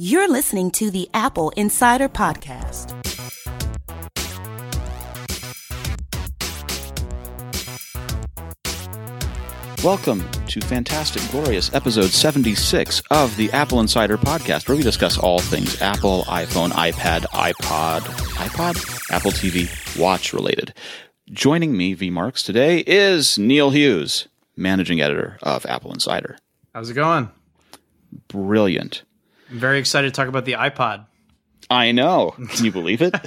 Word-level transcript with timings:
You're 0.00 0.28
listening 0.28 0.70
to 0.70 0.92
the 0.92 1.10
Apple 1.12 1.50
Insider 1.56 2.08
Podcast. 2.08 2.94
Welcome 9.82 10.24
to 10.46 10.60
fantastic, 10.60 11.28
glorious 11.32 11.74
episode 11.74 12.10
76 12.10 13.02
of 13.10 13.36
the 13.36 13.50
Apple 13.50 13.80
Insider 13.80 14.16
Podcast, 14.16 14.68
where 14.68 14.76
we 14.76 14.84
discuss 14.84 15.18
all 15.18 15.40
things 15.40 15.82
Apple, 15.82 16.22
iPhone, 16.28 16.70
iPad, 16.70 17.22
iPod, 17.32 18.02
iPod, 18.36 19.10
Apple 19.10 19.32
TV, 19.32 19.98
watch 19.98 20.32
related. 20.32 20.72
Joining 21.28 21.76
me, 21.76 21.94
V 21.94 22.08
Marks, 22.10 22.44
today 22.44 22.84
is 22.86 23.36
Neil 23.36 23.70
Hughes, 23.70 24.28
managing 24.56 25.00
editor 25.00 25.38
of 25.42 25.66
Apple 25.66 25.92
Insider. 25.92 26.38
How's 26.72 26.88
it 26.88 26.94
going? 26.94 27.32
Brilliant. 28.28 29.02
I'm 29.50 29.58
very 29.58 29.78
excited 29.78 30.12
to 30.12 30.16
talk 30.16 30.28
about 30.28 30.44
the 30.44 30.52
iPod. 30.52 31.06
I 31.70 31.92
know. 31.92 32.34
Can 32.50 32.64
you 32.64 32.72
believe 32.72 33.02
it? 33.02 33.12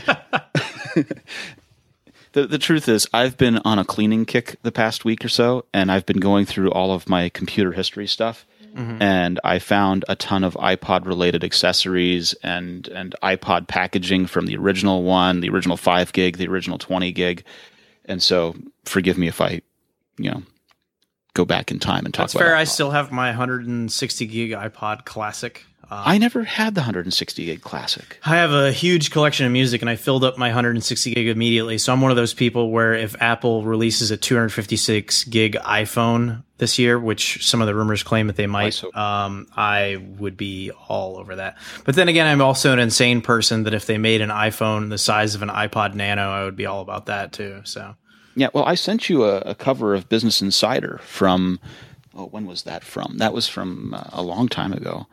the 2.33 2.47
the 2.47 2.57
truth 2.57 2.87
is, 2.87 3.07
I've 3.13 3.37
been 3.37 3.59
on 3.59 3.79
a 3.79 3.85
cleaning 3.85 4.25
kick 4.25 4.57
the 4.63 4.71
past 4.71 5.05
week 5.05 5.23
or 5.23 5.29
so, 5.29 5.65
and 5.73 5.91
I've 5.91 6.05
been 6.05 6.19
going 6.19 6.45
through 6.45 6.71
all 6.71 6.93
of 6.93 7.09
my 7.09 7.29
computer 7.29 7.71
history 7.71 8.07
stuff. 8.07 8.45
Mm-hmm. 8.75 9.01
And 9.01 9.39
I 9.43 9.59
found 9.59 10.05
a 10.07 10.15
ton 10.15 10.45
of 10.45 10.53
iPod 10.53 11.05
related 11.05 11.43
accessories 11.43 12.33
and 12.41 12.87
and 12.87 13.15
iPod 13.21 13.67
packaging 13.67 14.27
from 14.27 14.45
the 14.45 14.55
original 14.55 15.03
one, 15.03 15.41
the 15.41 15.49
original 15.49 15.77
five 15.77 16.13
gig, 16.13 16.37
the 16.37 16.47
original 16.47 16.77
twenty 16.77 17.11
gig. 17.11 17.43
And 18.05 18.23
so, 18.23 18.55
forgive 18.85 19.17
me 19.17 19.27
if 19.27 19.41
I, 19.41 19.61
you 20.17 20.31
know, 20.31 20.43
go 21.33 21.45
back 21.45 21.71
in 21.71 21.79
time 21.79 22.05
and 22.05 22.13
talk 22.13 22.25
That's 22.25 22.33
fair. 22.33 22.55
I 22.55 22.63
still 22.63 22.91
have 22.91 23.11
my 23.11 23.27
160 23.27 24.25
gig 24.25 24.51
iPod 24.51 25.05
Classic. 25.05 25.65
Uh, 25.91 26.03
I 26.05 26.17
never 26.19 26.45
had 26.45 26.73
the 26.73 26.79
160 26.79 27.45
gig 27.45 27.61
classic. 27.61 28.17
I 28.23 28.37
have 28.37 28.51
a 28.51 28.71
huge 28.71 29.11
collection 29.11 29.45
of 29.45 29.51
music, 29.51 29.81
and 29.81 29.89
I 29.89 29.97
filled 29.97 30.23
up 30.23 30.37
my 30.37 30.47
160 30.47 31.13
gig 31.13 31.27
immediately. 31.27 31.77
So 31.77 31.91
I'm 31.91 31.99
one 31.99 32.11
of 32.11 32.17
those 32.17 32.33
people 32.33 32.71
where 32.71 32.93
if 32.93 33.21
Apple 33.21 33.65
releases 33.65 34.09
a 34.09 34.15
256 34.15 35.25
gig 35.25 35.55
iPhone 35.55 36.43
this 36.59 36.79
year, 36.79 36.97
which 36.97 37.45
some 37.45 37.59
of 37.59 37.67
the 37.67 37.75
rumors 37.75 38.03
claim 38.03 38.27
that 38.27 38.37
they 38.37 38.47
might, 38.47 38.75
so. 38.75 38.93
um, 38.93 39.47
I 39.57 39.97
would 40.17 40.37
be 40.37 40.71
all 40.87 41.17
over 41.17 41.35
that. 41.35 41.57
But 41.83 41.95
then 41.95 42.07
again, 42.07 42.25
I'm 42.25 42.41
also 42.41 42.71
an 42.71 42.79
insane 42.79 43.21
person 43.21 43.63
that 43.63 43.73
if 43.73 43.85
they 43.85 43.97
made 43.97 44.21
an 44.21 44.29
iPhone 44.29 44.91
the 44.91 44.97
size 44.97 45.35
of 45.35 45.41
an 45.41 45.49
iPod 45.49 45.93
Nano, 45.93 46.29
I 46.29 46.45
would 46.45 46.55
be 46.55 46.67
all 46.67 46.81
about 46.81 47.07
that 47.07 47.33
too. 47.33 47.63
So 47.65 47.95
Yeah, 48.35 48.47
well, 48.53 48.63
I 48.63 48.75
sent 48.75 49.09
you 49.09 49.25
a, 49.25 49.39
a 49.39 49.55
cover 49.55 49.93
of 49.93 50.07
Business 50.07 50.41
Insider 50.41 51.01
from. 51.03 51.59
Oh, 52.15 52.27
when 52.27 52.45
was 52.45 52.63
that 52.63 52.85
from? 52.85 53.17
That 53.17 53.33
was 53.33 53.49
from 53.49 53.93
uh, 53.93 54.03
a 54.13 54.21
long 54.21 54.47
time 54.47 54.71
ago. 54.71 55.07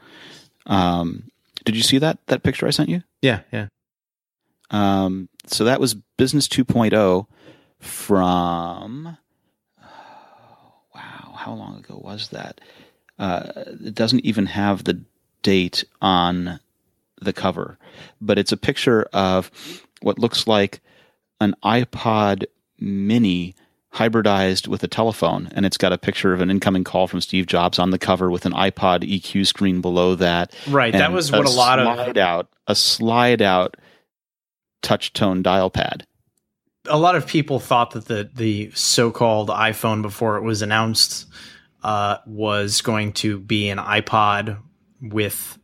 Um, 0.68 1.30
did 1.64 1.74
you 1.76 1.82
see 1.82 1.98
that 1.98 2.18
that 2.26 2.42
picture 2.42 2.66
I 2.66 2.70
sent 2.70 2.88
you? 2.88 3.02
yeah, 3.22 3.40
yeah. 3.52 3.66
Um, 4.70 5.28
so 5.46 5.64
that 5.64 5.80
was 5.80 5.94
Business 5.94 6.46
2.0 6.46 7.26
from. 7.78 9.16
wow, 10.94 11.34
how 11.34 11.54
long 11.54 11.78
ago 11.78 12.00
was 12.02 12.28
that? 12.28 12.60
Uh, 13.18 13.52
it 13.84 13.94
doesn't 13.94 14.24
even 14.24 14.46
have 14.46 14.84
the 14.84 15.02
date 15.42 15.84
on 16.00 16.60
the 17.20 17.32
cover, 17.32 17.78
but 18.20 18.38
it's 18.38 18.52
a 18.52 18.56
picture 18.56 19.08
of 19.12 19.50
what 20.02 20.18
looks 20.18 20.46
like 20.46 20.80
an 21.40 21.54
iPod 21.64 22.44
Mini 22.78 23.54
hybridized 23.94 24.68
with 24.68 24.82
a 24.82 24.88
telephone, 24.88 25.48
and 25.52 25.64
it's 25.64 25.76
got 25.78 25.92
a 25.92 25.98
picture 25.98 26.32
of 26.32 26.40
an 26.40 26.50
incoming 26.50 26.84
call 26.84 27.06
from 27.06 27.20
Steve 27.20 27.46
Jobs 27.46 27.78
on 27.78 27.90
the 27.90 27.98
cover 27.98 28.30
with 28.30 28.44
an 28.46 28.52
iPod 28.52 29.00
EQ 29.08 29.46
screen 29.46 29.80
below 29.80 30.14
that. 30.16 30.54
Right, 30.68 30.92
that 30.92 31.12
was 31.12 31.32
what 31.32 31.46
a 31.46 31.50
lot 31.50 31.78
of- 31.78 31.86
slide 31.96 32.18
out 32.18 32.48
a 32.66 32.74
slide 32.74 33.40
out 33.42 33.76
touch 34.82 35.12
tone 35.12 35.42
dial 35.42 35.70
pad. 35.70 36.06
a 36.88 36.98
lot 36.98 37.16
of 37.16 37.26
people 37.26 37.58
thought 37.58 37.90
that 37.92 38.06
the 38.06 38.30
the 38.34 38.70
so-called 38.74 39.48
iPhone 39.48 40.02
before 40.02 40.36
it 40.36 40.42
was 40.42 40.62
announced 40.62 41.26
uh, 41.82 42.18
was 42.26 42.80
going 42.82 43.12
to 43.12 43.38
be 43.40 43.68
an 43.70 43.78
iPod 43.78 44.58
with 45.00 45.58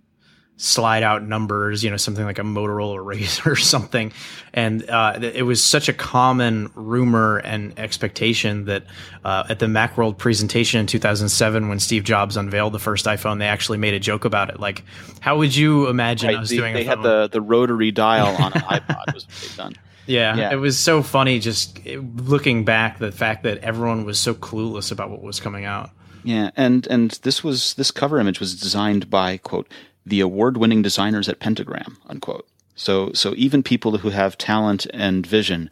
slide 0.56 1.02
out 1.02 1.22
numbers, 1.24 1.82
you 1.82 1.90
know, 1.90 1.96
something 1.96 2.24
like 2.24 2.38
a 2.38 2.42
Motorola 2.42 2.96
Razr 3.04 3.44
or 3.50 3.56
something. 3.56 4.12
And 4.52 4.88
uh, 4.88 5.18
it 5.20 5.42
was 5.42 5.62
such 5.62 5.88
a 5.88 5.92
common 5.92 6.70
rumor 6.76 7.38
and 7.38 7.76
expectation 7.78 8.66
that 8.66 8.84
uh, 9.24 9.44
at 9.48 9.58
the 9.58 9.66
Macworld 9.66 10.16
presentation 10.16 10.78
in 10.80 10.86
2007, 10.86 11.68
when 11.68 11.80
Steve 11.80 12.04
Jobs 12.04 12.36
unveiled 12.36 12.72
the 12.72 12.78
first 12.78 13.06
iPhone, 13.06 13.40
they 13.40 13.48
actually 13.48 13.78
made 13.78 13.94
a 13.94 13.98
joke 14.00 14.24
about 14.24 14.48
it. 14.50 14.60
Like, 14.60 14.84
how 15.20 15.38
would 15.38 15.56
you 15.56 15.88
imagine 15.88 16.28
Right, 16.28 16.38
us 16.38 16.50
they, 16.50 16.56
doing 16.56 16.74
they 16.74 16.82
a 16.82 16.88
had 16.88 16.94
phone? 16.98 17.02
the, 17.02 17.28
the 17.32 17.40
rotary 17.40 17.90
dial 17.90 18.36
on 18.36 18.52
an 18.52 18.60
iPod 18.62 19.12
was 19.12 19.26
what 19.26 19.38
they've 19.40 19.56
done. 19.56 19.74
Yeah, 20.06 20.36
Yeah. 20.36 20.52
it 20.52 20.56
was 20.56 20.78
so 20.78 21.02
funny 21.02 21.38
just 21.40 21.80
looking 21.86 22.64
back 22.64 22.98
the 22.98 23.10
fact 23.10 23.42
that 23.42 23.58
everyone 23.58 24.04
was 24.04 24.20
so 24.20 24.34
clueless 24.34 24.92
about 24.92 25.10
what 25.10 25.22
was 25.22 25.40
coming 25.40 25.64
out. 25.64 25.90
Yeah, 26.22 26.50
and 26.56 26.86
and 26.86 27.10
this 27.22 27.42
was 27.42 27.74
this 27.74 27.90
cover 27.90 28.18
image 28.18 28.38
was 28.38 28.54
designed 28.58 29.10
by 29.10 29.36
quote 29.38 29.66
the 30.06 30.20
award-winning 30.20 30.82
designers 30.82 31.28
at 31.28 31.40
Pentagram 31.40 31.98
unquote. 32.08 32.46
So 32.74 33.12
so 33.12 33.34
even 33.36 33.62
people 33.62 33.98
who 33.98 34.10
have 34.10 34.36
talent 34.38 34.86
and 34.92 35.26
vision 35.26 35.70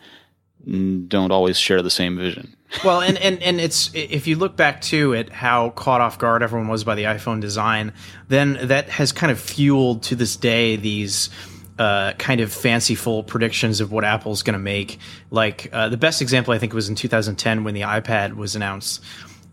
don't 1.08 1.32
always 1.32 1.58
share 1.58 1.82
the 1.82 1.90
same 1.90 2.16
vision. 2.16 2.56
Well, 2.82 3.02
and, 3.02 3.18
and 3.18 3.42
and 3.42 3.60
it's 3.60 3.90
if 3.92 4.26
you 4.26 4.36
look 4.36 4.56
back 4.56 4.80
to 4.82 5.12
it, 5.12 5.28
how 5.28 5.70
caught 5.70 6.00
off 6.00 6.18
guard 6.18 6.42
everyone 6.42 6.68
was 6.68 6.84
by 6.84 6.94
the 6.94 7.02
iPhone 7.02 7.38
design, 7.38 7.92
then 8.28 8.58
that 8.62 8.88
has 8.88 9.12
kind 9.12 9.30
of 9.30 9.38
fueled 9.38 10.04
to 10.04 10.16
this 10.16 10.36
day 10.36 10.76
these 10.76 11.28
uh, 11.78 12.12
kind 12.14 12.40
of 12.40 12.50
fanciful 12.50 13.24
predictions 13.24 13.80
of 13.80 13.92
what 13.92 14.04
Apple's 14.04 14.42
going 14.42 14.54
to 14.54 14.58
make. 14.58 14.98
Like 15.30 15.68
uh, 15.70 15.90
the 15.90 15.96
best 15.98 16.22
example 16.22 16.54
I 16.54 16.58
think 16.58 16.72
was 16.72 16.88
in 16.88 16.94
2010 16.94 17.64
when 17.64 17.74
the 17.74 17.82
iPad 17.82 18.36
was 18.36 18.56
announced. 18.56 19.02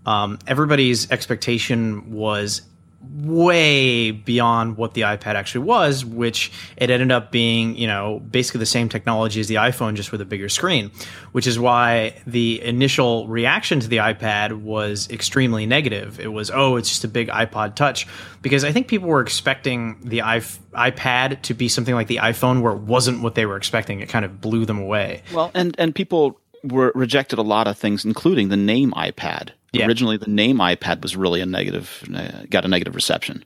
Um, 0.05 0.39
everybody's 0.47 1.11
expectation 1.11 2.11
was 2.11 2.61
way 3.01 4.11
beyond 4.11 4.77
what 4.77 4.93
the 4.93 5.01
iPad 5.01 5.35
actually 5.35 5.65
was, 5.65 6.03
which 6.03 6.51
it 6.77 6.89
ended 6.89 7.11
up 7.11 7.31
being, 7.31 7.75
you 7.75 7.87
know, 7.87 8.19
basically 8.31 8.59
the 8.59 8.65
same 8.65 8.89
technology 8.89 9.39
as 9.39 9.47
the 9.47 9.55
iPhone, 9.55 9.95
just 9.95 10.11
with 10.11 10.21
a 10.21 10.25
bigger 10.25 10.49
screen, 10.49 10.91
which 11.31 11.47
is 11.47 11.57
why 11.57 12.13
the 12.27 12.61
initial 12.63 13.27
reaction 13.27 13.79
to 13.79 13.87
the 13.87 13.97
iPad 13.97 14.61
was 14.61 15.09
extremely 15.09 15.65
negative. 15.65 16.19
It 16.19 16.33
was, 16.33 16.51
oh, 16.51 16.75
it's 16.75 16.89
just 16.89 17.03
a 17.03 17.07
big 17.07 17.29
iPod 17.29 17.75
touch. 17.75 18.07
Because 18.41 18.63
I 18.63 18.71
think 18.71 18.87
people 18.87 19.07
were 19.09 19.21
expecting 19.21 19.99
the 20.01 20.19
iP- 20.19 20.71
iPad 20.73 21.41
to 21.43 21.53
be 21.53 21.67
something 21.67 21.95
like 21.95 22.07
the 22.07 22.17
iPhone, 22.17 22.61
where 22.61 22.73
it 22.73 22.79
wasn't 22.79 23.21
what 23.21 23.35
they 23.35 23.45
were 23.45 23.57
expecting. 23.57 23.99
It 23.99 24.09
kind 24.09 24.25
of 24.25 24.39
blew 24.39 24.65
them 24.65 24.79
away. 24.79 25.23
Well, 25.33 25.51
and 25.53 25.75
and 25.77 25.93
people 25.93 26.39
were 26.63 26.91
rejected 26.95 27.39
a 27.39 27.43
lot 27.43 27.67
of 27.67 27.77
things, 27.77 28.05
including 28.05 28.49
the 28.49 28.57
name 28.57 28.91
iPad. 28.91 29.51
Yeah. 29.71 29.85
Originally, 29.85 30.17
the 30.17 30.29
name 30.29 30.57
iPad 30.57 31.01
was 31.01 31.15
really 31.15 31.41
a 31.41 31.45
negative, 31.45 32.03
uh, 32.13 32.43
got 32.49 32.65
a 32.65 32.67
negative 32.67 32.95
reception. 32.95 33.43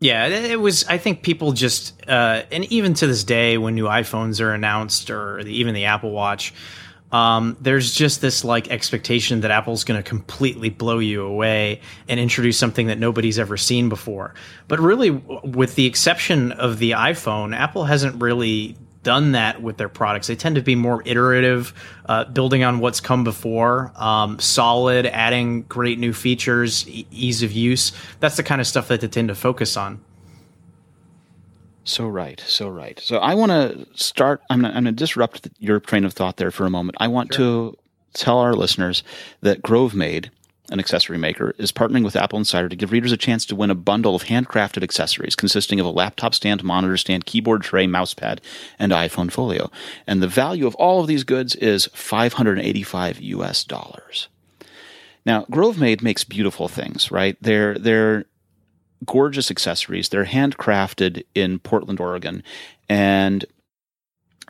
Yeah, 0.00 0.26
it 0.26 0.60
was. 0.60 0.84
I 0.88 0.98
think 0.98 1.22
people 1.22 1.52
just, 1.52 1.94
uh, 2.08 2.42
and 2.50 2.64
even 2.72 2.94
to 2.94 3.06
this 3.06 3.22
day, 3.22 3.56
when 3.56 3.76
new 3.76 3.84
iPhones 3.84 4.40
are 4.40 4.52
announced 4.52 5.10
or 5.10 5.44
the, 5.44 5.52
even 5.56 5.74
the 5.74 5.84
Apple 5.84 6.10
Watch, 6.10 6.52
um, 7.12 7.56
there's 7.60 7.94
just 7.94 8.20
this 8.20 8.42
like 8.44 8.68
expectation 8.68 9.42
that 9.42 9.52
Apple's 9.52 9.84
going 9.84 10.02
to 10.02 10.08
completely 10.08 10.70
blow 10.70 10.98
you 10.98 11.24
away 11.24 11.80
and 12.08 12.18
introduce 12.18 12.58
something 12.58 12.88
that 12.88 12.98
nobody's 12.98 13.38
ever 13.38 13.56
seen 13.56 13.88
before. 13.88 14.34
But 14.66 14.80
really, 14.80 15.10
w- 15.10 15.40
with 15.44 15.76
the 15.76 15.86
exception 15.86 16.50
of 16.52 16.80
the 16.80 16.92
iPhone, 16.92 17.54
Apple 17.54 17.84
hasn't 17.84 18.20
really 18.20 18.76
done 19.02 19.32
that 19.32 19.62
with 19.62 19.76
their 19.76 19.88
products. 19.88 20.26
They 20.26 20.36
tend 20.36 20.56
to 20.56 20.62
be 20.62 20.74
more 20.74 21.02
iterative, 21.04 21.74
uh, 22.06 22.24
building 22.24 22.64
on 22.64 22.78
what's 22.78 23.00
come 23.00 23.24
before, 23.24 23.92
um, 23.96 24.38
solid, 24.38 25.06
adding 25.06 25.62
great 25.62 25.98
new 25.98 26.12
features, 26.12 26.88
e- 26.88 27.06
ease 27.10 27.42
of 27.42 27.52
use. 27.52 27.92
That's 28.20 28.36
the 28.36 28.42
kind 28.42 28.60
of 28.60 28.66
stuff 28.66 28.88
that 28.88 29.00
they 29.00 29.08
tend 29.08 29.28
to 29.28 29.34
focus 29.34 29.76
on. 29.76 30.00
So 31.84 32.06
right, 32.06 32.40
so 32.46 32.68
right. 32.68 32.98
So 33.00 33.18
I 33.18 33.34
want 33.34 33.50
to 33.50 33.86
start. 33.94 34.40
I'm 34.50 34.62
going 34.62 34.74
I'm 34.74 34.84
to 34.84 34.92
disrupt 34.92 35.48
your 35.58 35.80
train 35.80 36.04
of 36.04 36.12
thought 36.12 36.36
there 36.36 36.52
for 36.52 36.64
a 36.64 36.70
moment. 36.70 36.96
I 37.00 37.08
want 37.08 37.32
to 37.32 37.76
tell 38.14 38.38
our 38.38 38.54
listeners 38.54 39.02
that 39.40 39.62
Grove 39.62 39.94
Made, 39.94 40.30
an 40.70 40.78
accessory 40.78 41.18
maker, 41.18 41.54
is 41.58 41.72
partnering 41.72 42.04
with 42.04 42.16
Apple 42.16 42.38
Insider 42.38 42.68
to 42.68 42.76
give 42.76 42.92
readers 42.92 43.12
a 43.12 43.16
chance 43.16 43.44
to 43.46 43.56
win 43.56 43.70
a 43.70 43.74
bundle 43.74 44.14
of 44.14 44.24
handcrafted 44.24 44.82
accessories 44.82 45.34
consisting 45.34 45.80
of 45.80 45.86
a 45.86 45.90
laptop 45.90 46.34
stand, 46.34 46.62
monitor 46.62 46.96
stand, 46.96 47.26
keyboard 47.26 47.62
tray, 47.62 47.86
mousepad, 47.86 48.38
and 48.78 48.92
iPhone 48.92 49.30
Folio. 49.30 49.70
And 50.06 50.22
the 50.22 50.28
value 50.28 50.66
of 50.66 50.74
all 50.76 51.00
of 51.00 51.06
these 51.06 51.24
goods 51.24 51.54
is 51.56 51.86
585 51.92 53.20
US 53.20 53.64
dollars. 53.64 54.28
Now, 55.24 55.46
Grove 55.50 55.78
Made 55.78 56.02
makes 56.02 56.24
beautiful 56.24 56.68
things, 56.68 57.10
right? 57.10 57.36
They're 57.40 57.74
they're 57.74 58.24
gorgeous 59.04 59.50
accessories. 59.50 60.08
They're 60.08 60.24
handcrafted 60.26 61.24
in 61.34 61.58
Portland, 61.58 62.00
Oregon, 62.00 62.42
and 62.88 63.44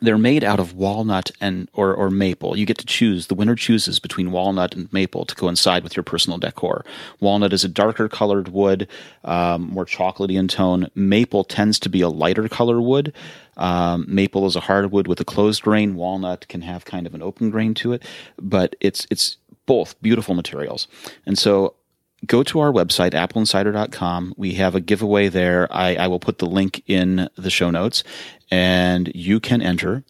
they're 0.03 0.17
made 0.17 0.43
out 0.43 0.59
of 0.59 0.73
walnut 0.73 1.31
and 1.39 1.69
or, 1.73 1.93
or 1.93 2.09
maple. 2.09 2.57
You 2.57 2.65
get 2.65 2.77
to 2.79 2.85
choose. 2.85 3.27
The 3.27 3.35
winner 3.35 3.55
chooses 3.55 3.99
between 3.99 4.31
walnut 4.31 4.75
and 4.75 4.91
maple 4.91 5.25
to 5.25 5.33
coincide 5.33 5.81
with 5.81 5.95
your 5.95 6.03
personal 6.03 6.37
decor. 6.37 6.85
Walnut 7.21 7.53
is 7.53 7.63
a 7.63 7.69
darker 7.69 8.09
colored 8.09 8.49
wood, 8.49 8.87
um, 9.23 9.69
more 9.69 9.85
chocolatey 9.85 10.37
in 10.37 10.49
tone. 10.49 10.89
Maple 10.93 11.45
tends 11.45 11.79
to 11.79 11.89
be 11.89 12.01
a 12.01 12.09
lighter 12.09 12.49
color 12.49 12.81
wood. 12.81 13.13
Um, 13.55 14.05
maple 14.07 14.45
is 14.45 14.57
a 14.57 14.61
hardwood 14.61 15.07
with 15.07 15.21
a 15.21 15.25
closed 15.25 15.61
grain. 15.61 15.95
Walnut 15.95 16.47
can 16.49 16.61
have 16.61 16.83
kind 16.83 17.07
of 17.07 17.15
an 17.15 17.21
open 17.21 17.49
grain 17.49 17.73
to 17.75 17.93
it, 17.93 18.03
but 18.37 18.75
it's 18.81 19.07
it's 19.09 19.37
both 19.65 19.99
beautiful 20.01 20.35
materials. 20.35 20.87
And 21.25 21.37
so 21.37 21.75
go 22.25 22.43
to 22.43 22.59
our 22.59 22.71
website, 22.71 23.11
appleinsider.com. 23.11 24.33
We 24.37 24.53
have 24.55 24.75
a 24.75 24.81
giveaway 24.81 25.29
there. 25.29 25.67
I, 25.71 25.95
I 25.95 26.07
will 26.07 26.19
put 26.19 26.37
the 26.37 26.45
link 26.45 26.83
in 26.87 27.29
the 27.35 27.49
show 27.49 27.69
notes, 27.69 28.03
and 28.51 29.11
you 29.13 29.39
can 29.39 29.61
enter 29.61 30.03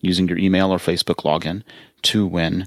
using 0.00 0.28
your 0.28 0.38
email 0.38 0.72
or 0.72 0.78
Facebook 0.78 1.24
login 1.24 1.62
to 2.02 2.26
win 2.26 2.66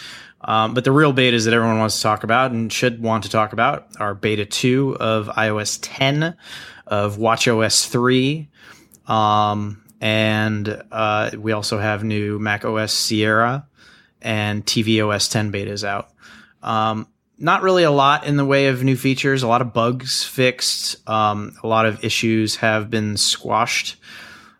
Um, 0.46 0.74
but 0.74 0.84
the 0.84 0.92
real 0.92 1.14
betas 1.14 1.46
that 1.46 1.54
everyone 1.54 1.80
wants 1.80 1.96
to 1.98 2.04
talk 2.04 2.24
about 2.24 2.52
and 2.52 2.72
should 2.72 3.02
want 3.02 3.24
to 3.24 3.30
talk 3.30 3.54
about 3.54 3.88
are 4.00 4.14
beta 4.14 4.46
2 4.46 4.98
of 5.00 5.28
iOS 5.28 5.80
10, 5.82 6.36
of 6.88 7.18
WatchOS 7.18 7.88
3, 7.88 8.50
um, 9.08 9.83
and 10.04 10.84
uh, 10.92 11.32
we 11.38 11.54
also 11.54 11.80
have 11.80 12.04
new 12.04 12.38
Mac 12.38 12.66
OS 12.66 12.92
Sierra 12.92 13.66
and 14.22 14.66
tvOS 14.66 15.32
10 15.32 15.50
betas 15.50 15.86
out. 15.86 16.10
Um, 16.62 17.08
not 17.38 17.62
really 17.62 17.84
a 17.84 17.92
lot 17.92 18.26
in 18.26 18.36
the 18.36 18.44
way 18.44 18.68
of 18.68 18.84
new 18.84 18.98
features. 18.98 19.44
A 19.44 19.48
lot 19.48 19.62
of 19.62 19.72
bugs 19.72 20.26
fixed. 20.26 21.10
Um, 21.10 21.56
a 21.64 21.68
lot 21.68 21.86
of 21.86 22.04
issues 22.04 22.58
have 22.58 22.90
been 22.90 23.16
squashed. 23.16 23.96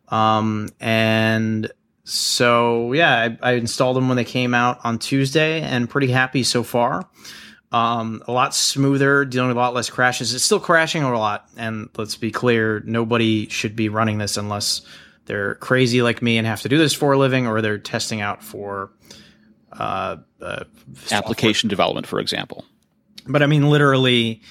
Um, 0.08 0.70
and 0.80 1.70
so, 2.06 2.94
yeah, 2.94 3.36
I, 3.42 3.52
I, 3.52 3.52
installed 3.56 3.98
them 3.98 4.08
when 4.08 4.16
they 4.16 4.24
came 4.24 4.54
out 4.54 4.80
on 4.86 4.98
Tuesday 4.98 5.60
and 5.60 5.90
pretty 5.90 6.10
happy 6.10 6.44
so 6.44 6.64
far. 6.64 7.10
Um, 7.74 8.24
a 8.28 8.32
lot 8.32 8.56
smoother, 8.56 9.26
dealing 9.26 9.50
with 9.50 9.58
a 9.58 9.60
lot 9.60 9.74
less 9.74 9.90
crashes. 9.90 10.34
It's 10.34 10.44
still 10.44 10.60
crashing 10.60 11.04
a 11.04 11.18
lot. 11.18 11.50
And 11.58 11.90
let's 11.98 12.16
be 12.16 12.32
clear, 12.32 12.82
nobody 12.86 13.50
should 13.50 13.76
be 13.76 13.90
running 13.90 14.20
this 14.20 14.38
unless 14.38 14.84
they're 15.26 15.56
crazy 15.56 16.02
like 16.02 16.22
me 16.22 16.38
and 16.38 16.48
have 16.48 16.62
to 16.62 16.70
do 16.70 16.78
this 16.78 16.94
for 16.94 17.14
a 17.14 17.18
living, 17.18 17.48
or 17.48 17.62
they're 17.62 17.78
testing 17.78 18.22
out 18.22 18.44
for 18.44 18.92
uh, 19.72 20.18
uh, 20.42 20.64
application 21.12 21.70
development, 21.70 22.08
for 22.08 22.20
example. 22.20 22.66
But 23.28 23.42
I 23.42 23.46
mean, 23.46 23.70
literally, 23.70 24.42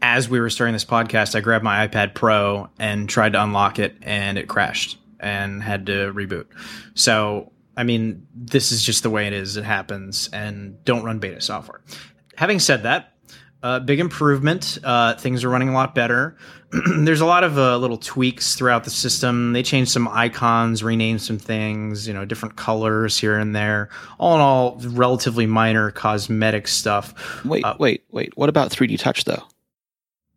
as 0.00 0.28
we 0.28 0.40
were 0.40 0.50
starting 0.50 0.72
this 0.72 0.84
podcast, 0.84 1.34
I 1.34 1.40
grabbed 1.40 1.64
my 1.64 1.86
iPad 1.86 2.14
Pro 2.14 2.68
and 2.78 3.08
tried 3.08 3.32
to 3.32 3.42
unlock 3.42 3.78
it, 3.78 3.96
and 4.02 4.38
it 4.38 4.48
crashed 4.48 4.98
and 5.20 5.62
had 5.62 5.86
to 5.86 6.12
reboot. 6.12 6.46
So, 6.94 7.52
I 7.76 7.84
mean, 7.84 8.26
this 8.34 8.72
is 8.72 8.82
just 8.82 9.02
the 9.02 9.10
way 9.10 9.26
it 9.26 9.32
is. 9.32 9.56
It 9.56 9.64
happens, 9.64 10.28
and 10.32 10.82
don't 10.84 11.04
run 11.04 11.18
beta 11.18 11.40
software. 11.40 11.82
Having 12.36 12.60
said 12.60 12.82
that, 12.84 13.12
uh, 13.66 13.80
big 13.80 13.98
improvement. 13.98 14.78
Uh, 14.84 15.14
things 15.14 15.42
are 15.42 15.48
running 15.48 15.68
a 15.68 15.72
lot 15.72 15.92
better. 15.92 16.36
There's 16.98 17.20
a 17.20 17.26
lot 17.26 17.42
of 17.42 17.58
uh, 17.58 17.76
little 17.78 17.96
tweaks 17.96 18.54
throughout 18.54 18.84
the 18.84 18.90
system. 18.90 19.54
They 19.54 19.64
changed 19.64 19.90
some 19.90 20.06
icons, 20.06 20.84
renamed 20.84 21.20
some 21.20 21.38
things, 21.38 22.06
you 22.06 22.14
know, 22.14 22.24
different 22.24 22.54
colors 22.54 23.18
here 23.18 23.36
and 23.36 23.56
there. 23.56 23.88
All 24.18 24.36
in 24.36 24.40
all, 24.40 24.76
relatively 24.84 25.46
minor 25.46 25.90
cosmetic 25.90 26.68
stuff. 26.68 27.44
Wait, 27.44 27.64
uh, 27.64 27.74
wait, 27.80 28.04
wait. 28.12 28.36
What 28.36 28.48
about 28.48 28.70
3D 28.70 29.00
Touch 29.00 29.24
though? 29.24 29.42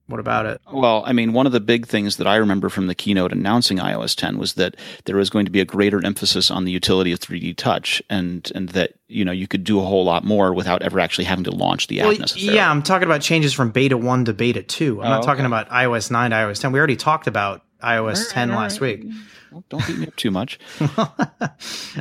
What 0.10 0.20
about 0.20 0.48
it? 0.48 0.60
Well, 0.74 1.04
I 1.06 1.14
mean, 1.14 1.34
one 1.34 1.46
of 1.46 1.52
the 1.52 1.60
big 1.60 1.86
things 1.86 2.18
that 2.18 2.26
I 2.26 2.38
remember 2.38 2.70
from 2.70 2.88
the 2.88 2.96
keynote 2.96 3.32
announcing 3.32 3.78
iOS 3.78 4.16
10 4.16 4.40
was 4.40 4.54
that 4.54 4.76
there 5.06 5.16
was 5.16 5.30
going 5.30 5.46
to 5.46 5.52
be 5.52 5.60
a 5.60 5.66
greater 5.66 6.04
emphasis 6.04 6.50
on 6.50 6.66
the 6.66 6.72
utility 6.72 7.12
of 7.12 7.20
3D 7.20 7.56
Touch, 7.56 8.02
and 8.10 8.52
and 8.56 8.70
that 8.70 8.94
you 9.08 9.24
know 9.24 9.32
you 9.32 9.48
could 9.48 9.64
do 9.64 9.80
a 9.80 9.84
whole 9.84 10.04
lot 10.04 10.24
more 10.24 10.52
without 10.52 10.82
ever 10.82 11.00
actually 11.00 11.26
having 11.26 11.44
to 11.44 11.52
launch 11.52 11.86
the 11.88 12.00
well, 12.00 12.12
app 12.12 12.20
necessarily. 12.20 12.56
Yeah, 12.56 12.72
I'm 12.72 12.82
talking 12.82 13.06
about 13.06 13.22
changes 13.22 13.54
from 13.54 13.70
Beta 13.70 13.98
1 13.98 14.26
to 14.26 14.34
Beta 14.34 14.64
2. 14.64 15.02
I'm 15.02 15.06
oh, 15.06 15.10
not 15.10 15.24
talking 15.24 15.46
okay. 15.46 15.48
about 15.48 15.70
iOS 15.70 16.10
9 16.10 16.32
to 16.32 16.36
iOS 16.36 16.60
10. 16.60 16.72
We 16.72 16.80
already 16.80 16.96
talked 16.96 17.28
about 17.28 17.62
iOS 17.84 18.26
right, 18.26 18.30
10 18.32 18.50
last 18.50 18.82
week. 18.82 19.06
Well, 19.52 19.64
don't 19.70 19.86
beat 19.86 19.98
me 20.00 20.08
up 20.08 20.16
too 20.16 20.32
much. 20.32 20.60
uh, 20.98 21.08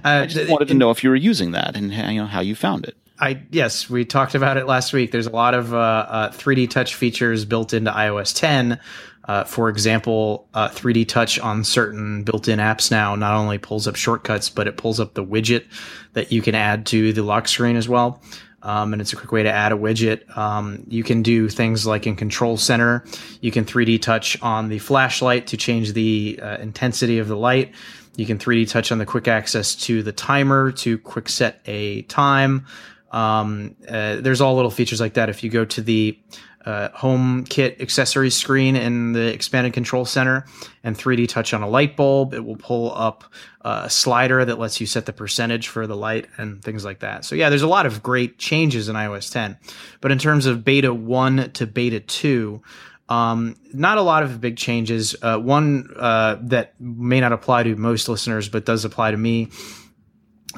I 0.02 0.26
just 0.26 0.50
wanted 0.50 0.68
to 0.68 0.74
know 0.74 0.90
if 0.90 1.04
you 1.04 1.10
were 1.10 1.16
using 1.16 1.52
that 1.52 1.76
and 1.76 1.92
you 1.92 2.20
know 2.20 2.26
how 2.26 2.40
you 2.40 2.54
found 2.54 2.86
it. 2.86 2.96
I 3.20 3.42
yes, 3.50 3.90
we 3.90 4.04
talked 4.04 4.34
about 4.34 4.56
it 4.56 4.66
last 4.66 4.92
week. 4.92 5.10
There's 5.10 5.26
a 5.26 5.30
lot 5.30 5.54
of 5.54 5.74
uh, 5.74 5.76
uh, 5.76 6.30
3D 6.30 6.70
touch 6.70 6.94
features 6.94 7.44
built 7.44 7.72
into 7.74 7.90
iOS 7.90 8.34
10. 8.34 8.78
Uh, 9.24 9.44
for 9.44 9.68
example, 9.68 10.48
3D 10.54 11.02
uh, 11.02 11.04
touch 11.04 11.38
on 11.38 11.62
certain 11.62 12.22
built-in 12.22 12.58
apps 12.60 12.90
now 12.90 13.14
not 13.14 13.34
only 13.34 13.58
pulls 13.58 13.86
up 13.86 13.94
shortcuts, 13.94 14.48
but 14.48 14.66
it 14.66 14.78
pulls 14.78 14.98
up 14.98 15.12
the 15.12 15.24
widget 15.24 15.66
that 16.14 16.32
you 16.32 16.40
can 16.40 16.54
add 16.54 16.86
to 16.86 17.12
the 17.12 17.22
lock 17.22 17.46
screen 17.46 17.76
as 17.76 17.88
well. 17.88 18.22
Um, 18.62 18.94
and 18.94 19.02
it's 19.02 19.12
a 19.12 19.16
quick 19.16 19.30
way 19.30 19.42
to 19.42 19.50
add 19.50 19.70
a 19.70 19.76
widget. 19.76 20.36
Um, 20.36 20.82
you 20.88 21.04
can 21.04 21.22
do 21.22 21.48
things 21.48 21.86
like 21.86 22.06
in 22.06 22.16
Control 22.16 22.56
Center, 22.56 23.04
you 23.42 23.52
can 23.52 23.64
3D 23.66 24.00
touch 24.00 24.40
on 24.42 24.68
the 24.68 24.78
flashlight 24.78 25.48
to 25.48 25.58
change 25.58 25.92
the 25.92 26.40
uh, 26.42 26.56
intensity 26.56 27.18
of 27.18 27.28
the 27.28 27.36
light. 27.36 27.72
You 28.16 28.26
can 28.26 28.38
3D 28.38 28.68
touch 28.68 28.90
on 28.90 28.98
the 28.98 29.06
quick 29.06 29.28
access 29.28 29.76
to 29.76 30.02
the 30.02 30.10
timer 30.10 30.72
to 30.72 30.98
quick 30.98 31.28
set 31.28 31.60
a 31.66 32.02
time. 32.02 32.66
Um, 33.10 33.76
uh, 33.88 34.16
there's 34.16 34.40
all 34.40 34.56
little 34.56 34.70
features 34.70 35.00
like 35.00 35.14
that. 35.14 35.28
If 35.28 35.42
you 35.42 35.50
go 35.50 35.64
to 35.64 35.80
the 35.80 36.18
uh, 36.64 36.90
HomeKit 36.90 37.80
accessories 37.80 38.34
screen 38.34 38.76
in 38.76 39.12
the 39.12 39.32
expanded 39.32 39.72
control 39.72 40.04
center 40.04 40.44
and 40.84 40.96
3D 40.96 41.28
touch 41.28 41.54
on 41.54 41.62
a 41.62 41.68
light 41.68 41.96
bulb, 41.96 42.34
it 42.34 42.44
will 42.44 42.56
pull 42.56 42.94
up 42.94 43.24
a 43.62 43.88
slider 43.88 44.44
that 44.44 44.58
lets 44.58 44.80
you 44.80 44.86
set 44.86 45.06
the 45.06 45.12
percentage 45.12 45.68
for 45.68 45.86
the 45.86 45.96
light 45.96 46.26
and 46.36 46.62
things 46.62 46.84
like 46.84 47.00
that. 47.00 47.24
So 47.24 47.34
yeah, 47.34 47.48
there's 47.48 47.62
a 47.62 47.68
lot 47.68 47.86
of 47.86 48.02
great 48.02 48.38
changes 48.38 48.88
in 48.88 48.96
iOS 48.96 49.32
10. 49.32 49.56
But 50.00 50.12
in 50.12 50.18
terms 50.18 50.46
of 50.46 50.64
beta 50.64 50.92
1 50.92 51.52
to 51.52 51.66
beta 51.66 52.00
2, 52.00 52.60
um, 53.08 53.56
not 53.72 53.96
a 53.96 54.02
lot 54.02 54.22
of 54.22 54.40
big 54.40 54.56
changes. 54.58 55.16
Uh, 55.22 55.38
one 55.38 55.88
uh, 55.96 56.36
that 56.42 56.78
may 56.78 57.20
not 57.20 57.32
apply 57.32 57.62
to 57.62 57.76
most 57.76 58.08
listeners, 58.08 58.48
but 58.48 58.66
does 58.66 58.84
apply 58.84 59.12
to 59.12 59.16
me 59.16 59.48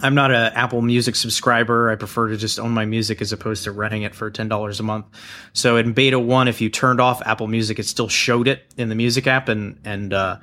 I'm 0.02 0.14
not 0.14 0.30
an 0.30 0.52
Apple 0.54 0.82
Music 0.82 1.14
subscriber. 1.16 1.90
I 1.90 1.96
prefer 1.96 2.28
to 2.28 2.36
just 2.36 2.58
own 2.58 2.72
my 2.72 2.84
music 2.84 3.20
as 3.20 3.32
opposed 3.32 3.64
to 3.64 3.72
renting 3.72 4.02
it 4.02 4.14
for 4.14 4.30
ten 4.30 4.48
dollars 4.48 4.80
a 4.80 4.82
month. 4.82 5.06
So 5.52 5.76
in 5.76 5.92
beta 5.92 6.18
one, 6.18 6.48
if 6.48 6.60
you 6.60 6.70
turned 6.70 7.00
off 7.00 7.22
Apple 7.24 7.46
Music, 7.46 7.78
it 7.78 7.84
still 7.84 8.08
showed 8.08 8.48
it 8.48 8.64
in 8.76 8.88
the 8.88 8.94
music 8.94 9.26
app 9.26 9.48
and 9.48 9.78
and 9.84 10.12
uh, 10.12 10.38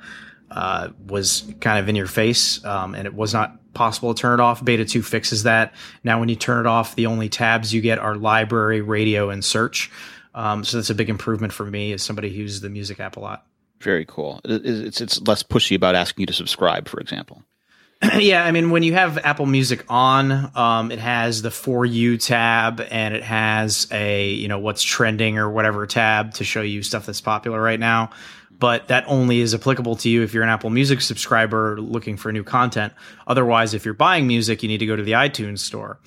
uh, 0.50 0.88
was 1.06 1.52
kind 1.60 1.78
of 1.78 1.88
in 1.88 1.96
your 1.96 2.06
face, 2.06 2.64
um, 2.64 2.94
and 2.94 3.06
it 3.06 3.14
was 3.14 3.32
not 3.34 3.74
possible 3.74 4.14
to 4.14 4.20
turn 4.20 4.40
it 4.40 4.42
off. 4.42 4.64
Beta 4.64 4.84
two 4.84 5.02
fixes 5.02 5.42
that. 5.44 5.74
Now, 6.02 6.20
when 6.20 6.28
you 6.28 6.36
turn 6.36 6.60
it 6.64 6.68
off, 6.68 6.94
the 6.94 7.06
only 7.06 7.28
tabs 7.28 7.72
you 7.72 7.80
get 7.80 7.98
are 7.98 8.16
library, 8.16 8.80
radio, 8.80 9.30
and 9.30 9.44
search. 9.44 9.90
Um, 10.34 10.64
so 10.64 10.76
that's 10.76 10.90
a 10.90 10.94
big 10.94 11.10
improvement 11.10 11.52
for 11.52 11.64
me 11.64 11.92
as 11.92 12.02
somebody 12.02 12.30
who 12.30 12.36
uses 12.42 12.60
the 12.60 12.70
music 12.70 13.00
app 13.00 13.16
a 13.16 13.20
lot. 13.20 13.46
Very 13.80 14.04
cool. 14.04 14.40
It's 14.44 15.00
it's 15.00 15.20
less 15.22 15.42
pushy 15.42 15.76
about 15.76 15.94
asking 15.94 16.22
you 16.22 16.26
to 16.26 16.32
subscribe, 16.32 16.88
for 16.88 17.00
example. 17.00 17.42
yeah, 18.18 18.44
I 18.44 18.52
mean, 18.52 18.70
when 18.70 18.84
you 18.84 18.94
have 18.94 19.18
Apple 19.18 19.46
Music 19.46 19.84
on, 19.88 20.52
um, 20.56 20.92
it 20.92 21.00
has 21.00 21.42
the 21.42 21.50
For 21.50 21.84
You 21.84 22.16
tab 22.16 22.80
and 22.90 23.12
it 23.12 23.24
has 23.24 23.88
a, 23.90 24.30
you 24.30 24.46
know, 24.46 24.60
what's 24.60 24.82
trending 24.84 25.36
or 25.36 25.50
whatever 25.50 25.84
tab 25.86 26.34
to 26.34 26.44
show 26.44 26.62
you 26.62 26.82
stuff 26.84 27.06
that's 27.06 27.20
popular 27.20 27.60
right 27.60 27.80
now. 27.80 28.10
but 28.58 28.88
that 28.88 29.04
only 29.06 29.40
is 29.40 29.54
applicable 29.54 29.96
to 29.96 30.08
you 30.08 30.22
if 30.22 30.34
you're 30.34 30.42
an 30.42 30.48
Apple 30.48 30.70
Music 30.70 31.00
subscriber 31.00 31.80
looking 31.80 32.16
for 32.16 32.32
new 32.32 32.42
content. 32.44 32.92
Otherwise, 33.26 33.74
if 33.74 33.84
you're 33.84 33.94
buying 33.94 34.26
music, 34.26 34.62
you 34.62 34.68
need 34.68 34.78
to 34.78 34.86
go 34.86 34.96
to 34.96 35.02
the 35.02 35.12
iTunes 35.12 35.60
store. 35.60 35.98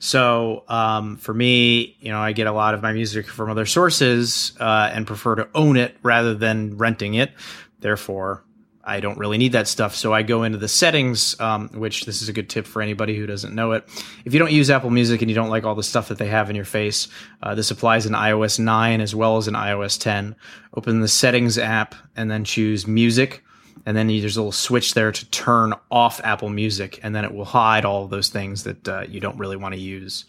So 0.00 0.64
um, 0.68 1.16
for 1.16 1.34
me, 1.34 1.96
you 2.00 2.10
know, 2.10 2.20
I 2.20 2.32
get 2.32 2.46
a 2.46 2.52
lot 2.52 2.74
of 2.74 2.82
my 2.82 2.92
music 2.92 3.26
from 3.26 3.50
other 3.50 3.66
sources 3.66 4.52
uh, 4.60 4.90
and 4.92 5.06
prefer 5.06 5.34
to 5.36 5.48
own 5.54 5.76
it 5.76 5.96
rather 6.02 6.34
than 6.34 6.78
renting 6.78 7.14
it. 7.14 7.32
Therefore, 7.80 8.42
I 8.88 9.00
don't 9.00 9.18
really 9.18 9.38
need 9.38 9.52
that 9.52 9.68
stuff. 9.68 9.94
So 9.94 10.14
I 10.14 10.22
go 10.22 10.42
into 10.42 10.56
the 10.56 10.68
settings, 10.68 11.38
um, 11.40 11.68
which 11.68 12.06
this 12.06 12.22
is 12.22 12.28
a 12.28 12.32
good 12.32 12.48
tip 12.48 12.66
for 12.66 12.80
anybody 12.80 13.16
who 13.16 13.26
doesn't 13.26 13.54
know 13.54 13.72
it. 13.72 13.84
If 14.24 14.32
you 14.32 14.38
don't 14.38 14.50
use 14.50 14.70
Apple 14.70 14.90
Music 14.90 15.20
and 15.20 15.30
you 15.30 15.34
don't 15.34 15.50
like 15.50 15.64
all 15.64 15.74
the 15.74 15.82
stuff 15.82 16.08
that 16.08 16.18
they 16.18 16.28
have 16.28 16.48
in 16.48 16.56
your 16.56 16.64
face, 16.64 17.08
uh, 17.42 17.54
this 17.54 17.70
applies 17.70 18.06
in 18.06 18.12
iOS 18.12 18.58
9 18.58 19.00
as 19.00 19.14
well 19.14 19.36
as 19.36 19.46
in 19.46 19.54
iOS 19.54 20.00
10. 20.00 20.34
Open 20.74 21.00
the 21.00 21.08
settings 21.08 21.58
app 21.58 21.94
and 22.16 22.30
then 22.30 22.44
choose 22.44 22.86
music. 22.86 23.44
And 23.84 23.96
then 23.96 24.08
there's 24.08 24.36
a 24.36 24.40
little 24.40 24.52
switch 24.52 24.94
there 24.94 25.12
to 25.12 25.30
turn 25.30 25.72
off 25.90 26.20
Apple 26.24 26.50
Music, 26.50 27.00
and 27.02 27.14
then 27.14 27.24
it 27.24 27.32
will 27.32 27.44
hide 27.44 27.84
all 27.84 28.04
of 28.04 28.10
those 28.10 28.28
things 28.28 28.64
that 28.64 28.88
uh, 28.88 29.04
you 29.08 29.20
don't 29.20 29.38
really 29.38 29.56
want 29.56 29.74
to 29.74 29.80
use. 29.80 30.26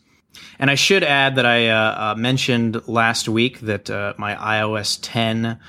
And 0.59 0.69
I 0.69 0.75
should 0.75 1.03
add 1.03 1.35
that 1.35 1.45
I 1.45 1.67
uh, 1.67 2.11
uh 2.11 2.15
mentioned 2.15 2.87
last 2.87 3.27
week 3.27 3.59
that 3.61 3.89
uh, 3.89 4.13
my 4.17 4.35
iOS 4.35 4.99
10 5.01 5.59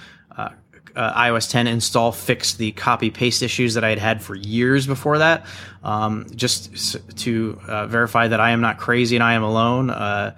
uh, 0.97 1.12
iOS 1.14 1.50
10 1.50 1.66
install 1.66 2.12
fixed 2.12 2.59
the 2.59 2.73
copy 2.73 3.11
paste 3.11 3.42
issues 3.42 3.75
that 3.75 3.85
I 3.85 3.90
had 3.90 3.99
had 3.99 4.23
for 4.23 4.35
years 4.35 4.87
before 4.87 5.18
that. 5.18 5.47
Um, 5.82 6.26
just 6.35 6.97
to 7.20 7.61
uh, 7.66 7.87
verify 7.87 8.28
that 8.28 8.40
I 8.40 8.50
am 8.50 8.61
not 8.61 8.78
crazy 8.78 9.16
and 9.16 9.23
I 9.23 9.35
am 9.35 9.42
alone. 9.42 9.90
Uh, 9.90 10.35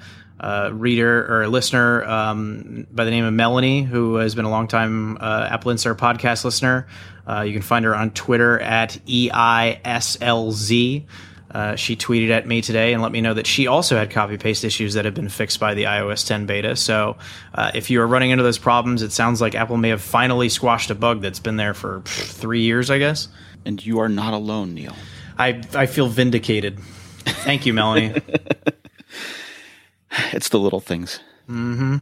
reader 0.72 1.24
or 1.32 1.42
a 1.44 1.48
listener 1.48 2.02
um, 2.04 2.86
by 2.90 3.04
the 3.04 3.12
name 3.12 3.24
of 3.24 3.32
Melanie, 3.32 3.84
who 3.84 4.16
has 4.16 4.34
been 4.34 4.44
a 4.44 4.50
long 4.50 4.66
time 4.66 5.16
uh, 5.20 5.48
Apple 5.48 5.70
Insider 5.70 5.94
podcast 5.94 6.44
listener. 6.44 6.88
Uh, 7.28 7.42
you 7.42 7.52
can 7.52 7.62
find 7.62 7.84
her 7.84 7.94
on 7.94 8.10
Twitter 8.10 8.58
at 8.58 8.98
EISLZ. 9.06 11.04
Uh, 11.52 11.76
she 11.76 11.96
tweeted 11.96 12.30
at 12.30 12.46
me 12.46 12.62
today 12.62 12.92
and 12.92 13.02
let 13.02 13.12
me 13.12 13.20
know 13.20 13.34
that 13.34 13.46
she 13.46 13.66
also 13.66 13.96
had 13.96 14.10
copy 14.10 14.38
paste 14.38 14.64
issues 14.64 14.94
that 14.94 15.04
have 15.04 15.14
been 15.14 15.28
fixed 15.28 15.60
by 15.60 15.74
the 15.74 15.84
iOS 15.84 16.26
10 16.26 16.46
beta. 16.46 16.76
So, 16.76 17.16
uh, 17.54 17.70
if 17.74 17.90
you 17.90 18.00
are 18.00 18.06
running 18.06 18.30
into 18.30 18.42
those 18.42 18.58
problems, 18.58 19.02
it 19.02 19.12
sounds 19.12 19.40
like 19.40 19.54
Apple 19.54 19.76
may 19.76 19.90
have 19.90 20.00
finally 20.00 20.48
squashed 20.48 20.90
a 20.90 20.94
bug 20.94 21.20
that's 21.20 21.40
been 21.40 21.56
there 21.56 21.74
for 21.74 22.02
three 22.06 22.62
years, 22.62 22.90
I 22.90 22.98
guess. 22.98 23.28
And 23.64 23.84
you 23.84 23.98
are 24.00 24.08
not 24.08 24.32
alone, 24.32 24.74
Neil. 24.74 24.96
I 25.38 25.62
I 25.74 25.86
feel 25.86 26.08
vindicated. 26.08 26.78
Thank 27.24 27.66
you, 27.66 27.72
Melanie. 27.72 28.20
it's 30.32 30.48
the 30.48 30.58
little 30.58 30.80
things. 30.80 31.20
Mm-hmm. 31.48 31.96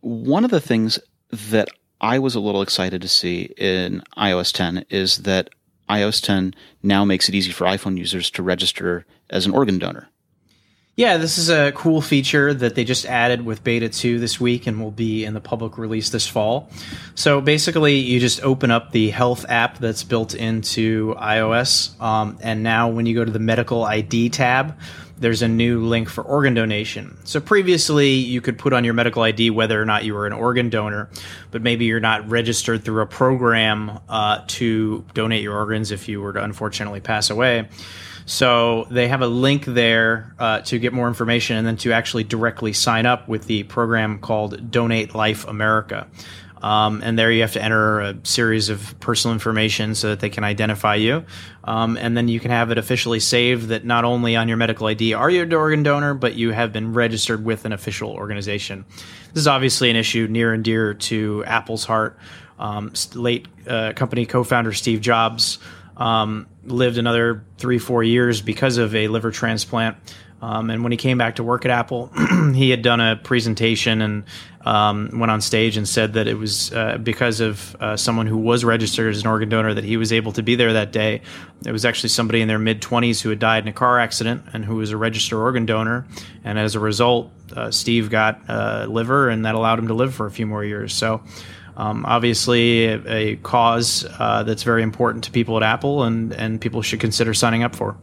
One 0.00 0.44
of 0.44 0.50
the 0.50 0.60
things 0.60 0.98
that 1.30 1.68
I 2.00 2.18
was 2.18 2.34
a 2.34 2.40
little 2.40 2.62
excited 2.62 3.02
to 3.02 3.08
see 3.08 3.52
in 3.56 4.02
iOS 4.16 4.52
10 4.52 4.84
is 4.88 5.18
that 5.18 5.50
iOS 5.88 6.22
10 6.22 6.54
now 6.82 7.04
makes 7.04 7.28
it 7.28 7.34
easy 7.34 7.50
for 7.50 7.64
iPhone 7.64 7.98
users 7.98 8.30
to 8.32 8.42
register 8.42 9.04
as 9.30 9.46
an 9.46 9.52
organ 9.52 9.78
donor. 9.78 10.08
Yeah, 10.98 11.16
this 11.16 11.38
is 11.38 11.48
a 11.48 11.70
cool 11.76 12.00
feature 12.00 12.52
that 12.52 12.74
they 12.74 12.82
just 12.82 13.06
added 13.06 13.44
with 13.44 13.62
Beta 13.62 13.88
2 13.88 14.18
this 14.18 14.40
week 14.40 14.66
and 14.66 14.82
will 14.82 14.90
be 14.90 15.24
in 15.24 15.32
the 15.32 15.40
public 15.40 15.78
release 15.78 16.10
this 16.10 16.26
fall. 16.26 16.70
So 17.14 17.40
basically, 17.40 17.98
you 17.98 18.18
just 18.18 18.42
open 18.42 18.72
up 18.72 18.90
the 18.90 19.10
health 19.10 19.46
app 19.48 19.78
that's 19.78 20.02
built 20.02 20.34
into 20.34 21.14
iOS. 21.14 22.00
Um, 22.00 22.36
and 22.42 22.64
now, 22.64 22.88
when 22.88 23.06
you 23.06 23.14
go 23.14 23.24
to 23.24 23.30
the 23.30 23.38
medical 23.38 23.84
ID 23.84 24.30
tab, 24.30 24.76
there's 25.20 25.42
a 25.42 25.48
new 25.48 25.84
link 25.84 26.08
for 26.08 26.22
organ 26.22 26.54
donation. 26.54 27.18
So 27.24 27.40
previously, 27.40 28.10
you 28.10 28.40
could 28.40 28.58
put 28.58 28.72
on 28.72 28.84
your 28.84 28.94
medical 28.94 29.22
ID 29.22 29.50
whether 29.50 29.80
or 29.80 29.84
not 29.84 30.04
you 30.04 30.14
were 30.14 30.26
an 30.26 30.32
organ 30.32 30.70
donor, 30.70 31.08
but 31.50 31.62
maybe 31.62 31.84
you're 31.84 32.00
not 32.00 32.28
registered 32.28 32.84
through 32.84 33.02
a 33.02 33.06
program 33.06 34.00
uh, 34.08 34.42
to 34.48 35.04
donate 35.14 35.42
your 35.42 35.56
organs 35.56 35.90
if 35.90 36.08
you 36.08 36.20
were 36.20 36.32
to 36.32 36.42
unfortunately 36.42 37.00
pass 37.00 37.30
away. 37.30 37.68
So 38.28 38.86
they 38.90 39.08
have 39.08 39.22
a 39.22 39.26
link 39.26 39.64
there 39.64 40.34
uh, 40.38 40.60
to 40.60 40.78
get 40.78 40.92
more 40.92 41.08
information 41.08 41.56
and 41.56 41.66
then 41.66 41.78
to 41.78 41.92
actually 41.92 42.24
directly 42.24 42.74
sign 42.74 43.06
up 43.06 43.26
with 43.26 43.46
the 43.46 43.62
program 43.62 44.18
called 44.18 44.70
Donate 44.70 45.14
Life 45.14 45.46
America. 45.46 46.06
Um, 46.62 47.02
and 47.04 47.18
there 47.18 47.30
you 47.30 47.42
have 47.42 47.52
to 47.52 47.62
enter 47.62 48.00
a 48.00 48.16
series 48.24 48.68
of 48.68 48.98
personal 49.00 49.32
information 49.32 49.94
so 49.94 50.08
that 50.08 50.20
they 50.20 50.30
can 50.30 50.44
identify 50.44 50.96
you. 50.96 51.24
Um, 51.64 51.96
and 51.96 52.16
then 52.16 52.28
you 52.28 52.40
can 52.40 52.50
have 52.50 52.70
it 52.70 52.78
officially 52.78 53.20
saved 53.20 53.68
that 53.68 53.84
not 53.84 54.04
only 54.04 54.36
on 54.36 54.48
your 54.48 54.56
medical 54.56 54.86
ID 54.86 55.14
are 55.14 55.30
you 55.30 55.42
an 55.42 55.52
organ 55.52 55.82
donor, 55.82 56.14
but 56.14 56.34
you 56.34 56.50
have 56.50 56.72
been 56.72 56.92
registered 56.92 57.44
with 57.44 57.64
an 57.64 57.72
official 57.72 58.10
organization. 58.10 58.84
This 59.34 59.42
is 59.42 59.48
obviously 59.48 59.90
an 59.90 59.96
issue 59.96 60.26
near 60.28 60.52
and 60.52 60.64
dear 60.64 60.94
to 60.94 61.44
Apple's 61.44 61.84
heart. 61.84 62.18
Um, 62.58 62.92
late 63.14 63.46
uh, 63.68 63.92
company 63.94 64.26
co 64.26 64.42
founder 64.42 64.72
Steve 64.72 65.00
Jobs 65.00 65.58
um, 65.96 66.46
lived 66.64 66.98
another 66.98 67.44
three, 67.58 67.78
four 67.78 68.02
years 68.02 68.40
because 68.40 68.78
of 68.78 68.94
a 68.94 69.08
liver 69.08 69.30
transplant. 69.30 69.96
Um, 70.40 70.70
and 70.70 70.82
when 70.82 70.92
he 70.92 70.98
came 70.98 71.18
back 71.18 71.36
to 71.36 71.44
work 71.44 71.64
at 71.64 71.70
Apple, 71.70 72.12
he 72.54 72.70
had 72.70 72.82
done 72.82 73.00
a 73.00 73.16
presentation 73.16 74.00
and 74.00 74.24
um, 74.64 75.10
went 75.14 75.30
on 75.30 75.40
stage 75.40 75.76
and 75.76 75.88
said 75.88 76.12
that 76.12 76.28
it 76.28 76.34
was 76.34 76.72
uh, 76.72 76.98
because 76.98 77.40
of 77.40 77.74
uh, 77.80 77.96
someone 77.96 78.26
who 78.26 78.36
was 78.36 78.64
registered 78.64 79.14
as 79.14 79.22
an 79.22 79.26
organ 79.26 79.48
donor 79.48 79.74
that 79.74 79.84
he 79.84 79.96
was 79.96 80.12
able 80.12 80.32
to 80.32 80.42
be 80.42 80.54
there 80.54 80.74
that 80.74 80.92
day. 80.92 81.22
It 81.66 81.72
was 81.72 81.84
actually 81.84 82.10
somebody 82.10 82.40
in 82.40 82.48
their 82.48 82.58
mid 82.58 82.80
20s 82.80 83.20
who 83.20 83.30
had 83.30 83.38
died 83.38 83.64
in 83.64 83.68
a 83.68 83.72
car 83.72 83.98
accident 83.98 84.44
and 84.52 84.64
who 84.64 84.76
was 84.76 84.90
a 84.90 84.96
registered 84.96 85.38
organ 85.38 85.66
donor. 85.66 86.06
And 86.44 86.58
as 86.58 86.74
a 86.74 86.80
result, 86.80 87.32
uh, 87.56 87.70
Steve 87.70 88.10
got 88.10 88.40
a 88.48 88.86
liver, 88.86 89.28
and 89.28 89.44
that 89.44 89.54
allowed 89.54 89.78
him 89.78 89.88
to 89.88 89.94
live 89.94 90.14
for 90.14 90.26
a 90.26 90.30
few 90.30 90.46
more 90.46 90.64
years. 90.64 90.92
So, 90.92 91.22
um, 91.76 92.04
obviously, 92.06 92.86
a, 92.86 93.06
a 93.06 93.36
cause 93.36 94.06
uh, 94.18 94.42
that's 94.42 94.64
very 94.64 94.82
important 94.82 95.24
to 95.24 95.30
people 95.30 95.56
at 95.56 95.62
Apple, 95.62 96.02
and, 96.02 96.32
and 96.34 96.60
people 96.60 96.82
should 96.82 97.00
consider 97.00 97.32
signing 97.32 97.62
up 97.62 97.74
for. 97.74 97.96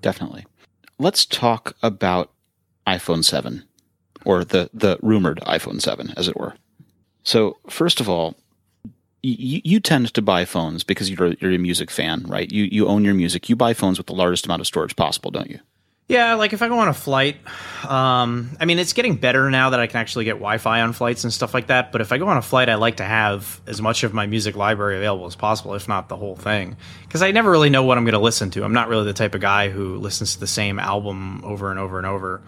Definitely 0.00 0.44
let's 0.98 1.24
talk 1.26 1.76
about 1.82 2.30
iPhone 2.86 3.24
7 3.24 3.64
or 4.24 4.44
the, 4.44 4.70
the 4.74 4.98
rumored 5.02 5.40
iPhone 5.40 5.80
7, 5.80 6.12
as 6.16 6.28
it 6.28 6.36
were. 6.36 6.54
So, 7.22 7.58
first 7.68 8.00
of 8.00 8.08
all, 8.08 8.36
you, 9.22 9.60
you 9.64 9.80
tend 9.80 10.12
to 10.14 10.22
buy 10.22 10.44
phones 10.44 10.84
because 10.84 11.10
you're, 11.10 11.34
you're 11.34 11.52
a 11.52 11.58
music 11.58 11.90
fan, 11.90 12.24
right? 12.26 12.50
You, 12.50 12.64
you 12.64 12.86
own 12.86 13.04
your 13.04 13.14
music. 13.14 13.48
You 13.48 13.56
buy 13.56 13.74
phones 13.74 13.98
with 13.98 14.06
the 14.06 14.14
largest 14.14 14.46
amount 14.46 14.60
of 14.60 14.66
storage 14.66 14.96
possible, 14.96 15.30
don't 15.30 15.50
you? 15.50 15.60
Yeah, 16.08 16.34
like 16.34 16.54
if 16.54 16.62
I 16.62 16.68
go 16.68 16.78
on 16.78 16.88
a 16.88 16.94
flight, 16.94 17.36
um, 17.86 18.56
I 18.58 18.64
mean, 18.64 18.78
it's 18.78 18.94
getting 18.94 19.16
better 19.16 19.50
now 19.50 19.70
that 19.70 19.80
I 19.80 19.86
can 19.86 19.98
actually 19.98 20.24
get 20.24 20.32
Wi-Fi 20.32 20.80
on 20.80 20.94
flights 20.94 21.24
and 21.24 21.30
stuff 21.30 21.52
like 21.52 21.66
that. 21.66 21.92
But 21.92 22.00
if 22.00 22.12
I 22.12 22.16
go 22.16 22.28
on 22.28 22.38
a 22.38 22.42
flight, 22.42 22.70
I 22.70 22.76
like 22.76 22.96
to 22.96 23.04
have 23.04 23.60
as 23.66 23.82
much 23.82 24.04
of 24.04 24.14
my 24.14 24.26
music 24.26 24.56
library 24.56 24.96
available 24.96 25.26
as 25.26 25.36
possible, 25.36 25.74
if 25.74 25.86
not 25.86 26.08
the 26.08 26.16
whole 26.16 26.34
thing, 26.34 26.78
because 27.02 27.20
I 27.20 27.30
never 27.30 27.50
really 27.50 27.68
know 27.68 27.82
what 27.82 27.98
I'm 27.98 28.04
going 28.04 28.14
to 28.14 28.20
listen 28.20 28.50
to. 28.52 28.64
I'm 28.64 28.72
not 28.72 28.88
really 28.88 29.04
the 29.04 29.12
type 29.12 29.34
of 29.34 29.42
guy 29.42 29.68
who 29.68 29.98
listens 29.98 30.32
to 30.32 30.40
the 30.40 30.46
same 30.46 30.78
album 30.78 31.44
over 31.44 31.70
and 31.70 31.78
over 31.78 31.98
and 31.98 32.06
over. 32.06 32.40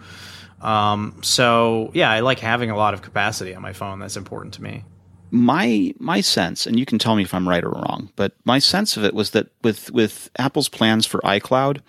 Um, 0.59 1.19
so 1.21 1.91
yeah, 1.93 2.09
I 2.09 2.21
like 2.21 2.39
having 2.39 2.71
a 2.71 2.75
lot 2.75 2.95
of 2.95 3.03
capacity 3.03 3.53
on 3.53 3.61
my 3.61 3.73
phone. 3.73 3.99
That's 3.99 4.17
important 4.17 4.55
to 4.55 4.63
me 4.63 4.85
my 5.31 5.93
my 5.97 6.19
sense, 6.19 6.67
and 6.67 6.77
you 6.77 6.85
can 6.85 6.99
tell 6.99 7.15
me 7.15 7.23
if 7.23 7.33
I'm 7.33 7.47
right 7.47 7.63
or 7.63 7.69
wrong, 7.69 8.11
but 8.17 8.33
my 8.43 8.59
sense 8.59 8.97
of 8.97 9.05
it 9.05 9.13
was 9.13 9.31
that 9.31 9.47
with 9.63 9.89
with 9.91 10.29
Apple's 10.37 10.67
plans 10.67 11.05
for 11.05 11.21
iCloud, 11.21 11.79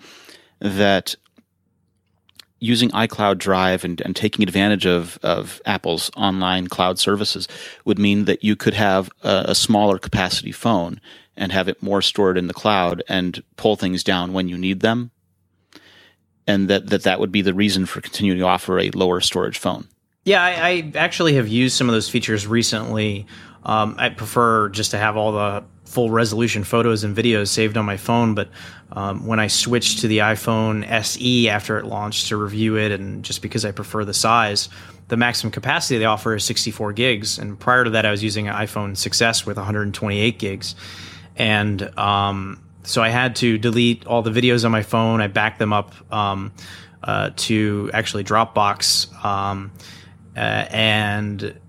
that 0.61 1.15
using 2.63 2.89
iCloud 2.91 3.37
Drive 3.37 3.83
and, 3.83 3.99
and 4.01 4.15
taking 4.15 4.43
advantage 4.43 4.85
of, 4.85 5.19
of 5.21 5.61
Apple's 5.65 6.09
online 6.15 6.67
cloud 6.67 6.97
services 6.97 7.47
would 7.85 7.99
mean 7.99 8.25
that 8.25 8.43
you 8.43 8.55
could 8.55 8.73
have 8.73 9.09
a, 9.21 9.45
a, 9.49 9.55
smaller 9.55 9.97
capacity 9.97 10.51
phone 10.51 11.01
and 11.35 11.51
have 11.51 11.67
it 11.67 11.83
more 11.83 12.01
stored 12.01 12.37
in 12.37 12.47
the 12.47 12.53
cloud 12.53 13.03
and 13.09 13.43
pull 13.57 13.75
things 13.75 14.03
down 14.03 14.33
when 14.33 14.47
you 14.47 14.57
need 14.57 14.79
them. 14.79 15.11
And 16.47 16.69
that, 16.69 16.87
that 16.87 17.03
that 17.03 17.19
would 17.19 17.31
be 17.31 17.41
the 17.41 17.53
reason 17.53 17.85
for 17.85 18.01
continuing 18.01 18.39
to 18.39 18.45
offer 18.45 18.79
a 18.79 18.91
lower 18.91 19.19
storage 19.19 19.57
phone. 19.57 19.87
Yeah, 20.25 20.41
I, 20.41 20.51
I 20.67 20.91
actually 20.95 21.33
have 21.33 21.49
used 21.49 21.75
some 21.75 21.89
of 21.89 21.93
those 21.93 22.09
features 22.09 22.47
recently. 22.47 23.27
Um, 23.63 23.95
I 23.97 24.09
prefer 24.09 24.69
just 24.69 24.91
to 24.91 24.97
have 24.97 25.17
all 25.17 25.33
the 25.33 25.63
full 25.93 26.09
resolution 26.09 26.63
photos 26.63 27.03
and 27.03 27.15
videos 27.15 27.49
saved 27.49 27.77
on 27.77 27.85
my 27.85 27.97
phone. 27.97 28.33
But 28.33 28.49
um, 28.91 29.27
when 29.27 29.39
I 29.39 29.47
switched 29.47 29.99
to 29.99 30.07
the 30.07 30.19
iPhone 30.19 30.89
SE 30.89 31.49
after 31.49 31.77
it 31.77 31.85
launched 31.85 32.29
to 32.29 32.37
review 32.37 32.77
it, 32.77 32.91
and 32.91 33.23
just 33.23 33.43
because 33.43 33.63
I 33.63 33.71
prefer 33.71 34.03
the 34.03 34.13
size, 34.13 34.69
the 35.09 35.17
maximum 35.17 35.51
capacity 35.51 35.99
they 35.99 36.05
offer 36.05 36.35
is 36.35 36.43
64 36.45 36.93
gigs. 36.93 37.37
And 37.37 37.59
prior 37.59 37.83
to 37.83 37.91
that, 37.91 38.05
I 38.05 38.11
was 38.11 38.23
using 38.23 38.47
an 38.47 38.55
iPhone 38.55 38.93
6s 38.93 39.45
with 39.45 39.57
128 39.57 40.39
gigs. 40.39 40.75
And 41.35 41.97
um, 41.97 42.63
so 42.81 43.03
I 43.03 43.09
had 43.09 43.35
to 43.37 43.59
delete 43.59 44.07
all 44.07 44.23
the 44.23 44.31
videos 44.31 44.65
on 44.65 44.71
my 44.71 44.81
phone. 44.81 45.21
I 45.21 45.27
backed 45.27 45.59
them 45.59 45.73
up 45.73 45.93
um, 46.11 46.53
uh, 47.03 47.29
to 47.35 47.91
actually 47.93 48.23
Dropbox. 48.23 49.23
Um, 49.23 49.71
uh, 50.35 50.39
and 50.39 51.59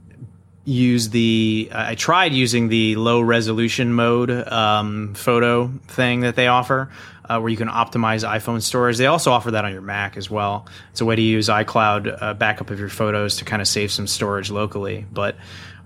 use 0.64 1.10
the. 1.10 1.70
I 1.72 1.94
tried 1.94 2.32
using 2.32 2.68
the 2.68 2.96
low 2.96 3.20
resolution 3.20 3.92
mode 3.92 4.30
um, 4.30 5.14
photo 5.14 5.68
thing 5.88 6.20
that 6.20 6.36
they 6.36 6.46
offer, 6.46 6.90
uh, 7.28 7.38
where 7.38 7.50
you 7.50 7.56
can 7.56 7.68
optimize 7.68 8.28
iPhone 8.28 8.62
storage. 8.62 8.96
They 8.96 9.06
also 9.06 9.32
offer 9.32 9.52
that 9.52 9.64
on 9.64 9.72
your 9.72 9.82
Mac 9.82 10.16
as 10.16 10.30
well. 10.30 10.66
It's 10.90 11.00
a 11.00 11.04
way 11.04 11.16
to 11.16 11.22
use 11.22 11.48
iCloud 11.48 12.22
uh, 12.22 12.34
backup 12.34 12.70
of 12.70 12.78
your 12.78 12.88
photos 12.88 13.36
to 13.36 13.44
kind 13.44 13.60
of 13.60 13.68
save 13.68 13.92
some 13.92 14.06
storage 14.06 14.50
locally, 14.50 15.06
but. 15.12 15.36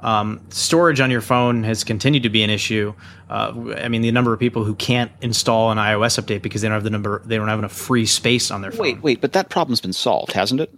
Um, 0.01 0.41
storage 0.51 1.01
on 1.01 1.11
your 1.11 1.21
phone 1.21 1.65
has 1.65 1.83
continued 1.83 2.23
to 2.23 2.29
be 2.29 2.45
an 2.45 2.51
issue. 2.51 2.95
Uh, 3.29 3.75
I 3.79 3.89
mean, 3.89 4.03
the 4.03 4.13
number 4.13 4.33
of 4.33 4.39
people 4.39 4.63
who 4.63 4.77
can't 4.77 5.11
install 5.23 5.73
an 5.73 5.79
iOS 5.79 6.23
update 6.23 6.41
because 6.41 6.63
they 6.63 6.69
don't 6.69 6.77
have 6.77 6.85
the 6.85 6.91
number, 6.91 7.21
they 7.25 7.37
don't 7.37 7.49
have 7.49 7.59
enough 7.59 7.73
free 7.73 8.07
space 8.07 8.53
on 8.53 8.63
their 8.63 8.71
phone. 8.71 8.81
Wait, 8.81 9.03
wait, 9.03 9.21
but 9.21 9.33
that 9.33 9.49
problem's 9.49 9.81
been 9.81 9.93
solved, 9.93 10.35
hasn't 10.35 10.61
it? 10.61 10.73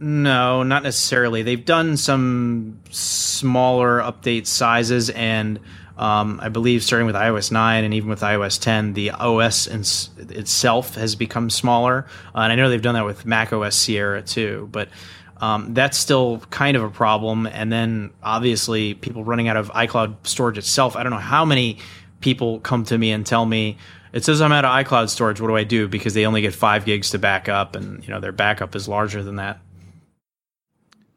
No, 0.00 0.62
not 0.62 0.84
necessarily. 0.84 1.42
They've 1.42 1.64
done 1.64 1.96
some 1.96 2.80
smaller 2.90 4.00
update 4.00 4.46
sizes, 4.46 5.10
and 5.10 5.58
um, 5.96 6.38
I 6.40 6.48
believe 6.48 6.84
starting 6.84 7.06
with 7.06 7.16
iOS 7.16 7.50
9 7.50 7.84
and 7.84 7.92
even 7.92 8.08
with 8.08 8.20
iOS 8.20 8.60
10, 8.60 8.92
the 8.92 9.10
OS 9.10 9.66
itself 9.66 10.94
has 10.94 11.16
become 11.16 11.50
smaller. 11.50 12.06
Uh, 12.32 12.40
and 12.40 12.52
I 12.52 12.54
know 12.54 12.70
they've 12.70 12.80
done 12.80 12.94
that 12.94 13.04
with 13.04 13.26
Mac 13.26 13.52
OS 13.52 13.74
Sierra 13.74 14.22
too, 14.22 14.68
but 14.70 14.88
um, 15.40 15.74
that's 15.74 15.98
still 15.98 16.38
kind 16.50 16.76
of 16.76 16.84
a 16.84 16.90
problem. 16.90 17.48
And 17.48 17.72
then 17.72 18.12
obviously, 18.22 18.94
people 18.94 19.24
running 19.24 19.48
out 19.48 19.56
of 19.56 19.70
iCloud 19.70 20.24
storage 20.24 20.58
itself. 20.58 20.94
I 20.94 21.02
don't 21.02 21.10
know 21.10 21.18
how 21.18 21.44
many 21.44 21.78
people 22.20 22.60
come 22.60 22.84
to 22.84 22.96
me 22.96 23.10
and 23.10 23.26
tell 23.26 23.46
me 23.46 23.78
it 24.12 24.24
says 24.24 24.40
I'm 24.40 24.52
out 24.52 24.64
of 24.64 24.70
iCloud 24.70 25.10
storage. 25.10 25.40
What 25.40 25.48
do 25.48 25.56
I 25.56 25.64
do? 25.64 25.88
Because 25.88 26.14
they 26.14 26.26
only 26.26 26.40
get 26.40 26.54
five 26.54 26.84
gigs 26.84 27.10
to 27.10 27.18
back 27.18 27.48
up, 27.48 27.76
and 27.76 28.02
you 28.04 28.10
know 28.10 28.20
their 28.20 28.32
backup 28.32 28.74
is 28.74 28.88
larger 28.88 29.22
than 29.22 29.36
that. 29.36 29.60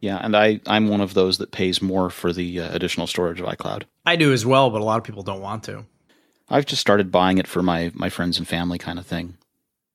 Yeah, 0.01 0.17
and 0.17 0.35
I 0.35 0.59
I'm 0.65 0.87
one 0.87 0.99
of 0.99 1.13
those 1.13 1.37
that 1.37 1.51
pays 1.51 1.81
more 1.81 2.09
for 2.09 2.33
the 2.33 2.59
uh, 2.59 2.75
additional 2.75 3.07
storage 3.07 3.39
of 3.39 3.45
iCloud. 3.45 3.83
I 4.05 4.15
do 4.15 4.33
as 4.33 4.45
well, 4.45 4.69
but 4.71 4.81
a 4.81 4.83
lot 4.83 4.97
of 4.97 5.03
people 5.03 5.23
don't 5.23 5.41
want 5.41 5.63
to. 5.65 5.85
I've 6.49 6.65
just 6.65 6.81
started 6.81 7.11
buying 7.11 7.37
it 7.37 7.47
for 7.47 7.61
my 7.61 7.91
my 7.93 8.09
friends 8.09 8.37
and 8.37 8.47
family 8.47 8.79
kind 8.79 8.99
of 8.99 9.05
thing. 9.05 9.37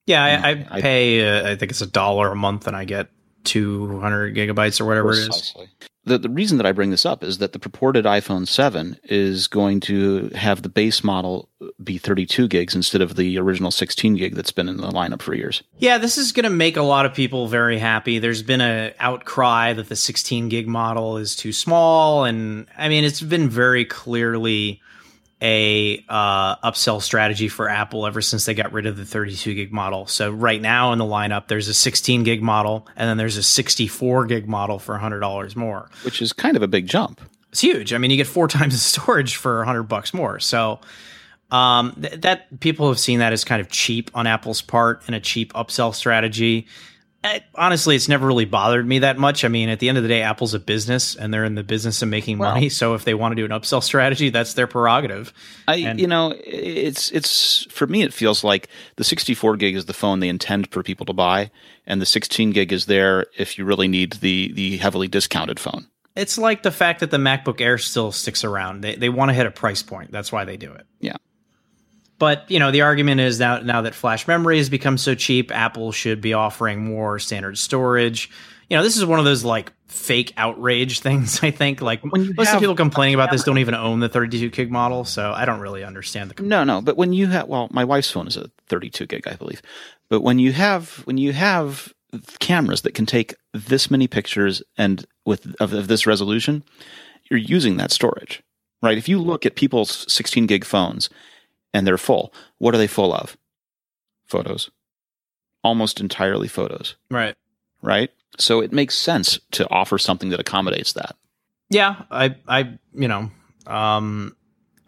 Yeah, 0.07 0.25
I, 0.25 0.51
I, 0.51 0.67
I 0.71 0.81
pay. 0.81 1.29
Uh, 1.29 1.51
I 1.51 1.57
think 1.57 1.73
it's 1.73 1.81
a 1.81 1.87
dollar 1.87 2.31
a 2.31 2.37
month, 2.37 2.69
and 2.69 2.77
I 2.77 2.85
get 2.85 3.11
200 3.45 4.37
gigabytes 4.37 4.81
or 4.81 4.85
whatever 4.85 5.09
precisely. 5.09 5.65
it 5.65 5.71
is. 5.81 5.89
The, 6.07 6.19
the 6.19 6.31
reason 6.31 6.57
that 6.59 6.67
I 6.67 6.73
bring 6.73 6.91
this 6.91 7.05
up 7.05 7.25
is 7.25 7.39
that 7.39 7.53
the 7.53 7.59
purported 7.59 8.05
iPhone 8.05 8.47
7 8.47 8.99
is 9.05 9.49
going 9.49 9.81
to 9.81 10.31
have 10.37 10.63
the 10.63 10.69
base 10.69 11.03
model 11.03 11.49
be 11.83 11.99
32 11.99 12.47
gigs 12.47 12.77
instead 12.77 13.01
of 13.01 13.17
the 13.17 13.39
original 13.39 13.73
16 13.73 14.15
gig 14.15 14.37
that's 14.37 14.53
been 14.53 14.69
in 14.69 14.77
the 14.77 14.89
lineup 14.89 15.21
for 15.21 15.35
years. 15.35 15.65
Yeah, 15.79 15.99
this 15.99 16.17
is 16.17 16.31
going 16.31 16.45
to 16.45 16.51
make 16.51 16.77
a 16.77 16.83
lot 16.83 17.07
of 17.07 17.15
people 17.15 17.49
very 17.49 17.79
happy. 17.79 18.21
There's 18.21 18.43
been 18.43 18.61
an 18.61 18.95
outcry 19.01 19.73
that 19.73 19.89
the 19.89 19.97
16 19.97 20.49
gig 20.49 20.69
model 20.69 21.17
is 21.17 21.35
too 21.35 21.53
small 21.53 22.25
and 22.25 22.69
I 22.79 22.89
mean 22.89 23.05
it's 23.05 23.21
been 23.21 23.51
very 23.51 23.85
clearly 23.85 24.81
a 25.43 26.03
uh, 26.09 26.57
upsell 26.57 27.03
strategy 27.03 27.49
for 27.49 27.69
Apple 27.69 28.07
ever 28.07 28.23
since 28.23 28.47
they 28.47 28.55
got 28.55 28.73
rid 28.73 28.87
of 28.87 28.97
the 28.97 29.05
32 29.05 29.55
gig 29.55 29.73
model. 29.73 30.07
So 30.07 30.31
right 30.31 30.61
now 30.61 30.93
in 30.93 30.99
the 30.99 31.05
lineup, 31.05 31.49
there's 31.49 31.69
a 31.69 31.75
16 31.75 32.25
gig 32.25 32.43
model, 32.43 32.87
and 32.97 33.09
then 33.09 33.19
there's 33.19 33.37
a 33.37 33.43
64 33.43 34.27
gig 34.27 34.49
model 34.49 34.79
for 34.79 34.99
$100 34.99 35.57
more, 35.57 35.91
which 36.05 36.23
is 36.23 36.33
kind 36.33 36.57
of 36.57 36.63
a 36.63 36.69
big 36.69 36.87
jump. 36.87 37.21
It's 37.51 37.61
huge. 37.61 37.93
I 37.93 37.99
mean, 37.99 38.11
you 38.11 38.17
get 38.17 38.27
four 38.27 38.49
times 38.49 38.75
the 38.75 38.81
storage 38.81 39.37
for 39.37 39.59
100 39.59 39.85
bucks 39.85 40.15
more. 40.15 40.41
So 40.41 40.81
um, 41.51 41.93
th- 42.01 42.21
that 42.23 42.61
people 42.61 42.89
have 42.89 42.99
seen 42.99 43.19
that 43.19 43.33
as 43.33 43.45
kind 43.45 43.61
of 43.61 43.69
cheap 43.69 44.11
on 44.15 44.27
Apple's 44.27 44.63
part 44.63 45.03
and 45.07 45.15
a 45.15 45.21
cheap 45.21 45.53
upsell 45.53 45.95
strategy. 45.95 46.67
I, 47.27 47.45
honestly, 47.55 47.97
it's 47.97 48.09
never 48.09 48.27
really 48.27 48.45
bothered 48.45 48.87
me 48.87 49.01
that 49.01 49.19
much. 49.19 49.45
I 49.45 49.49
mean, 49.49 49.69
at 49.69 49.81
the 49.81 49.89
end 49.89 49.99
of 49.99 50.05
the 50.05 50.09
day, 50.09 50.23
Apple's 50.23 50.55
a 50.55 50.59
business 50.59 51.15
and 51.17 51.33
they're 51.33 51.45
in 51.45 51.55
the 51.55 51.65
business 51.65 52.03
of 52.03 52.09
making 52.09 52.39
money. 52.39 52.71
So 52.77 52.95
if 52.95 53.05
they 53.05 53.15
want 53.15 53.33
to 53.33 53.37
do 53.37 53.45
an 53.45 53.59
upsell 53.59 53.83
strategy, 53.83 54.29
that's 54.29 54.55
their 54.55 54.67
prerogative. 54.67 55.33
I, 55.67 55.77
and, 55.77 56.01
you 56.01 56.07
know, 56.07 56.35
it's 56.45 57.11
it's 57.11 57.65
for 57.71 57.87
me, 57.87 58.03
it 58.03 58.13
feels 58.13 58.45
like 58.45 58.69
the 58.97 59.05
64 59.05 59.57
gig 59.57 59.77
is 59.77 59.87
the 59.87 59.95
phone 59.95 60.21
they 60.21 60.29
intend 60.29 60.71
for 60.71 60.83
people 60.83 61.07
to 61.07 61.13
buy, 61.13 61.51
and 61.87 62.01
the 62.03 62.07
16 62.07 62.51
gig 62.51 62.73
is 62.73 62.85
there 62.87 63.27
if 63.39 63.57
you 63.57 63.65
really 63.65 63.89
need 63.89 64.15
the 64.15 64.53
the 64.53 64.77
heavily 64.77 65.09
discounted 65.09 65.59
phone. 65.59 65.87
It's 66.17 66.39
like 66.39 66.63
the 66.63 66.71
fact 66.71 67.01
that 67.01 67.11
the 67.11 67.19
MacBook 67.19 67.61
Air 67.61 67.79
still 67.79 68.13
sticks 68.13 68.45
around. 68.45 68.83
They 68.83 68.97
they 68.97 69.09
want 69.09 69.31
to 69.31 69.35
hit 69.35 69.47
a 69.47 69.51
price 69.51 69.83
point. 69.83 70.11
That's 70.11 70.33
why 70.33 70.45
they 70.45 70.57
do 70.57 70.73
it. 70.73 70.87
Yeah. 71.01 71.17
But 72.19 72.51
you 72.51 72.59
know, 72.59 72.71
the 72.71 72.83
argument 72.83 73.21
is 73.21 73.39
now 73.39 73.59
now 73.59 73.83
that 73.83 73.95
flash 73.95 74.27
memory 74.27 74.59
has 74.59 74.71
become 74.71 74.99
so 74.99 75.15
cheap, 75.15 75.51
Apple 75.51 75.93
should 75.93 76.21
be 76.21 76.33
offering 76.33 76.85
more 76.85 77.19
standard 77.19 77.59
storage. 77.59 78.31
You 78.71 78.77
know, 78.77 78.83
this 78.83 78.97
is 78.97 79.05
one 79.05 79.19
of 79.19 79.25
those 79.25 79.45
like 79.45 79.73
fake 79.87 80.33
outrage 80.37 81.01
things. 81.07 81.43
I 81.43 81.51
think 81.51 81.81
like 81.83 82.05
most 82.05 82.53
of 82.53 82.61
people 82.61 82.75
complaining 82.75 83.15
about 83.15 83.31
this 83.31 83.45
don't 83.45 83.59
even 83.59 83.75
own 83.75 84.01
the 84.01 84.09
32 84.09 84.51
gig 84.51 84.71
model, 84.71 85.05
so 85.05 85.33
I 85.33 85.45
don't 85.45 85.61
really 85.61 85.85
understand 85.85 86.31
the. 86.31 86.43
No, 86.43 86.65
no, 86.65 86.81
but 86.81 86.97
when 86.97 87.13
you 87.13 87.27
have 87.29 87.49
well, 87.49 87.69
my 87.71 87.85
wife's 87.85 88.11
phone 88.11 88.27
is 88.27 88.37
a 88.37 88.51
32 88.69 89.07
gig, 89.07 89.29
I 89.29 89.35
believe. 89.35 89.61
But 90.09 90.23
when 90.23 90.39
you 90.39 90.53
have 90.53 91.03
when 91.05 91.19
you 91.19 91.33
have 91.33 91.93
cameras 92.41 92.83
that 92.83 92.95
can 92.95 93.05
take 93.05 93.35
this 93.53 93.91
many 93.91 94.07
pictures 94.07 94.63
and 94.79 95.05
with 95.27 95.55
of, 95.61 95.75
of 95.75 95.89
this 95.89 96.07
resolution, 96.07 96.65
you're 97.31 97.39
using 97.39 97.77
that 97.77 97.91
storage, 97.91 98.43
right? 98.83 98.97
If 98.97 99.09
you 99.09 99.21
look 99.21 99.45
at 99.45 99.55
people's 99.55 100.11
16 100.11 100.47
gig 100.47 100.65
phones 100.65 101.11
and 101.73 101.87
they're 101.87 101.99
full. 101.99 102.33
What 102.59 102.75
are 102.75 102.79
they 102.79 102.87
full 102.87 103.13
of? 103.13 103.37
Photos. 104.27 104.71
Almost 105.63 106.01
entirely 106.01 106.49
photos. 106.49 106.97
Right. 107.11 107.35
Right? 107.83 108.11
So 108.39 108.61
it 108.61 108.73
makes 108.73 108.95
sense 108.95 109.39
to 109.53 109.69
offer 109.71 109.99
something 109.99 110.31
that 110.31 110.41
accommodates 110.41 110.93
that. 110.95 111.17
Yeah, 111.71 112.03
I 112.11 112.37
I 112.47 112.79
you 112.95 113.09
know, 113.09 113.31
um 113.67 114.37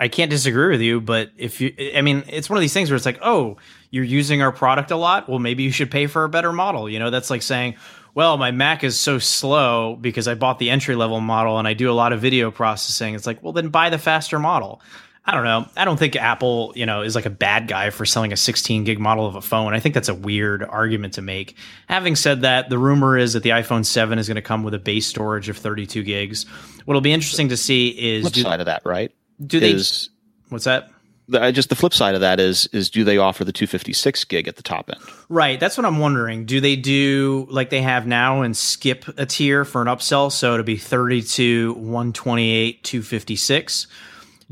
I 0.01 0.07
can't 0.09 0.31
disagree 0.31 0.71
with 0.71 0.81
you, 0.81 1.01
but 1.01 1.31
if 1.37 1.61
you 1.61 1.75
I 1.97 2.03
mean, 2.03 2.23
it's 2.29 2.49
one 2.49 2.57
of 2.57 2.61
these 2.61 2.73
things 2.73 2.91
where 2.91 2.97
it's 2.97 3.07
like, 3.07 3.19
"Oh, 3.23 3.57
you're 3.91 4.05
using 4.05 4.43
our 4.43 4.53
product 4.53 4.91
a 4.91 4.97
lot? 4.97 5.29
Well, 5.29 5.41
maybe 5.41 5.65
you 5.65 5.73
should 5.73 5.91
pay 5.91 6.07
for 6.07 6.25
a 6.25 6.29
better 6.29 6.53
model." 6.53 6.89
You 6.89 7.01
know, 7.01 7.11
that's 7.11 7.31
like 7.31 7.43
saying, 7.43 7.75
"Well, 8.15 8.37
my 8.37 8.53
Mac 8.53 8.85
is 8.85 8.99
so 8.99 9.19
slow 9.19 9.97
because 10.01 10.29
I 10.29 10.35
bought 10.35 10.61
the 10.61 10.71
entry 10.71 10.95
level 10.95 11.21
model 11.21 11.59
and 11.59 11.67
I 11.67 11.75
do 11.75 11.91
a 11.91 11.95
lot 11.95 12.13
of 12.13 12.21
video 12.21 12.53
processing." 12.53 13.15
It's 13.17 13.27
like, 13.27 13.43
"Well, 13.43 13.53
then 13.53 13.71
buy 13.71 13.91
the 13.91 13.99
faster 13.99 14.39
model." 14.39 14.81
I 15.29 15.33
don't 15.33 15.45
know. 15.45 15.69
I 15.77 15.85
don't 15.85 15.99
think 15.99 16.17
Apple, 16.17 16.73
you 16.75 16.87
know, 16.87 17.03
is 17.03 17.15
like 17.15 17.27
a 17.27 17.31
bad 17.31 17.69
guy 17.69 17.91
for 17.91 18.07
selling 18.07 18.33
a 18.33 18.37
16 18.37 18.85
gig 18.85 18.99
model 18.99 19.27
of 19.27 19.35
a 19.35 19.43
phone. 19.43 19.75
I 19.75 19.81
think 19.81 19.95
that's 19.95 20.09
a 20.09 20.15
weird 20.15 20.65
argument 20.65 21.13
to 21.15 21.23
make. 21.23 21.55
Having 21.87 22.17
said 22.17 22.41
that, 22.41 22.71
the 22.71 22.79
rumor 22.79 23.19
is 23.19 23.35
that 23.35 23.43
the 23.43 23.51
iPhone 23.51 23.85
7 23.85 24.19
is 24.19 24.27
going 24.27 24.37
to 24.37 24.43
come 24.43 24.63
with 24.63 24.73
a 24.73 24.79
base 24.79 25.07
storage 25.07 25.51
of 25.51 25.59
32 25.59 26.03
gigs. 26.03 26.45
What'll 26.87 27.03
be 27.03 27.13
interesting 27.13 27.51
to 27.51 27.59
see 27.59 27.89
is 27.89 28.23
flip 28.23 28.33
do, 28.33 28.41
side 28.41 28.61
of 28.61 28.67
that, 28.67 28.81
right? 28.87 29.15
Do 29.47 29.61
they? 29.61 29.73
Is, 29.73 30.09
what's 30.49 30.65
that? 30.65 30.89
The, 31.29 31.51
just 31.53 31.69
the 31.69 31.77
flip 31.77 31.93
side 31.93 32.15
of 32.15 32.23
that 32.23 32.41
is 32.41 32.65
is 32.73 32.89
do 32.89 33.05
they 33.05 33.19
offer 33.19 33.45
the 33.45 33.53
256 33.53 34.25
gig 34.25 34.49
at 34.49 34.57
the 34.57 34.63
top 34.63 34.89
end? 34.89 34.99
Right. 35.29 35.61
That's 35.61 35.77
what 35.77 35.85
I'm 35.85 35.99
wondering. 35.99 36.47
Do 36.47 36.59
they 36.59 36.75
do 36.75 37.47
like 37.51 37.69
they 37.69 37.83
have 37.83 38.07
now 38.07 38.41
and 38.41 38.57
skip 38.57 39.05
a 39.19 39.27
tier 39.27 39.67
for 39.67 39.83
an 39.83 39.89
upsell, 39.89 40.33
so 40.33 40.57
to 40.57 40.63
be 40.63 40.79
32, 40.79 41.75
128, 41.75 42.83
256? 42.83 43.89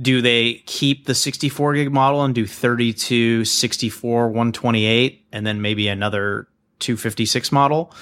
Do 0.01 0.21
they 0.21 0.63
keep 0.67 1.07
the 1.07 1.15
64 1.15 1.75
gig 1.75 1.93
model 1.93 2.23
and 2.23 2.35
do 2.35 2.47
32, 2.47 3.45
64, 3.45 4.29
128, 4.29 5.27
and 5.33 5.47
then 5.47 5.63
maybe 5.63 5.89
another 5.89 6.49
256 6.81 7.51
model? 7.53 7.95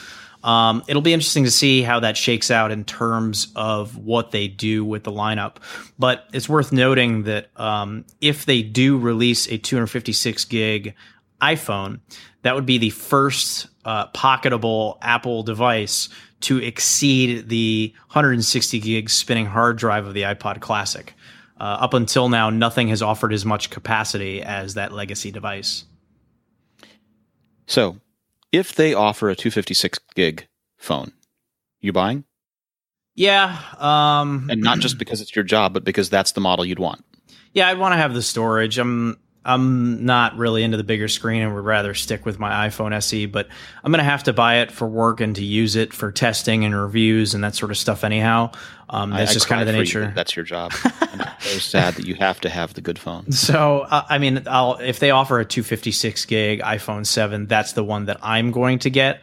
Um, 0.43 0.83
it'll 0.89 1.03
be 1.03 1.15
interesting 1.15 1.45
to 1.45 1.51
see 1.51 1.83
how 1.83 2.01
that 2.01 2.19
shakes 2.19 2.51
out 2.51 2.71
in 2.71 2.85
terms 2.85 3.49
of 3.57 3.97
what 3.97 4.31
they 4.31 4.47
do 4.47 4.85
with 4.85 5.05
the 5.05 5.13
lineup. 5.13 5.57
But 5.99 6.29
it's 6.35 6.49
worth 6.49 6.71
noting 6.71 7.23
that 7.23 7.49
um, 7.59 8.05
if 8.21 8.45
they 8.45 8.63
do 8.63 8.99
release 8.99 9.47
a 9.47 9.57
256 9.57 10.45
gig 10.45 10.95
iPhone, 11.41 12.01
that 12.43 12.55
would 12.55 12.67
be 12.67 12.77
the 12.77 12.91
first 12.91 13.69
uh, 13.87 14.09
pocketable 14.09 14.99
Apple 15.01 15.43
device 15.45 16.11
to 16.41 16.59
exceed 16.59 17.49
the 17.49 17.95
160 18.09 18.81
gig 18.81 19.09
spinning 19.09 19.47
hard 19.47 19.79
drive 19.79 20.07
of 20.07 20.13
the 20.13 20.23
iPod 20.23 20.61
Classic. 20.61 21.15
Uh, 21.59 21.79
up 21.81 21.95
until 21.95 22.29
now, 22.29 22.51
nothing 22.51 22.89
has 22.89 23.01
offered 23.01 23.33
as 23.33 23.45
much 23.45 23.71
capacity 23.71 24.43
as 24.43 24.75
that 24.75 24.93
legacy 24.93 25.31
device. 25.31 25.85
So, 27.67 27.99
if 28.51 28.75
they 28.75 28.93
offer 28.93 29.31
a 29.31 29.37
256 29.37 30.01
gig 30.15 30.49
phone, 30.77 31.13
you 31.81 31.93
buying? 31.93 32.25
Yeah, 33.15 33.59
um, 33.79 34.49
and 34.51 34.61
not 34.61 34.81
just 34.81 34.99
because 34.99 35.21
it's 35.21 35.37
your 35.37 35.45
job, 35.45 35.73
but 35.73 35.85
because 35.85 36.11
that's 36.11 36.33
the 36.33 36.41
model 36.41 36.65
you'd 36.65 36.81
want. 36.81 37.05
Yeah, 37.53 37.69
I'd 37.69 37.79
want 37.79 37.93
to 37.93 37.97
have 37.97 38.13
the 38.13 38.23
storage. 38.23 38.79
I'm 38.79 39.17
I'm 39.45 40.05
not 40.05 40.37
really 40.37 40.63
into 40.63 40.77
the 40.77 40.85
bigger 40.85 41.07
screen 41.07 41.43
and 41.43 41.55
would 41.55 41.65
rather 41.65 41.93
stick 41.95 42.25
with 42.25 42.39
my 42.39 42.69
iPhone 42.69 42.95
SE, 42.95 43.27
but 43.27 43.47
I'm 43.83 43.93
going 43.93 43.99
to 43.99 44.11
have 44.11 44.23
to 44.25 44.33
buy 44.33 44.57
it 44.57 44.73
for 44.73 44.89
work 44.89 45.21
and 45.21 45.37
to 45.37 45.45
use 45.45 45.77
it 45.77 45.93
for 45.93 46.11
testing 46.11 46.65
and 46.65 46.75
reviews 46.75 47.35
and 47.35 47.45
that 47.45 47.55
sort 47.55 47.71
of 47.71 47.77
stuff 47.77 48.05
anyhow. 48.05 48.53
Um, 48.91 49.11
that's 49.11 49.31
I, 49.31 49.35
just 49.35 49.47
I 49.47 49.49
kind 49.49 49.61
of 49.63 49.67
the 49.67 49.73
nature. 49.73 50.05
You. 50.05 50.13
That's 50.15 50.37
your 50.37 50.45
job. 50.45 50.73
it's 50.85 51.45
so 51.45 51.59
sad 51.59 51.95
that 51.95 52.07
you 52.07 52.15
have 52.17 52.41
to 52.43 52.49
have 52.49 52.75
the 52.75 52.81
good 52.81 52.99
phone. 52.99 53.25
So, 53.33 53.81
uh, 53.81 54.05
I 54.09 54.19
mean, 54.19 54.43
I'll, 54.47 54.75
if 54.75 54.99
they 55.01 55.11
offer 55.11 55.41
a 55.41 55.45
256 55.45 56.25
gig 56.27 56.61
iPhone 56.61 57.07
7, 57.07 57.47
that's 57.47 57.73
the 57.73 57.85
one 57.85 58.07
that 58.07 58.19
I'm 58.23 58.51
going 58.51 58.79
to 58.81 58.91
get. 58.91 59.21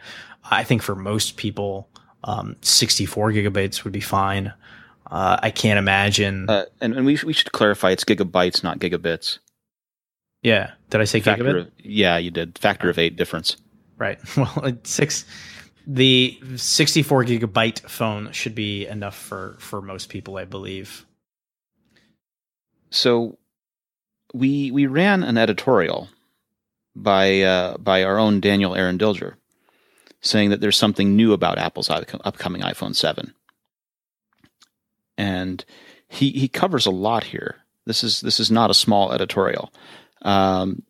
I 0.50 0.64
think 0.64 0.82
for 0.82 0.94
most 0.94 1.36
people, 1.36 1.88
um, 2.24 2.56
64 2.62 3.32
gigabytes 3.32 3.84
would 3.84 3.92
be 3.92 4.00
fine. 4.00 4.52
Uh, 5.10 5.38
I 5.42 5.50
can't 5.50 5.78
imagine. 5.78 6.48
Uh, 6.48 6.64
and, 6.80 6.94
and 6.94 7.04
we 7.04 7.18
we 7.24 7.32
should 7.32 7.52
clarify 7.52 7.90
it's 7.90 8.04
gigabytes, 8.04 8.62
not 8.62 8.78
gigabits. 8.78 9.38
yeah, 10.42 10.72
did 10.90 11.00
I 11.00 11.04
say 11.04 11.20
Factor 11.20 11.44
gigabit? 11.44 11.60
of, 11.60 11.70
yeah, 11.78 12.16
you 12.16 12.30
did. 12.30 12.58
Factor 12.58 12.88
of 12.88 12.98
eight 12.98 13.16
difference. 13.16 13.56
Right. 13.98 14.18
Well, 14.36 14.72
six. 14.84 15.24
The 15.86 16.38
64 16.56 17.24
gigabyte 17.24 17.80
phone 17.88 18.32
should 18.32 18.54
be 18.54 18.86
enough 18.86 19.16
for 19.16 19.56
for 19.58 19.82
most 19.82 20.08
people, 20.08 20.36
I 20.36 20.44
believe. 20.44 21.06
So 22.90 23.38
we 24.32 24.70
we 24.70 24.86
ran 24.86 25.22
an 25.22 25.38
editorial 25.38 26.08
by 26.94 27.40
uh, 27.40 27.76
by 27.78 28.04
our 28.04 28.18
own 28.18 28.40
Daniel 28.40 28.74
Eran 28.74 28.98
Dilger, 28.98 29.34
saying 30.20 30.50
that 30.50 30.60
there's 30.60 30.76
something 30.76 31.16
new 31.16 31.32
about 31.32 31.58
Apple's 31.58 31.90
upcoming 31.90 32.62
iPhone 32.62 32.94
7, 32.94 33.34
and 35.16 35.64
he 36.08 36.30
he 36.30 36.48
covers 36.48 36.86
a 36.86 36.90
lot 36.90 37.24
here. 37.24 37.56
This 37.86 38.04
is 38.04 38.20
this 38.20 38.38
is 38.38 38.50
not 38.50 38.70
a 38.70 38.74
small 38.74 39.12
editorial, 39.12 39.72
um, 40.22 40.82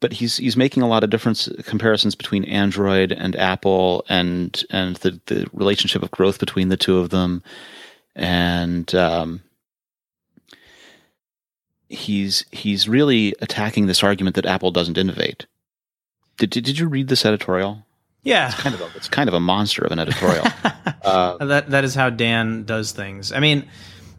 but 0.00 0.12
he's 0.12 0.36
he's 0.36 0.56
making 0.56 0.82
a 0.82 0.88
lot 0.88 1.04
of 1.04 1.10
difference 1.10 1.48
comparisons 1.64 2.14
between 2.14 2.44
Android 2.44 3.12
and 3.12 3.36
Apple, 3.36 4.04
and 4.08 4.64
and 4.70 4.96
the 4.96 5.20
the 5.26 5.46
relationship 5.52 6.02
of 6.02 6.10
growth 6.10 6.38
between 6.38 6.68
the 6.68 6.76
two 6.76 6.98
of 6.98 7.10
them, 7.10 7.42
and 8.14 8.92
um, 8.94 9.42
he's 11.88 12.44
he's 12.50 12.88
really 12.88 13.34
attacking 13.40 13.86
this 13.86 14.02
argument 14.02 14.36
that 14.36 14.46
Apple 14.46 14.70
doesn't 14.70 14.98
innovate. 14.98 15.46
Did 16.38 16.50
did, 16.50 16.64
did 16.64 16.78
you 16.78 16.88
read 16.88 17.08
this 17.08 17.24
editorial? 17.24 17.84
Yeah. 18.22 18.48
It's 18.48 18.60
kind 18.60 18.74
of 18.74 18.80
a 18.80 18.90
it's 18.96 19.08
kind 19.08 19.28
of 19.28 19.34
a 19.34 19.40
monster 19.40 19.84
of 19.84 19.92
an 19.92 20.00
editorial. 20.00 20.46
uh, 21.04 21.44
that 21.44 21.70
that 21.70 21.84
is 21.84 21.94
how 21.94 22.10
Dan 22.10 22.64
does 22.64 22.90
things. 22.90 23.30
I 23.30 23.38
mean, 23.38 23.68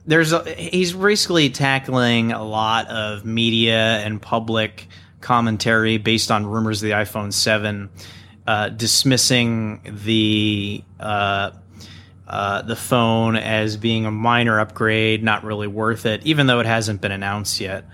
there's 0.06 0.32
a, 0.32 0.50
he's 0.50 0.94
basically 0.94 1.50
tackling 1.50 2.32
a 2.32 2.44
lot 2.44 2.88
of 2.88 3.26
media 3.26 3.98
and 3.98 4.22
public 4.22 4.88
commentary 5.22 5.98
based 5.98 6.32
on 6.32 6.46
rumors 6.46 6.82
of 6.82 6.88
the 6.88 6.96
iPhone 6.96 7.34
7, 7.34 7.90
uh, 8.46 8.70
dismissing 8.70 9.82
the 10.06 10.84
uh, 11.00 11.52
uh, 12.28 12.62
the 12.62 12.76
phone 12.76 13.36
as 13.36 13.78
being 13.78 14.06
a 14.06 14.12
minor 14.12 14.60
upgrade, 14.60 15.24
not 15.24 15.44
really 15.44 15.68
worth 15.68 16.06
it, 16.06 16.26
even 16.26 16.48
though 16.48 16.60
it 16.60 16.66
hasn't 16.66 17.02
been 17.02 17.12
announced 17.12 17.60
yet. 17.60 17.86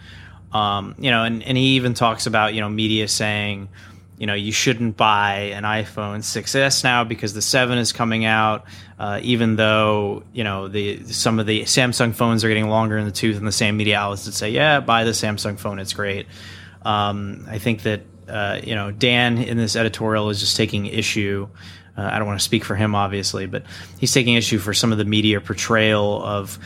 Um, 0.52 0.96
you 0.98 1.12
know, 1.12 1.24
and, 1.24 1.44
and 1.44 1.58
he 1.58 1.76
even 1.76 1.94
talks 1.94 2.26
about 2.26 2.54
you 2.54 2.62
know 2.62 2.70
media 2.70 3.08
saying 3.08 3.70
you 4.18 4.28
know 4.28 4.34
you 4.34 4.52
shouldn't 4.52 4.96
buy 4.96 5.52
an 5.54 5.64
iphone 5.64 6.20
6s 6.20 6.84
now 6.84 7.04
because 7.04 7.34
the 7.34 7.42
7 7.42 7.78
is 7.78 7.92
coming 7.92 8.26
out 8.26 8.66
uh, 9.00 9.20
even 9.24 9.56
though 9.56 10.24
you 10.34 10.44
know 10.44 10.68
the 10.68 11.04
some 11.06 11.40
of 11.40 11.46
the 11.46 11.64
samsung 11.64 12.14
phones 12.14 12.44
are 12.44 12.48
getting 12.48 12.70
longer 12.70 12.98
in 12.98 13.06
the 13.06 13.12
tooth 13.12 13.38
and 13.38 13.48
the 13.48 13.52
same 13.52 13.76
media 13.76 13.98
outlets 13.98 14.26
that 14.26 14.34
say 14.34 14.50
yeah 14.50 14.80
buy 14.80 15.04
the 15.04 15.12
samsung 15.12 15.58
phone 15.58 15.80
it's 15.80 15.94
great 15.94 16.28
um, 16.86 17.46
i 17.50 17.58
think 17.58 17.84
that 17.84 18.02
uh, 18.28 18.60
you 18.63 18.76
know 18.76 18.91
dan 18.91 19.38
in 19.38 19.58
this 19.58 19.76
editorial 19.76 20.30
is 20.30 20.39
just 20.39 20.56
taking 20.56 20.86
issue 20.86 21.48
uh, 21.98 22.10
i 22.12 22.17
don't 22.17 22.28
want 22.28 22.39
to 22.39 22.43
speak 22.43 22.63
for 22.63 22.76
him 22.76 22.96
obviously 22.96 23.46
but 23.46 23.63
he's 24.00 24.13
taking 24.13 24.36
issue 24.36 24.58
for 24.58 24.74
some 24.74 24.91
of 24.91 24.98
the 24.98 25.06
media 25.06 25.41
portrayal 25.41 26.24
of 26.24 26.58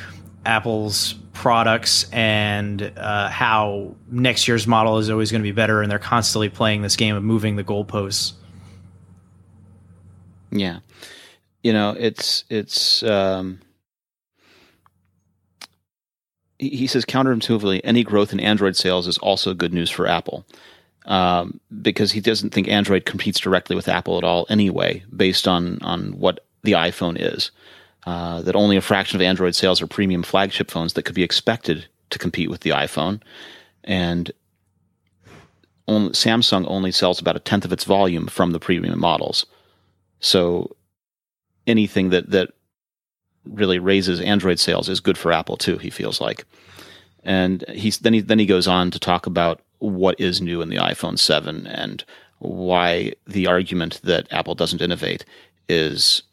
Apple's 0.47 1.13
products 1.34 2.10
and 2.12 2.82
uh, 2.95 3.30
how 3.30 3.95
next 4.10 4.47
year's 4.47 4.65
model 4.65 4.97
is 4.97 5.10
always 5.10 5.30
going 5.30 5.41
to 5.41 5.47
be 5.47 5.51
better, 5.51 5.82
and 5.82 5.91
they're 5.91 5.99
constantly 5.99 6.49
playing 6.49 6.82
this 6.82 6.95
game 6.95 7.15
of 7.15 7.23
moving 7.23 7.58
the 7.58 7.63
goalposts. 7.63 8.32
yeah, 10.51 10.80
you 11.63 11.73
know 11.73 11.95
it's 11.97 12.45
it's. 12.49 13.03
Um, 13.03 13.60
he 16.60 16.88
says 16.88 17.06
counterintuitively, 17.06 17.82
any 17.84 18.04
growth 18.04 18.34
in 18.34 18.39
Android 18.39 18.76
sales 18.76 19.08
is 19.08 19.17
also 19.20 19.54
good 19.54 19.74
news 19.74 19.89
for 19.89 20.08
Apple. 20.08 20.46
Um, 21.06 21.62
because 21.82 22.12
he 22.12 22.20
doesn't 22.20 22.50
think 22.50 22.67
Android 22.67 23.06
competes 23.06 23.39
directly 23.39 23.78
with 23.78 23.88
Apple 23.88 24.17
at 24.17 24.26
all 24.26 24.46
anyway, 24.50 25.04
based 25.15 25.48
on 25.48 25.82
on 25.82 26.20
what 26.20 26.46
the 26.63 26.74
iPhone 26.74 27.15
is. 27.17 27.52
Uh, 28.06 28.41
that 28.41 28.56
only 28.56 28.76
a 28.78 28.82
fraction 28.82 29.15
of 29.17 29.22
Android 29.22 29.56
sales 29.56 29.82
are 29.82 29.88
premium 29.88 30.24
flagship 30.24 30.70
phones 30.70 30.93
that 30.93 31.04
could 31.04 31.15
be 31.15 31.24
expected 31.24 31.88
to 32.10 32.20
compete 32.20 32.50
with 32.50 32.62
the 32.62 32.72
iPhone, 32.72 33.22
and 33.86 34.32
only, 35.88 36.12
Samsung 36.12 36.65
only 36.67 36.91
sells 36.91 37.20
about 37.20 37.38
a 37.38 37.39
tenth 37.39 37.63
of 37.65 37.72
its 37.72 37.86
volume 37.86 38.28
from 38.28 38.52
the 38.52 38.60
premium 38.60 39.00
models. 39.00 39.46
So 40.20 40.76
anything 41.65 42.10
that 42.10 42.32
that 42.32 42.54
really 43.53 43.79
raises 43.79 44.19
Android 44.21 44.60
sales 44.60 44.89
is 44.89 44.99
good 44.99 45.17
for 45.17 45.31
Apple 45.31 45.57
too. 45.57 45.77
He 45.77 45.89
feels 45.89 46.21
like, 46.21 46.45
and 47.23 47.63
he's 47.69 47.99
then 47.99 48.13
he 48.13 48.21
then 48.21 48.39
he 48.39 48.45
goes 48.45 48.67
on 48.67 48.91
to 48.91 48.99
talk 48.99 49.25
about 49.25 49.62
what 49.79 50.19
is 50.19 50.41
new 50.41 50.62
in 50.62 50.69
the 50.69 50.77
iPhone 50.77 51.19
Seven 51.19 51.67
and 51.67 52.03
why 52.39 53.13
the 53.25 53.47
argument 53.47 54.01
that 54.03 54.27
Apple 54.31 54.55
doesn't 54.55 54.81
innovate 54.81 55.25
is 55.67 56.23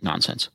nonsense. 0.00 0.48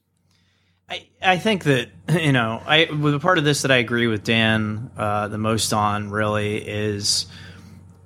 I, 0.89 1.08
I 1.21 1.38
think 1.38 1.63
that 1.63 1.89
you 2.21 2.32
know 2.32 2.62
I 2.65 2.86
the 2.86 3.19
part 3.19 3.38
of 3.38 3.43
this 3.43 3.62
that 3.63 3.71
I 3.71 3.78
agree 3.78 4.08
with 4.08 4.23
Dan 4.23 4.91
uh, 4.97 5.28
the 5.28 5.38
most 5.38 5.73
on 5.73 6.10
really 6.10 6.58
is 6.58 7.28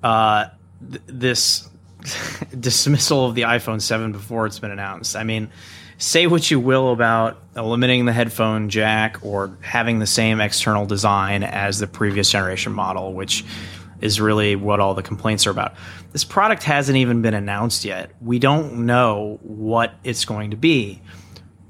uh, 0.03 0.47
th- 0.89 1.01
this 1.07 1.69
dismissal 2.59 3.25
of 3.25 3.35
the 3.35 3.43
iPhone 3.43 3.81
7 3.81 4.11
before 4.11 4.45
it's 4.45 4.59
been 4.59 4.71
announced. 4.71 5.15
I 5.15 5.23
mean, 5.23 5.51
say 5.99 6.25
what 6.25 6.49
you 6.49 6.59
will 6.59 6.91
about 6.91 7.39
eliminating 7.55 8.05
the 8.05 8.13
headphone 8.13 8.69
jack 8.69 9.19
or 9.21 9.55
having 9.61 9.99
the 9.99 10.07
same 10.07 10.41
external 10.41 10.87
design 10.87 11.43
as 11.43 11.77
the 11.77 11.85
previous 11.87 12.31
generation 12.31 12.73
model, 12.73 13.13
which 13.13 13.45
is 14.01 14.19
really 14.19 14.55
what 14.55 14.79
all 14.79 14.95
the 14.95 15.03
complaints 15.03 15.45
are 15.45 15.51
about. 15.51 15.75
This 16.11 16.23
product 16.23 16.63
hasn't 16.63 16.97
even 16.97 17.21
been 17.21 17.35
announced 17.35 17.85
yet. 17.85 18.11
We 18.21 18.39
don't 18.39 18.87
know 18.87 19.37
what 19.43 19.93
it's 20.03 20.25
going 20.25 20.51
to 20.51 20.57
be 20.57 21.01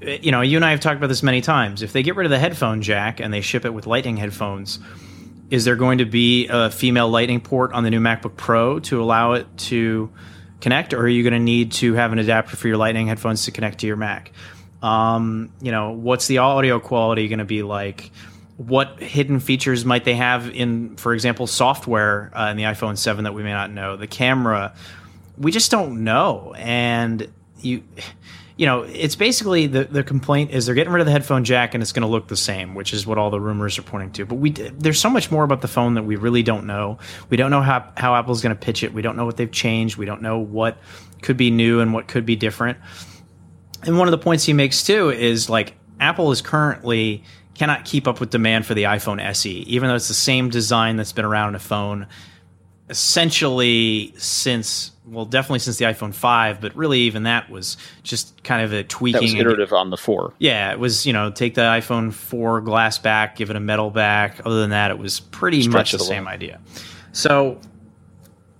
uh, 0.05 0.11
you 0.11 0.31
know, 0.31 0.41
you 0.41 0.57
and 0.57 0.65
I 0.65 0.71
have 0.71 0.79
talked 0.79 0.97
about 0.97 1.07
this 1.07 1.23
many 1.23 1.41
times. 1.41 1.81
If 1.81 1.93
they 1.93 2.03
get 2.03 2.15
rid 2.15 2.25
of 2.25 2.31
the 2.31 2.39
headphone 2.39 2.81
jack 2.81 3.19
and 3.19 3.33
they 3.33 3.41
ship 3.41 3.65
it 3.65 3.73
with 3.73 3.85
Lightning 3.85 4.17
headphones, 4.17 4.79
is 5.49 5.65
there 5.65 5.75
going 5.75 5.97
to 5.97 6.05
be 6.05 6.47
a 6.49 6.69
female 6.69 7.09
Lightning 7.09 7.41
port 7.41 7.73
on 7.73 7.83
the 7.83 7.89
new 7.89 7.99
MacBook 7.99 8.37
Pro 8.37 8.79
to 8.79 9.01
allow 9.01 9.33
it 9.33 9.45
to 9.57 10.09
connect, 10.61 10.93
or 10.93 11.01
are 11.01 11.07
you 11.07 11.23
going 11.23 11.33
to 11.33 11.39
need 11.39 11.71
to 11.73 11.93
have 11.93 12.11
an 12.11 12.19
adapter 12.19 12.55
for 12.55 12.67
your 12.67 12.77
Lightning 12.77 13.07
headphones 13.07 13.45
to 13.45 13.51
connect 13.51 13.79
to 13.79 13.87
your 13.87 13.95
Mac? 13.95 14.31
Um, 14.81 15.51
you 15.61 15.71
know, 15.71 15.91
what's 15.91 16.27
the 16.27 16.39
audio 16.39 16.79
quality 16.79 17.27
going 17.27 17.39
to 17.39 17.45
be 17.45 17.63
like? 17.63 18.11
What 18.57 19.01
hidden 19.01 19.39
features 19.39 19.85
might 19.85 20.03
they 20.03 20.15
have 20.15 20.49
in, 20.49 20.97
for 20.97 21.13
example, 21.13 21.47
software 21.47 22.31
uh, 22.33 22.51
in 22.51 22.57
the 22.57 22.63
iPhone 22.63 22.97
7 22.97 23.23
that 23.23 23.33
we 23.33 23.43
may 23.43 23.51
not 23.51 23.71
know? 23.71 23.95
The 23.95 24.07
camera, 24.07 24.73
we 25.37 25.51
just 25.51 25.71
don't 25.71 26.03
know. 26.03 26.53
And 26.57 27.31
you 27.61 27.83
you 28.59 28.65
know, 28.65 28.81
it's 28.81 29.15
basically 29.15 29.67
the, 29.67 29.85
the 29.85 30.03
complaint 30.03 30.51
is 30.51 30.65
they're 30.65 30.75
getting 30.75 30.91
rid 30.91 30.99
of 30.99 31.05
the 31.05 31.13
headphone 31.13 31.45
jack 31.45 31.73
and 31.73 31.81
it's 31.81 31.93
going 31.93 32.01
to 32.01 32.09
look 32.09 32.27
the 32.27 32.35
same, 32.35 32.75
which 32.75 32.93
is 32.93 33.07
what 33.07 33.17
all 33.17 33.29
the 33.29 33.39
rumors 33.39 33.79
are 33.79 33.83
pointing 33.83 34.11
to. 34.11 34.25
But 34.25 34.35
we 34.35 34.51
there's 34.51 34.99
so 34.99 35.09
much 35.09 35.31
more 35.31 35.45
about 35.45 35.61
the 35.61 35.69
phone 35.69 35.93
that 35.93 36.03
we 36.03 36.17
really 36.17 36.43
don't 36.43 36.65
know. 36.65 36.97
We 37.29 37.37
don't 37.37 37.51
know 37.51 37.61
how 37.61 37.89
how 37.95 38.15
Apple's 38.15 38.41
going 38.41 38.53
to 38.53 38.59
pitch 38.59 38.83
it. 38.83 38.93
We 38.93 39.01
don't 39.01 39.15
know 39.15 39.23
what 39.23 39.37
they've 39.37 39.49
changed. 39.49 39.95
We 39.95 40.05
don't 40.05 40.21
know 40.21 40.39
what 40.39 40.77
could 41.21 41.37
be 41.37 41.51
new 41.51 41.79
and 41.79 41.93
what 41.93 42.09
could 42.09 42.25
be 42.25 42.35
different. 42.35 42.77
And 43.83 43.97
one 43.97 44.09
of 44.09 44.11
the 44.11 44.17
points 44.17 44.43
he 44.43 44.51
makes 44.51 44.83
too 44.83 45.09
is 45.09 45.49
like 45.49 45.77
Apple 46.01 46.29
is 46.33 46.41
currently 46.41 47.23
cannot 47.53 47.85
keep 47.85 48.09
up 48.09 48.19
with 48.19 48.29
demand 48.29 48.65
for 48.65 48.73
the 48.73 48.83
iPhone 48.83 49.21
SE, 49.21 49.49
even 49.49 49.87
though 49.87 49.95
it's 49.95 50.09
the 50.09 50.13
same 50.13 50.49
design 50.49 50.97
that's 50.97 51.13
been 51.13 51.23
around 51.23 51.49
in 51.49 51.55
a 51.55 51.59
phone 51.59 52.07
essentially 52.89 54.11
since 54.17 54.91
well 55.05 55.25
definitely 55.25 55.59
since 55.59 55.77
the 55.77 55.85
iphone 55.85 56.13
5 56.13 56.59
but 56.59 56.75
really 56.75 57.01
even 57.01 57.23
that 57.23 57.49
was 57.49 57.77
just 58.01 58.43
kind 58.43 58.63
of 58.63 58.73
a 58.73 58.83
tweaking 58.83 59.19
That 59.19 59.21
was 59.21 59.33
iterative 59.35 59.73
on 59.73 59.91
the 59.91 59.97
four. 59.97 60.33
yeah 60.39 60.71
it 60.71 60.79
was 60.79 61.05
you 61.05 61.13
know 61.13 61.29
take 61.29 61.53
the 61.53 61.61
iphone 61.61 62.11
4 62.11 62.61
glass 62.61 62.97
back 62.97 63.35
give 63.35 63.51
it 63.51 63.55
a 63.55 63.59
metal 63.59 63.91
back. 63.91 64.41
Other 64.43 64.61
than 64.61 64.71
that 64.71 64.89
it 64.91 64.97
was 64.97 65.19
pretty 65.19 65.61
Stretch 65.61 65.73
much 65.73 65.91
the 65.91 65.99
same 65.99 66.27
idea. 66.27 66.59
So 67.11 67.59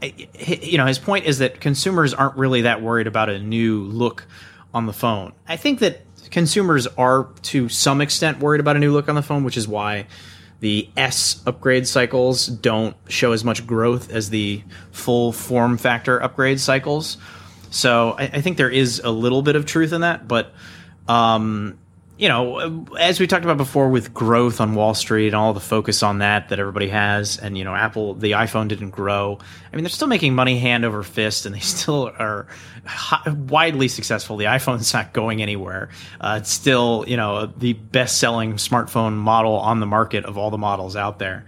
you 0.01 0.77
know 0.77 0.85
his 0.85 0.99
point 0.99 1.25
is 1.25 1.39
that 1.39 1.59
consumers 1.59 2.13
aren't 2.13 2.37
really 2.37 2.61
that 2.61 2.81
worried 2.81 3.07
about 3.07 3.29
a 3.29 3.39
new 3.39 3.81
look 3.83 4.25
on 4.73 4.85
the 4.85 4.93
phone. 4.93 5.33
I 5.47 5.57
think 5.57 5.79
that 5.79 6.01
consumers 6.29 6.85
are 6.85 7.29
to 7.41 7.67
some 7.67 7.99
extent 7.99 8.39
worried 8.39 8.59
about 8.61 8.75
a 8.75 8.79
new 8.79 8.93
look 8.93 9.09
on 9.09 9.15
the 9.15 9.23
phone 9.23 9.43
which 9.43 9.57
is 9.57 9.67
why 9.67 10.05
the 10.59 10.89
S 10.97 11.41
upgrade 11.45 11.87
cycles 11.87 12.47
don't 12.47 12.95
show 13.07 13.31
as 13.31 13.43
much 13.43 13.65
growth 13.65 14.11
as 14.11 14.29
the 14.29 14.63
full 14.91 15.31
form 15.31 15.77
factor 15.77 16.21
upgrade 16.21 16.59
cycles. 16.59 17.17
So 17.71 18.15
I, 18.17 18.23
I 18.23 18.41
think 18.41 18.57
there 18.57 18.69
is 18.69 18.99
a 19.03 19.11
little 19.11 19.41
bit 19.41 19.55
of 19.55 19.65
truth 19.65 19.93
in 19.93 20.01
that, 20.01 20.27
but 20.27 20.53
um, 21.07 21.79
you 22.19 22.27
know, 22.27 22.85
as 22.99 23.17
we 23.17 23.27
talked 23.27 23.45
about 23.45 23.55
before 23.55 23.87
with 23.87 24.13
growth 24.13 24.59
on 24.59 24.75
Wall 24.75 24.93
Street 24.93 25.27
and 25.27 25.37
all 25.37 25.53
the 25.53 25.61
focus 25.61 26.03
on 26.03 26.17
that 26.17 26.49
that 26.49 26.59
everybody 26.59 26.89
has, 26.89 27.37
and 27.37 27.57
you 27.57 27.63
know, 27.63 27.73
Apple, 27.73 28.13
the 28.13 28.31
iPhone 28.31 28.67
didn't 28.67 28.89
grow. 28.89 29.39
I 29.71 29.75
mean, 29.75 29.85
they're 29.85 29.89
still 29.89 30.09
making 30.09 30.35
money 30.35 30.59
hand 30.59 30.83
over 30.83 31.01
fist, 31.01 31.45
and 31.45 31.55
they 31.55 31.59
still 31.61 32.11
are 32.19 32.47
widely 33.25 33.87
successful. 33.87 34.35
The 34.35 34.45
iPhone's 34.45 34.93
not 34.93 35.13
going 35.13 35.41
anywhere. 35.41 35.91
Uh, 36.19 36.39
it's 36.41 36.51
still, 36.51 37.05
you 37.07 37.15
know, 37.15 37.45
the 37.45 37.71
best-selling 37.71 38.55
smartphone 38.55 39.15
model 39.15 39.53
on 39.53 39.79
the 39.79 39.85
market 39.85 40.25
of 40.25 40.37
all 40.37 40.51
the 40.51 40.57
models 40.57 40.97
out 40.97 41.19
there. 41.19 41.45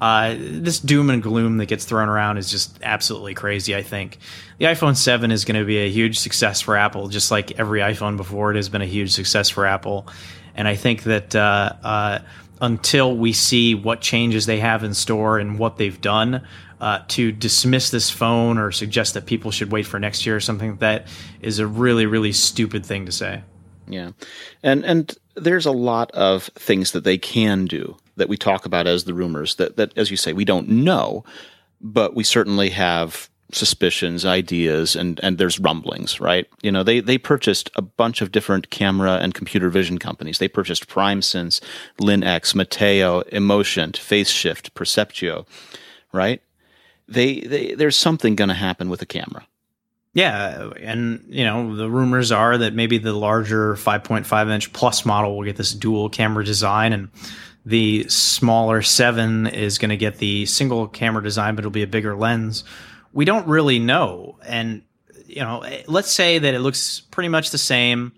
Uh, 0.00 0.34
this 0.38 0.78
doom 0.78 1.08
and 1.08 1.22
gloom 1.22 1.56
that 1.56 1.66
gets 1.66 1.84
thrown 1.84 2.08
around 2.08 2.36
is 2.36 2.50
just 2.50 2.78
absolutely 2.82 3.34
crazy. 3.34 3.74
I 3.74 3.82
think 3.82 4.18
the 4.58 4.66
iPhone 4.66 4.96
7 4.96 5.30
is 5.30 5.44
going 5.44 5.58
to 5.58 5.64
be 5.64 5.78
a 5.78 5.90
huge 5.90 6.18
success 6.18 6.60
for 6.60 6.76
Apple, 6.76 7.08
just 7.08 7.30
like 7.30 7.58
every 7.58 7.80
iPhone 7.80 8.16
before 8.16 8.50
it 8.50 8.56
has 8.56 8.68
been 8.68 8.82
a 8.82 8.86
huge 8.86 9.12
success 9.12 9.48
for 9.48 9.64
Apple. 9.64 10.06
And 10.54 10.68
I 10.68 10.74
think 10.76 11.04
that 11.04 11.34
uh, 11.34 11.72
uh, 11.82 12.18
until 12.60 13.16
we 13.16 13.32
see 13.32 13.74
what 13.74 14.00
changes 14.00 14.46
they 14.46 14.58
have 14.58 14.84
in 14.84 14.92
store 14.92 15.38
and 15.38 15.58
what 15.58 15.78
they've 15.78 16.00
done, 16.00 16.46
uh, 16.80 17.00
to 17.08 17.32
dismiss 17.32 17.90
this 17.90 18.10
phone 18.10 18.58
or 18.58 18.70
suggest 18.70 19.14
that 19.14 19.26
people 19.26 19.50
should 19.50 19.72
wait 19.72 19.86
for 19.86 19.98
next 19.98 20.26
year 20.26 20.36
or 20.36 20.40
something 20.40 20.72
like 20.72 20.80
that 20.80 21.06
is 21.40 21.58
a 21.58 21.66
really, 21.66 22.06
really 22.06 22.32
stupid 22.32 22.84
thing 22.84 23.06
to 23.06 23.12
say. 23.12 23.42
Yeah, 23.88 24.10
and 24.62 24.84
and 24.84 25.16
there's 25.36 25.64
a 25.64 25.72
lot 25.72 26.10
of 26.10 26.44
things 26.54 26.92
that 26.92 27.04
they 27.04 27.18
can 27.18 27.66
do 27.66 27.96
that 28.16 28.28
we 28.28 28.36
talk 28.36 28.66
about 28.66 28.86
as 28.86 29.04
the 29.04 29.14
rumors 29.14 29.56
that, 29.56 29.76
that, 29.76 29.96
as 29.96 30.10
you 30.10 30.16
say, 30.16 30.32
we 30.32 30.44
don't 30.44 30.68
know, 30.68 31.24
but 31.80 32.14
we 32.14 32.24
certainly 32.24 32.70
have 32.70 33.28
suspicions, 33.52 34.24
ideas, 34.24 34.96
and, 34.96 35.20
and 35.22 35.38
there's 35.38 35.60
rumblings, 35.60 36.20
right? 36.20 36.46
You 36.62 36.72
know, 36.72 36.82
they, 36.82 37.00
they 37.00 37.18
purchased 37.18 37.70
a 37.76 37.82
bunch 37.82 38.20
of 38.20 38.32
different 38.32 38.70
camera 38.70 39.18
and 39.18 39.34
computer 39.34 39.70
vision 39.70 39.98
companies. 39.98 40.38
They 40.38 40.48
purchased 40.48 40.88
PrimeSense, 40.88 41.60
LinX, 42.00 42.54
Metaio, 42.54 43.28
Emotient, 43.30 43.92
FaceShift, 43.92 44.74
Perceptio, 44.74 45.46
right? 46.12 46.42
They, 47.08 47.40
they 47.40 47.74
there's 47.74 47.96
something 47.96 48.34
going 48.34 48.48
to 48.48 48.54
happen 48.54 48.88
with 48.90 48.98
the 48.98 49.06
camera. 49.06 49.46
Yeah, 50.16 50.70
and 50.80 51.24
you 51.28 51.44
know 51.44 51.76
the 51.76 51.90
rumors 51.90 52.32
are 52.32 52.56
that 52.56 52.72
maybe 52.72 52.96
the 52.96 53.12
larger 53.12 53.74
5.5 53.74 54.50
inch 54.50 54.72
plus 54.72 55.04
model 55.04 55.36
will 55.36 55.44
get 55.44 55.56
this 55.56 55.74
dual 55.74 56.08
camera 56.08 56.42
design, 56.42 56.94
and 56.94 57.10
the 57.66 58.08
smaller 58.08 58.80
seven 58.80 59.48
is 59.48 59.78
going 59.78 59.90
to 59.90 59.96
get 59.96 60.18
the 60.18 60.46
single 60.46 60.86
camera 60.86 61.22
design, 61.22 61.56
but 61.56 61.62
it'll 61.62 61.72
be 61.72 61.82
a 61.82 61.88
bigger 61.88 62.16
lens. 62.16 62.62
We 63.12 63.24
don't 63.24 63.46
really 63.48 63.80
know. 63.80 64.38
And, 64.46 64.82
you 65.26 65.42
know, 65.42 65.64
let's 65.88 66.12
say 66.12 66.38
that 66.38 66.54
it 66.54 66.60
looks 66.60 67.00
pretty 67.00 67.28
much 67.28 67.50
the 67.50 67.58
same, 67.58 68.12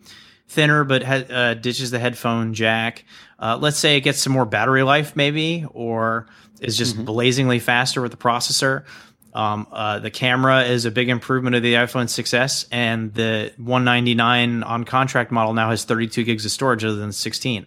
thinner, 0.49 0.85
but 0.85 1.03
ha- 1.03 1.25
uh, 1.31 1.55
ditches 1.55 1.91
the 1.91 1.99
headphone 1.99 2.53
jack. 2.53 3.07
Uh, 3.39 3.57
let's 3.59 3.79
say 3.79 3.97
it 3.97 4.03
gets 4.03 4.21
some 4.21 4.35
more 4.35 4.45
battery 4.45 4.83
life, 4.83 5.17
maybe, 5.17 5.65
or 5.71 6.27
is 6.61 6.77
just 6.77 6.97
mm-hmm. 6.97 7.07
blazingly 7.07 7.59
faster 7.59 8.03
with 8.03 8.11
the 8.11 8.19
processor. 8.19 8.85
Um, 9.33 9.67
uh, 9.73 9.99
the 9.99 10.11
camera 10.11 10.65
is 10.65 10.85
a 10.85 10.91
big 10.91 11.09
improvement 11.09 11.57
of 11.57 11.63
the 11.63 11.75
iPhone 11.75 12.05
6s, 12.05 12.67
and 12.71 13.15
the 13.15 13.53
199 13.57 14.63
on 14.63 14.85
contract 14.85 15.31
model 15.31 15.55
now 15.55 15.71
has 15.71 15.85
32 15.85 16.25
gigs 16.25 16.45
of 16.45 16.51
storage 16.51 16.85
other 16.85 16.97
than 16.97 17.13
16 17.13 17.67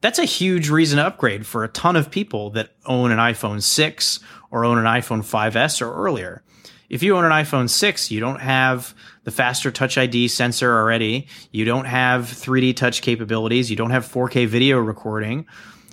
that's 0.00 0.18
a 0.18 0.24
huge 0.24 0.68
reason 0.68 0.98
to 0.98 1.06
upgrade 1.06 1.46
for 1.46 1.64
a 1.64 1.68
ton 1.68 1.96
of 1.96 2.10
people 2.10 2.50
that 2.50 2.70
own 2.86 3.10
an 3.10 3.18
iPhone 3.18 3.62
6 3.62 4.20
or 4.50 4.64
own 4.64 4.78
an 4.78 4.84
iPhone 4.84 5.20
5S 5.20 5.80
or 5.80 5.92
earlier. 5.94 6.42
If 6.90 7.02
you 7.02 7.16
own 7.16 7.24
an 7.24 7.32
iPhone 7.32 7.68
6, 7.70 8.10
you 8.10 8.20
don't 8.20 8.40
have 8.40 8.94
the 9.24 9.30
faster 9.30 9.70
Touch 9.70 9.96
ID 9.96 10.28
sensor 10.28 10.76
already. 10.76 11.26
You 11.50 11.64
don't 11.64 11.86
have 11.86 12.24
3D 12.24 12.76
touch 12.76 13.00
capabilities. 13.00 13.70
You 13.70 13.76
don't 13.76 13.90
have 13.90 14.06
4K 14.06 14.46
video 14.46 14.78
recording. 14.78 15.46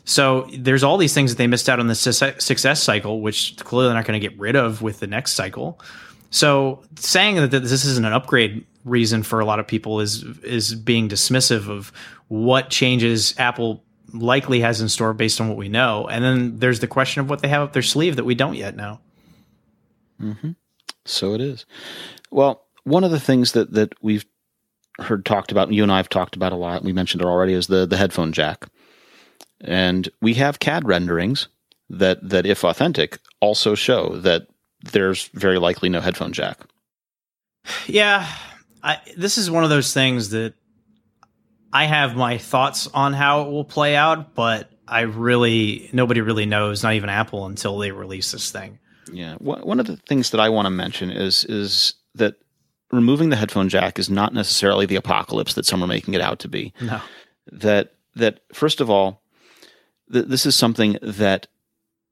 So 0.04 0.50
there's 0.58 0.84
all 0.84 0.98
these 0.98 1.14
things 1.14 1.32
that 1.32 1.38
they 1.38 1.48
missed 1.48 1.70
out 1.70 1.80
on 1.80 1.88
the 1.88 1.94
6S 1.94 2.78
cycle, 2.78 3.22
which 3.22 3.56
clearly 3.58 3.88
they're 3.88 3.96
not 3.96 4.06
going 4.06 4.20
to 4.20 4.28
get 4.28 4.38
rid 4.38 4.56
of 4.56 4.82
with 4.82 5.00
the 5.00 5.08
next 5.08 5.34
cycle. 5.34 5.80
So 6.30 6.84
saying 6.96 7.36
that 7.36 7.52
this 7.52 7.86
isn't 7.86 8.06
an 8.06 8.14
upgrade 8.14 8.66
reason 8.84 9.24
for 9.24 9.40
a 9.40 9.46
lot 9.46 9.60
of 9.60 9.68
people 9.68 10.00
is 10.00 10.24
is 10.44 10.74
being 10.74 11.08
dismissive 11.08 11.70
of 11.70 11.92
what 12.30 12.70
changes 12.70 13.36
Apple 13.38 13.84
likely 14.14 14.62
has 14.62 14.82
in 14.82 14.90
store 14.90 15.14
based 15.14 15.40
on 15.42 15.48
what 15.48 15.58
we 15.58 15.70
know. 15.70 16.08
And 16.08 16.24
then 16.24 16.60
there's 16.60 16.80
the 16.80 16.88
question 16.88 17.22
of 17.22 17.30
what 17.30 17.42
they 17.42 17.48
have 17.48 17.62
up 17.62 17.74
their 17.74 17.82
sleeve 17.82 18.16
that 18.16 18.24
we 18.24 18.36
don't 18.36 18.56
yet 18.56 18.76
know. 18.76 19.00
Mm-hmm. 20.22 20.52
So 21.06 21.34
it 21.34 21.42
is. 21.42 21.66
Well, 22.30 22.66
one 22.84 23.04
of 23.04 23.12
the 23.12 23.20
things 23.20 23.54
that 23.54 23.74
that 23.74 23.94
we've 24.02 24.26
heard 25.00 25.26
talked 25.26 25.52
about, 25.52 25.68
and 25.68 25.76
you 25.76 25.84
and 25.84 25.92
I 25.92 25.98
have 25.98 26.10
talked 26.10 26.36
about 26.36 26.52
a 26.52 26.58
lot, 26.58 26.84
we 26.84 26.94
mentioned 26.94 27.22
it 27.22 27.28
already, 27.28 27.54
is 27.54 27.68
the 27.68 27.86
the 27.86 27.98
headphone 27.98 28.32
jack. 28.32 28.68
And 29.60 30.10
we 30.22 30.36
have 30.36 30.60
CAD 30.60 30.88
renderings 30.88 31.48
that 31.90 32.30
that, 32.30 32.46
if 32.46 32.64
authentic, 32.64 33.20
also 33.40 33.76
show 33.76 34.18
that 34.18 34.48
there's 34.92 35.28
very 35.34 35.60
likely 35.60 35.90
no 35.90 36.02
headphone 36.02 36.34
jack. 36.34 36.60
Yeah, 37.86 38.28
I, 38.82 39.00
this 39.16 39.38
is 39.38 39.52
one 39.52 39.64
of 39.64 39.70
those 39.70 39.94
things 39.94 40.30
that 40.30 40.56
I 41.74 41.86
have 41.86 42.16
my 42.16 42.38
thoughts 42.38 42.88
on 42.88 43.14
how 43.14 43.44
it 43.44 43.52
will 43.52 43.66
play 43.66 43.96
out, 43.96 44.36
but 44.36 44.72
I 44.88 45.02
really 45.02 45.90
nobody 45.94 46.22
really 46.22 46.46
knows, 46.46 46.84
not 46.84 46.94
even 46.94 47.10
Apple, 47.10 47.46
until 47.46 47.78
they 47.78 47.92
release 47.92 48.32
this 48.32 48.52
thing. 48.52 48.80
Yeah, 49.12 49.36
one 49.40 49.80
of 49.80 49.88
the 49.88 49.98
things 49.98 50.32
that 50.32 50.40
I 50.40 50.50
want 50.50 50.66
to 50.66 50.70
mention 50.70 51.12
is 51.12 51.44
is 51.46 51.96
that 52.16 52.36
removing 52.92 53.30
the 53.30 53.36
headphone 53.36 53.70
jack 53.70 54.00
is 54.00 54.10
not 54.10 54.34
necessarily 54.34 54.86
the 54.86 54.96
apocalypse 54.98 55.54
that 55.54 55.66
some 55.66 55.84
are 55.84 55.88
making 55.88 56.14
it 56.14 56.22
out 56.22 56.40
to 56.40 56.48
be. 56.48 56.74
No, 56.82 57.02
that 57.52 57.94
that 58.16 58.42
first 58.54 58.82
of 58.82 58.90
all, 58.90 59.24
th- 60.12 60.26
this 60.28 60.46
is 60.46 60.56
something 60.56 60.98
that 61.02 61.48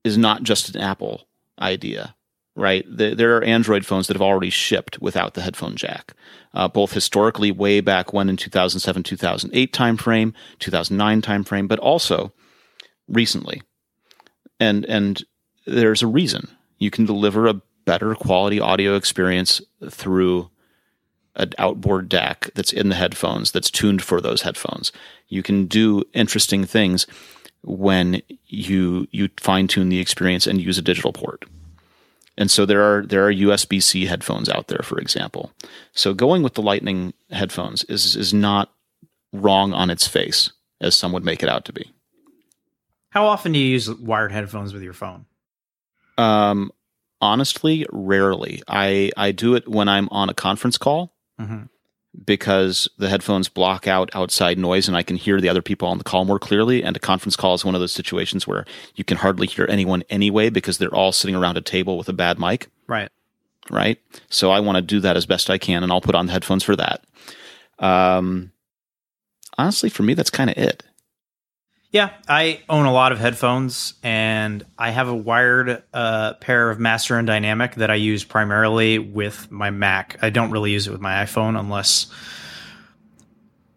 is 0.04 0.18
not 0.18 0.44
just 0.44 0.74
an 0.74 0.82
Apple 0.82 1.28
idea 1.60 2.16
right? 2.60 2.86
The, 2.90 3.16
there 3.16 3.38
are 3.38 3.44
Android 3.44 3.86
phones 3.86 4.08
that 4.08 4.16
have 4.16 4.22
already 4.22 4.50
shipped 4.50 5.02
without 5.02 5.34
the 5.34 5.42
headphone 5.42 5.76
jack, 5.76 6.14
uh, 6.54 6.68
both 6.68 6.92
historically 6.92 7.52
way 7.52 7.80
back 7.80 8.12
when 8.12 8.30
in 8.30 8.36
2007, 8.36 9.04
2008 9.04 9.74
timeframe, 9.74 10.34
2009 10.60 11.22
timeframe, 11.22 11.68
but 11.68 11.80
also 11.80 12.34
recently. 13.08 13.62
And 14.60 14.86
and 14.86 15.24
there's 15.66 16.02
a 16.02 16.08
reason 16.08 16.50
you 16.80 16.92
can 16.92 17.06
deliver 17.06 17.48
a 17.48 17.62
better 17.86 18.14
quality 18.14 18.60
audio 18.60 18.96
experience 18.96 19.62
through 19.90 20.50
an 21.36 21.54
outboard 21.58 22.10
DAC 22.10 22.54
that's 22.54 22.74
in 22.74 22.90
the 22.90 22.96
headphones 22.96 23.52
that's 23.52 23.72
tuned 23.72 24.02
for 24.02 24.20
those 24.20 24.42
headphones. 24.42 24.92
You 25.30 25.42
can 25.42 25.66
do 25.66 26.04
interesting 26.14 26.66
things 26.66 27.08
when 27.64 28.22
you 28.48 29.08
you 29.12 29.30
fine 29.40 29.68
tune 29.68 29.88
the 29.88 30.00
experience 30.00 30.46
and 30.46 30.62
use 30.62 30.78
a 30.78 30.82
digital 30.82 31.14
port. 31.14 31.46
And 32.40 32.50
so 32.50 32.66
there 32.66 32.82
are 32.82 33.06
there 33.06 33.28
are 33.28 33.34
USB 33.34 33.84
C 33.84 34.06
headphones 34.06 34.50
out 34.50 34.70
there, 34.70 34.82
for 34.82 34.98
example. 34.98 35.52
So 35.94 36.14
going 36.14 36.42
with 36.42 36.56
the 36.56 36.62
Lightning 36.62 37.14
headphones 37.30 37.84
is 37.84 38.16
is 38.16 38.34
not 38.34 38.72
wrong 39.34 39.74
on 39.74 39.90
its 39.90 40.08
face, 40.08 40.52
as 40.82 40.96
some 40.96 41.12
would 41.12 41.26
make 41.26 41.44
it 41.44 41.50
out 41.50 41.66
to 41.66 41.74
be. 41.74 41.92
How 43.10 43.28
often 43.28 43.52
do 43.52 43.60
you 43.60 43.66
use 43.66 43.90
wired 43.92 44.32
headphones 44.32 44.74
with 44.74 44.82
your 44.82 44.94
phone? 44.94 45.26
Um, 46.18 46.72
honestly, 47.20 47.86
rarely. 47.92 48.64
I 48.68 49.12
I 49.18 49.34
do 49.34 49.56
it 49.56 49.68
when 49.68 49.90
I'm 49.90 50.08
on 50.10 50.30
a 50.30 50.34
conference 50.34 50.78
call. 50.78 51.14
Mm-hmm 51.40 51.66
because 52.26 52.88
the 52.98 53.10
headphones 53.10 53.50
block 53.50 53.88
out 53.88 54.10
outside 54.14 54.58
noise 54.58 54.88
and 54.88 54.98
I 54.98 55.04
can 55.04 55.16
hear 55.16 55.40
the 55.40 55.50
other 55.50 55.62
people 55.62 55.88
on 55.88 55.98
the 55.98 56.04
call 56.04 56.26
more 56.26 56.40
clearly. 56.40 56.84
And 56.84 56.96
a 56.96 57.00
conference 57.00 57.36
call 57.36 57.54
is 57.54 57.66
one 57.66 57.76
of 57.76 57.82
those 57.82 57.92
situations 57.92 58.48
where 58.48 58.66
you 58.96 59.04
can 59.04 59.18
hardly 59.18 59.48
hear 59.48 59.66
anyone 59.70 60.04
anyway 60.10 60.50
because 60.50 60.78
they're 60.78 60.94
all 60.94 61.12
sitting 61.12 61.36
around 61.36 61.58
a 61.58 61.62
table 61.62 61.98
with 61.98 62.10
a 62.10 62.14
bad 62.14 62.40
mic. 62.40 62.70
Right. 62.88 63.10
Right. 63.70 64.00
So 64.30 64.52
I 64.52 64.60
want 64.60 64.78
to 64.78 64.82
do 64.82 65.00
that 65.02 65.18
as 65.18 65.26
best 65.26 65.50
I 65.50 65.58
can 65.58 65.84
and 65.84 65.92
I'll 65.92 66.02
put 66.02 66.16
on 66.16 66.26
the 66.26 66.32
headphones 66.32 66.64
for 66.64 66.76
that. 66.76 67.04
Um, 67.78 68.52
honestly, 69.58 69.90
for 69.90 70.04
me, 70.04 70.14
that's 70.14 70.30
kind 70.30 70.50
of 70.50 70.58
it. 70.58 70.84
Yeah, 71.92 72.12
I 72.28 72.62
own 72.70 72.86
a 72.86 72.94
lot 72.94 73.12
of 73.12 73.18
headphones, 73.18 73.96
and 74.04 74.64
I 74.78 74.92
have 74.92 75.08
a 75.08 75.16
wired 75.16 75.82
uh, 75.92 76.34
pair 76.36 76.70
of 76.70 76.80
Master 76.80 77.18
and 77.18 77.26
Dynamic 77.26 77.76
that 77.76 77.90
I 77.90 77.96
use 77.96 78.24
primarily 78.24 79.00
with 79.00 79.50
my 79.50 79.72
Mac. 79.72 80.18
I 80.22 80.30
don't 80.30 80.52
really 80.52 80.72
use 80.72 80.86
it 80.86 80.92
with 80.92 81.02
my 81.02 81.24
iPhone 81.26 81.60
unless 81.60 82.14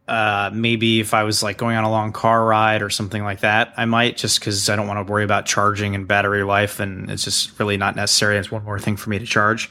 uh, 0.07 0.51
maybe 0.53 1.01
if 1.01 1.15
I 1.15 1.23
was 1.23 1.43
like 1.43 1.57
going 1.57 1.75
on 1.75 1.85
a 1.85 1.91
long 1.91 2.13
car 2.13 2.45
ride 2.45 2.83
or 2.83 2.91
something 2.91 3.25
like 3.25 3.41
that, 3.41 3.73
I 3.79 3.87
might 3.87 4.19
just 4.19 4.41
because 4.41 4.69
I 4.69 4.77
don't 4.77 4.89
want 4.89 5.07
to 5.07 5.11
worry 5.11 5.25
about 5.25 5.47
charging 5.47 5.95
and 5.95 6.07
battery 6.07 6.43
life, 6.43 6.81
and 6.81 7.11
it's 7.11 7.25
just 7.25 7.59
really 7.59 7.79
not 7.79 7.97
necessary. 7.97 8.37
It's 8.37 8.51
one 8.51 8.63
more 8.63 8.79
thing 8.79 8.99
for 8.99 9.09
me 9.09 9.21
to 9.21 9.27
charge. 9.27 9.71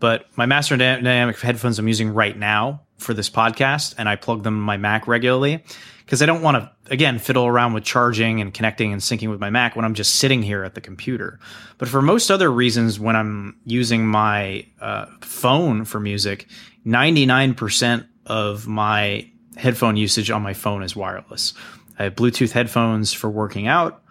But 0.00 0.26
my 0.34 0.46
Master 0.46 0.74
and 0.74 0.80
Dynamic 0.80 1.38
headphones 1.38 1.78
I'm 1.78 1.86
using 1.86 2.12
right 2.12 2.36
now 2.36 2.82
for 2.96 3.14
this 3.14 3.30
podcast, 3.30 3.94
and 3.98 4.08
I 4.08 4.16
plug 4.16 4.42
them 4.42 4.54
in 4.54 4.62
my 4.62 4.78
Mac 4.78 5.06
regularly 5.06 5.62
because 6.08 6.22
I 6.22 6.26
don't 6.26 6.40
want 6.40 6.56
to 6.56 6.70
again 6.90 7.18
fiddle 7.18 7.46
around 7.46 7.74
with 7.74 7.84
charging 7.84 8.40
and 8.40 8.54
connecting 8.54 8.94
and 8.94 9.02
syncing 9.02 9.28
with 9.28 9.40
my 9.40 9.50
Mac 9.50 9.76
when 9.76 9.84
I'm 9.84 9.92
just 9.92 10.16
sitting 10.16 10.42
here 10.42 10.64
at 10.64 10.74
the 10.74 10.80
computer. 10.80 11.38
But 11.76 11.88
for 11.88 12.00
most 12.00 12.30
other 12.30 12.50
reasons, 12.50 12.98
when 12.98 13.14
I'm 13.14 13.58
using 13.66 14.06
my 14.06 14.66
uh, 14.80 15.04
phone 15.20 15.84
for 15.84 16.00
music, 16.00 16.48
99% 16.86 18.06
of 18.24 18.66
my 18.66 19.30
headphone 19.58 19.98
usage 19.98 20.30
on 20.30 20.40
my 20.40 20.54
phone 20.54 20.82
is 20.82 20.96
wireless. 20.96 21.52
I 21.98 22.04
have 22.04 22.14
Bluetooth 22.14 22.52
headphones 22.52 23.12
for 23.12 23.28
working 23.28 23.66
out. 23.66 24.02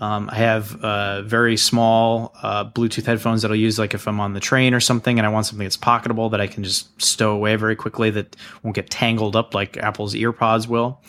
Um, 0.00 0.30
I 0.32 0.36
have 0.36 0.82
uh, 0.82 1.22
very 1.22 1.58
small 1.58 2.34
uh, 2.42 2.64
Bluetooth 2.64 3.04
headphones 3.04 3.42
that 3.42 3.50
I'll 3.50 3.56
use 3.56 3.78
like 3.78 3.92
if 3.92 4.08
I'm 4.08 4.18
on 4.18 4.32
the 4.32 4.40
train 4.40 4.72
or 4.72 4.80
something 4.80 5.18
and 5.18 5.26
I 5.26 5.28
want 5.28 5.44
something 5.44 5.64
that's 5.64 5.76
pocketable 5.76 6.30
that 6.30 6.40
I 6.40 6.46
can 6.46 6.64
just 6.64 7.00
stow 7.02 7.32
away 7.32 7.56
very 7.56 7.76
quickly 7.76 8.08
that 8.10 8.34
won't 8.62 8.74
get 8.74 8.88
tangled 8.88 9.36
up 9.36 9.52
like 9.52 9.76
Apple's 9.76 10.14
EarPods 10.14 10.68
will. 10.68 11.02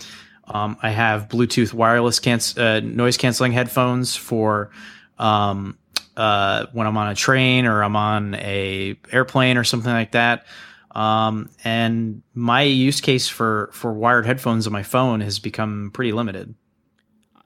Um, 0.48 0.78
I 0.82 0.90
have 0.90 1.28
Bluetooth 1.28 1.74
wireless 1.74 2.20
uh, 2.58 2.82
noise 2.84 3.18
canceling 3.18 3.52
headphones 3.52 4.16
for 4.16 4.72
um, 5.18 5.78
uh, 6.16 6.68
when 6.72 6.88
I'm 6.88 6.98
on 6.98 7.10
a 7.10 7.16
train 7.16 7.66
or 7.66 7.84
I'm 7.84 7.96
on 7.96 8.36
a 8.36 8.96
airplane 9.12 9.58
or 9.58 9.64
something 9.64 9.92
like 9.92 10.12
that. 10.12 10.46
Um, 10.92 11.50
and 11.64 12.22
my 12.34 12.62
use 12.62 13.02
case 13.02 13.28
for 13.28 13.70
for 13.74 13.92
wired 13.92 14.26
headphones 14.26 14.66
on 14.66 14.74
my 14.74 14.84
phone 14.84 15.22
has 15.22 15.40
become 15.40 15.92
pretty 15.94 16.12
limited 16.12 16.56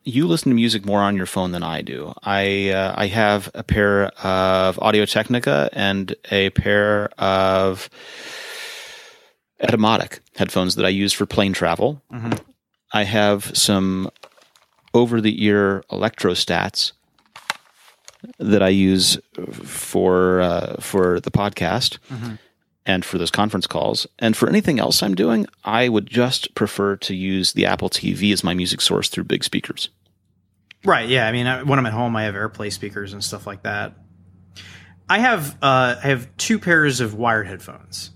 you 0.03 0.27
listen 0.27 0.49
to 0.49 0.55
music 0.55 0.85
more 0.85 1.01
on 1.01 1.15
your 1.15 1.25
phone 1.25 1.51
than 1.51 1.63
I 1.63 1.81
do. 1.81 2.13
I 2.23 2.69
uh, 2.69 2.93
I 2.97 3.07
have 3.07 3.49
a 3.53 3.63
pair 3.63 4.07
of 4.23 4.79
Audio 4.79 5.05
Technica 5.05 5.69
and 5.73 6.15
a 6.31 6.49
pair 6.51 7.09
of 7.19 7.89
Etymotic 9.61 10.19
headphones 10.35 10.75
that 10.75 10.85
I 10.85 10.89
use 10.89 11.13
for 11.13 11.25
plane 11.25 11.53
travel. 11.53 12.01
Mm-hmm. 12.11 12.48
I 12.91 13.03
have 13.03 13.55
some 13.57 14.09
over 14.93 15.21
the 15.21 15.43
ear 15.43 15.83
electrostats 15.91 16.93
that 18.37 18.61
I 18.61 18.69
use 18.69 19.17
for 19.63 20.41
uh, 20.41 20.75
for 20.79 21.19
the 21.19 21.31
podcast. 21.31 21.99
Mm-hmm 22.09 22.35
and 22.89 23.05
for 23.05 23.19
those 23.19 23.29
conference 23.29 23.67
calls. 23.67 24.07
And 24.17 24.35
for 24.35 24.49
anything 24.49 24.79
else 24.79 25.03
I'm 25.03 25.13
doing, 25.13 25.45
I 25.63 25.89
would 25.89 26.07
just 26.07 26.55
prefer 26.55 26.95
to 26.97 27.13
use 27.13 27.53
the 27.53 27.67
Apple 27.67 27.87
TV 27.87 28.33
as 28.33 28.43
my 28.43 28.55
music 28.55 28.81
source 28.81 29.09
through 29.09 29.25
big 29.25 29.43
speakers. 29.43 29.89
Right. 30.83 31.07
Yeah. 31.07 31.27
I 31.27 31.31
mean, 31.31 31.67
when 31.67 31.77
I'm 31.77 31.85
at 31.85 31.93
home, 31.93 32.15
I 32.15 32.23
have 32.23 32.33
AirPlay 32.33 32.71
speakers 32.71 33.13
and 33.13 33.23
stuff 33.23 33.45
like 33.45 33.61
that. 33.61 33.93
I 35.07 35.19
have 35.19 35.55
uh, 35.61 35.95
I 36.03 36.07
have 36.07 36.35
two 36.37 36.57
pairs 36.57 36.99
of 36.99 37.13
wired 37.13 37.45
headphones. 37.45 38.09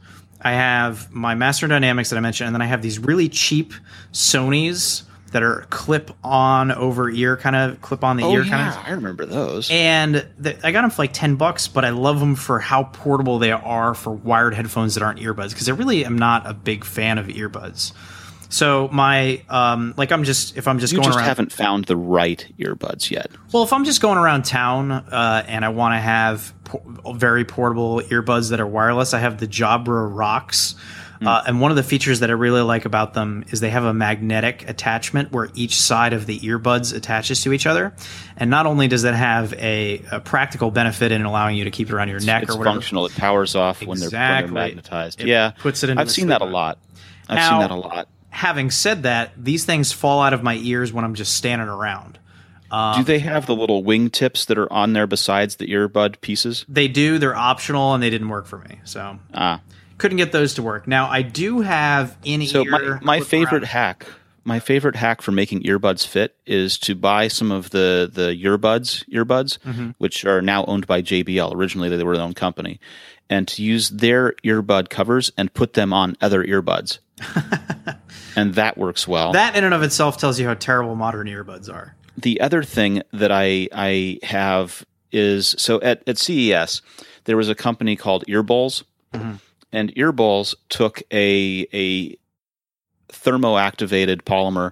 I 0.44 0.52
have 0.52 1.12
my 1.12 1.36
Master 1.36 1.68
Dynamics 1.68 2.10
that 2.10 2.18
I 2.18 2.20
mentioned, 2.20 2.48
and 2.48 2.56
then 2.56 2.62
I 2.62 2.66
have 2.66 2.82
these 2.82 3.00
really 3.00 3.30
cheap 3.30 3.74
Sony's 4.12 5.04
that 5.34 5.44
are 5.44 5.66
clip 5.70 6.12
on 6.24 6.72
over 6.72 7.10
ear 7.10 7.36
kind 7.36 7.56
of 7.56 7.82
clip 7.82 8.04
on 8.04 8.18
the 8.18 8.24
oh, 8.24 8.32
ear 8.32 8.44
yeah, 8.44 8.52
kind 8.52 8.70
of. 8.70 8.88
I 8.88 8.92
remember 8.92 9.26
those. 9.26 9.70
And 9.72 10.26
I 10.64 10.72
got 10.72 10.82
them 10.84 10.92
for 10.92 11.02
like 11.02 11.14
10 11.14 11.36
bucks, 11.36 11.68
but 11.68 11.84
I 11.84 11.90
love 11.90 12.20
them 12.20 12.36
for 12.36 12.60
how 12.60 12.84
portable 12.84 13.40
they 13.40 13.52
are 13.52 13.94
for 13.96 14.14
wired 14.14 14.54
headphones 14.54 14.94
that 14.94 15.04
aren't 15.04 15.20
earbuds 15.20 15.50
because 15.50 15.68
I 15.68 15.74
really 15.74 16.06
am 16.06 16.18
not 16.18 16.48
a 16.48 16.54
big 16.54 16.86
fan 16.86 17.18
of 17.18 17.28
earbuds. 17.28 17.94
So 18.54 18.88
my 18.92 19.42
um, 19.50 19.96
like 19.98 20.12
I'm 20.12 20.24
just 20.24 20.58
if 20.58 20.68
I'm 20.68 20.78
just 20.78 20.94
you 20.94 20.98
going 21.00 21.08
just 21.08 21.18
around, 21.18 21.28
haven't 21.28 21.52
found 21.52 21.86
the 21.86 21.98
right 21.98 22.46
earbuds 22.60 23.10
yet. 23.10 23.32
Well, 23.52 23.64
if 23.64 23.74
I'm 23.74 23.84
just 23.84 24.00
going 24.00 24.20
around 24.20 24.46
town 24.46 24.92
uh, 24.92 25.44
and 25.48 25.66
I 25.66 25.70
want 25.70 25.96
to 25.96 26.00
have 26.00 26.54
po- 26.64 27.14
very 27.14 27.46
portable 27.46 28.02
earbuds 28.02 28.52
that 28.52 28.62
are 28.62 28.68
wireless, 28.68 29.16
I 29.16 29.20
have 29.20 29.40
the 29.40 29.48
Jabra 29.48 30.08
Rox. 30.14 30.76
Mm. 31.20 31.28
Uh, 31.28 31.44
and 31.48 31.62
one 31.62 31.72
of 31.72 31.78
the 31.78 31.84
features 31.84 32.20
that 32.20 32.30
I 32.30 32.34
really 32.34 32.62
like 32.62 32.86
about 32.86 33.16
them 33.16 33.44
is 33.50 33.60
they 33.60 33.72
have 33.72 33.86
a 33.86 33.94
magnetic 33.94 34.70
attachment 34.70 35.32
where 35.32 35.50
each 35.56 35.80
side 35.82 36.14
of 36.14 36.28
the 36.28 36.40
earbuds 36.42 36.96
attaches 36.96 37.42
to 37.44 37.54
each 37.54 37.66
other. 37.66 37.96
And 38.38 38.52
not 38.52 38.68
only 38.68 38.88
does 38.88 39.02
that 39.02 39.16
have 39.16 39.54
a, 39.54 40.04
a 40.12 40.20
practical 40.20 40.70
benefit 40.70 41.12
in 41.12 41.26
allowing 41.26 41.56
you 41.56 41.64
to 41.64 41.72
keep 41.72 41.90
it 41.90 41.94
around 41.94 42.10
your 42.10 42.20
neck 42.20 42.44
it's 42.44 42.54
or 42.54 42.60
whatever, 42.60 42.76
functional. 42.76 43.08
It 43.08 43.16
powers 43.16 43.56
off 43.56 43.82
exactly. 43.82 43.88
when, 43.88 44.00
they're, 44.00 44.10
when 44.10 44.42
they're 44.44 44.54
magnetized. 44.54 45.22
It 45.22 45.28
yeah, 45.28 45.52
puts 45.52 45.84
it 45.84 45.90
into. 45.90 46.02
I've 46.02 46.12
seen 46.12 46.28
that 46.28 46.42
a 46.42 46.46
lot. 46.46 46.78
I've 47.28 47.38
now, 47.38 47.50
seen 47.52 47.60
that 47.62 47.72
a 47.72 47.76
lot. 47.76 48.10
Having 48.34 48.72
said 48.72 49.04
that, 49.04 49.32
these 49.38 49.66
things 49.66 49.92
fall 49.92 50.22
out 50.22 50.34
of 50.34 50.44
my 50.44 50.56
ears 50.56 50.92
when 50.92 51.06
I'm 51.06 51.16
just 51.16 51.36
standing 51.36 51.68
around. 51.68 52.20
Um, 52.72 52.98
do 52.98 53.04
they 53.04 53.20
have 53.20 53.46
the 53.46 53.56
little 53.56 53.84
wing 53.84 54.10
tips 54.10 54.46
that 54.46 54.58
are 54.58 54.72
on 54.74 54.94
there 54.94 55.06
besides 55.06 55.58
the 55.58 55.68
earbud 55.68 56.22
pieces? 56.22 56.66
They 56.68 56.88
do. 56.88 57.20
They're 57.20 57.36
optional, 57.36 57.94
and 57.94 58.02
they 58.02 58.10
didn't 58.10 58.30
work 58.30 58.48
for 58.48 58.58
me. 58.58 58.80
So 58.84 59.20
ah 59.34 59.62
couldn't 60.04 60.18
get 60.18 60.34
those 60.34 60.56
to 60.56 60.62
work. 60.62 60.86
Now 60.86 61.10
I 61.10 61.22
do 61.22 61.62
have 61.62 62.18
in. 62.24 62.46
So 62.46 62.66
my, 62.66 63.00
my 63.02 63.20
favorite 63.22 63.64
hack, 63.64 64.06
my 64.44 64.60
favorite 64.60 64.98
hack 64.98 65.22
for 65.22 65.32
making 65.32 65.64
earbuds 65.64 66.06
fit 66.06 66.36
is 66.46 66.78
to 66.80 66.94
buy 66.94 67.30
some 67.30 67.52
of 67.52 67.70
the 67.70 68.10
the 68.12 68.30
Yurbuds 68.30 69.08
earbuds, 69.10 69.60
mm-hmm. 69.60 69.92
which 70.00 70.26
are 70.26 70.42
now 70.42 70.66
owned 70.66 70.88
by 70.88 71.02
JBL. 71.02 71.56
Originally 71.56 71.90
they 71.90 72.04
were 72.04 72.18
their 72.18 72.26
own 72.26 72.34
company, 72.34 72.80
and 73.30 73.48
to 73.50 73.64
use 73.64 73.90
their 73.90 74.34
earbud 74.44 74.90
covers 74.90 75.32
and 75.38 75.54
put 75.54 75.74
them 75.74 75.94
on 75.94 76.16
other 76.22 76.44
earbuds. 76.44 77.00
and 78.36 78.56
that 78.56 78.78
works 78.78 79.08
well. 79.08 79.32
That 79.34 79.56
in 79.56 79.64
and 79.64 79.74
of 79.74 79.84
itself 79.84 80.18
tells 80.18 80.40
you 80.40 80.48
how 80.48 80.54
terrible 80.56 80.96
modern 80.96 81.28
earbuds 81.28 81.74
are. 81.74 81.96
The 82.18 82.42
other 82.42 82.64
thing 82.64 83.02
that 83.12 83.32
I 83.32 83.68
I 83.74 84.20
have 84.24 84.86
is 85.12 85.56
so 85.58 85.82
at, 85.82 86.04
at 86.08 86.18
CES 86.18 86.82
there 87.26 87.38
was 87.38 87.50
a 87.50 87.56
company 87.56 87.96
called 87.96 88.26
Earbulls. 88.28 88.84
Mm-hmm 89.14 89.36
and 89.74 89.94
Earbulls 89.96 90.56
took 90.70 91.02
a 91.12 91.68
a 91.74 92.16
thermoactivated 93.12 94.22
polymer 94.22 94.72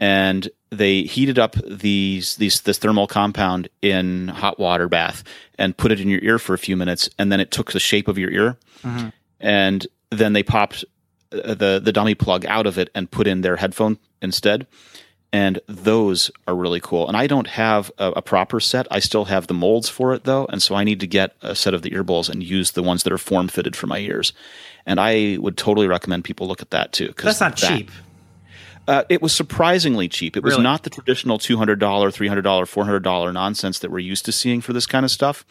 and 0.00 0.48
they 0.70 1.02
heated 1.02 1.38
up 1.38 1.54
these 1.66 2.36
these 2.36 2.60
this 2.62 2.78
thermal 2.78 3.06
compound 3.06 3.68
in 3.82 4.28
hot 4.28 4.58
water 4.58 4.88
bath 4.88 5.22
and 5.58 5.76
put 5.76 5.92
it 5.92 6.00
in 6.00 6.08
your 6.08 6.20
ear 6.22 6.38
for 6.38 6.54
a 6.54 6.58
few 6.58 6.76
minutes 6.76 7.08
and 7.18 7.30
then 7.30 7.40
it 7.40 7.50
took 7.50 7.72
the 7.72 7.80
shape 7.80 8.08
of 8.08 8.18
your 8.18 8.30
ear 8.30 8.56
mm-hmm. 8.82 9.08
and 9.40 9.86
then 10.10 10.32
they 10.32 10.42
popped 10.42 10.84
uh, 11.32 11.54
the 11.54 11.80
the 11.82 11.92
dummy 11.92 12.14
plug 12.14 12.44
out 12.46 12.66
of 12.66 12.78
it 12.78 12.90
and 12.94 13.10
put 13.10 13.26
in 13.26 13.42
their 13.42 13.56
headphone 13.56 13.98
instead 14.20 14.66
and 15.32 15.60
those 15.66 16.30
are 16.46 16.54
really 16.54 16.80
cool. 16.80 17.06
And 17.08 17.16
I 17.16 17.26
don't 17.26 17.48
have 17.48 17.90
a, 17.98 18.12
a, 18.12 18.22
proper 18.22 18.60
set. 18.60 18.86
I 18.90 19.00
still 19.00 19.26
have 19.26 19.48
the 19.48 19.54
molds 19.54 19.88
for 19.88 20.14
it 20.14 20.24
though, 20.24 20.46
and 20.46 20.62
so 20.62 20.74
I 20.74 20.84
need 20.84 21.00
to 21.00 21.06
get 21.06 21.36
a 21.42 21.54
set 21.54 21.74
of 21.74 21.82
the 21.82 21.90
earbulls 21.90 22.30
and 22.30 22.42
use 22.42 22.72
the 22.72 22.82
ones 22.82 23.02
that 23.02 23.12
are 23.12 23.18
form 23.18 23.48
fitted 23.48 23.76
for 23.76 23.86
my 23.86 23.98
ears. 23.98 24.32
And 24.86 25.00
I 25.00 25.36
would 25.38 25.56
totally 25.56 25.88
recommend 25.88 26.24
people 26.24 26.46
look 26.46 26.62
at 26.62 26.70
that 26.70 26.92
too. 26.92 27.12
That's 27.18 27.40
not 27.40 27.56
that, 27.58 27.68
cheap. 27.68 27.90
Uh, 28.88 29.04
it 29.08 29.20
was 29.20 29.32
surprisingly 29.32 30.08
cheap. 30.08 30.36
It 30.36 30.42
was 30.42 30.52
really? 30.54 30.64
not 30.64 30.82
the 30.82 30.90
traditional 30.90 31.38
two 31.38 31.56
hundred 31.56 31.78
dollar, 31.78 32.10
three 32.10 32.28
hundred 32.28 32.42
dollar, 32.42 32.66
four 32.66 32.84
hundred 32.84 33.02
dollar 33.02 33.32
nonsense 33.32 33.80
that 33.80 33.90
we're 33.90 33.98
used 33.98 34.24
to 34.26 34.32
seeing 34.32 34.60
for 34.60 34.72
this 34.72 34.86
kind 34.86 35.04
of 35.04 35.10
stuff. 35.10 35.44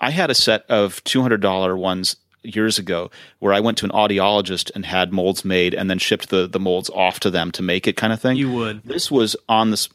I 0.00 0.10
had 0.10 0.30
a 0.30 0.34
set 0.34 0.64
of 0.68 1.02
two 1.04 1.22
hundred 1.22 1.40
dollar 1.40 1.76
ones 1.76 2.16
years 2.42 2.78
ago 2.78 3.10
where 3.40 3.52
I 3.52 3.60
went 3.60 3.78
to 3.78 3.84
an 3.84 3.92
audiologist 3.92 4.70
and 4.74 4.86
had 4.86 5.12
molds 5.12 5.44
made 5.44 5.74
and 5.74 5.90
then 5.90 5.98
shipped 5.98 6.30
the 6.30 6.46
the 6.46 6.60
molds 6.60 6.90
off 6.90 7.20
to 7.20 7.30
them 7.30 7.50
to 7.52 7.62
make 7.62 7.86
it 7.86 7.96
kind 7.96 8.12
of 8.12 8.20
thing. 8.20 8.36
You 8.36 8.52
would. 8.52 8.82
This 8.84 9.10
was 9.10 9.36
on 9.48 9.70
this 9.70 9.88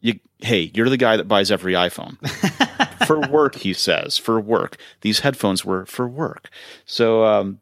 you 0.00 0.20
hey, 0.40 0.70
you're 0.74 0.90
the 0.90 0.96
guy 0.96 1.16
that 1.16 1.28
buys 1.28 1.50
every 1.50 1.72
iPhone. 1.72 2.18
for 3.06 3.20
work, 3.20 3.54
he 3.54 3.72
says. 3.72 4.18
For 4.18 4.40
work. 4.40 4.76
These 5.00 5.20
headphones 5.20 5.64
were 5.64 5.86
for 5.86 6.06
work. 6.06 6.50
So 6.84 7.24
um 7.24 7.60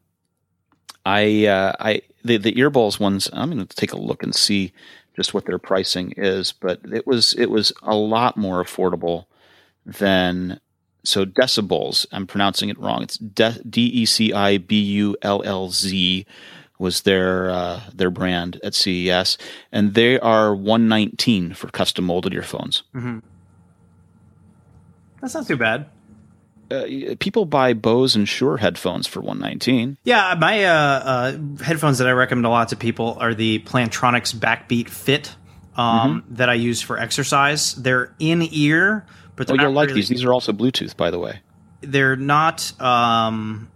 I 1.05 1.45
uh 1.45 1.73
I 1.79 2.01
the 2.23 2.37
the 2.37 2.53
earbulls 2.53 2.99
ones, 2.99 3.29
I'm 3.31 3.51
going 3.51 3.65
to 3.65 3.75
take 3.75 3.93
a 3.93 3.97
look 3.97 4.23
and 4.23 4.33
see 4.33 4.73
just 5.15 5.33
what 5.33 5.45
their 5.45 5.59
pricing 5.59 6.13
is, 6.17 6.51
but 6.51 6.79
it 6.91 7.07
was 7.07 7.33
it 7.37 7.49
was 7.49 7.71
a 7.83 7.95
lot 7.95 8.35
more 8.37 8.63
affordable 8.63 9.25
than 9.85 10.59
so 11.03 11.25
decibels. 11.25 12.05
I'm 12.11 12.27
pronouncing 12.27 12.69
it 12.69 12.79
wrong. 12.79 13.03
It's 13.03 13.17
D 13.17 13.85
E 13.85 14.05
C 14.05 14.33
I 14.33 14.57
B 14.57 14.81
U 14.81 15.15
L 15.21 15.43
L 15.43 15.69
Z 15.69 16.25
was 16.77 17.01
their 17.01 17.49
uh, 17.49 17.81
their 17.93 18.09
brand 18.09 18.59
at 18.63 18.73
CES, 18.73 19.37
and 19.71 19.93
they 19.93 20.19
are 20.19 20.53
119 20.53 21.53
for 21.53 21.69
custom 21.69 22.05
molded 22.05 22.33
earphones. 22.33 22.83
Mm-hmm. 22.93 23.19
That's 25.21 25.33
not 25.33 25.47
too 25.47 25.57
bad. 25.57 25.85
Uh, 26.71 27.15
people 27.19 27.45
buy 27.45 27.73
Bose 27.73 28.15
and 28.15 28.27
Shure 28.27 28.57
headphones 28.57 29.07
for 29.07 29.21
119. 29.21 29.97
Yeah, 30.03 30.35
my 30.39 30.65
uh, 30.65 30.71
uh, 30.71 31.37
headphones 31.63 31.99
that 31.99 32.07
I 32.07 32.11
recommend 32.11 32.45
a 32.45 32.49
lot 32.49 32.69
to 32.69 32.75
people 32.75 33.17
are 33.19 33.33
the 33.33 33.59
Plantronics 33.59 34.35
Backbeat 34.35 34.89
Fit 34.89 35.35
um, 35.75 36.21
mm-hmm. 36.21 36.35
that 36.35 36.49
I 36.49 36.55
use 36.55 36.81
for 36.81 36.97
exercise. 36.97 37.75
They're 37.75 38.15
in 38.19 38.47
ear 38.51 39.05
but 39.35 39.47
they're 39.47 39.57
oh, 39.59 39.63
you'll 39.63 39.71
like 39.71 39.87
really, 39.87 40.01
these. 40.01 40.09
These 40.09 40.23
are 40.23 40.33
also 40.33 40.51
Bluetooth, 40.51 40.95
by 40.95 41.11
the 41.11 41.19
way. 41.19 41.39
They're 41.81 42.15
not. 42.15 42.79
Um, 42.81 43.69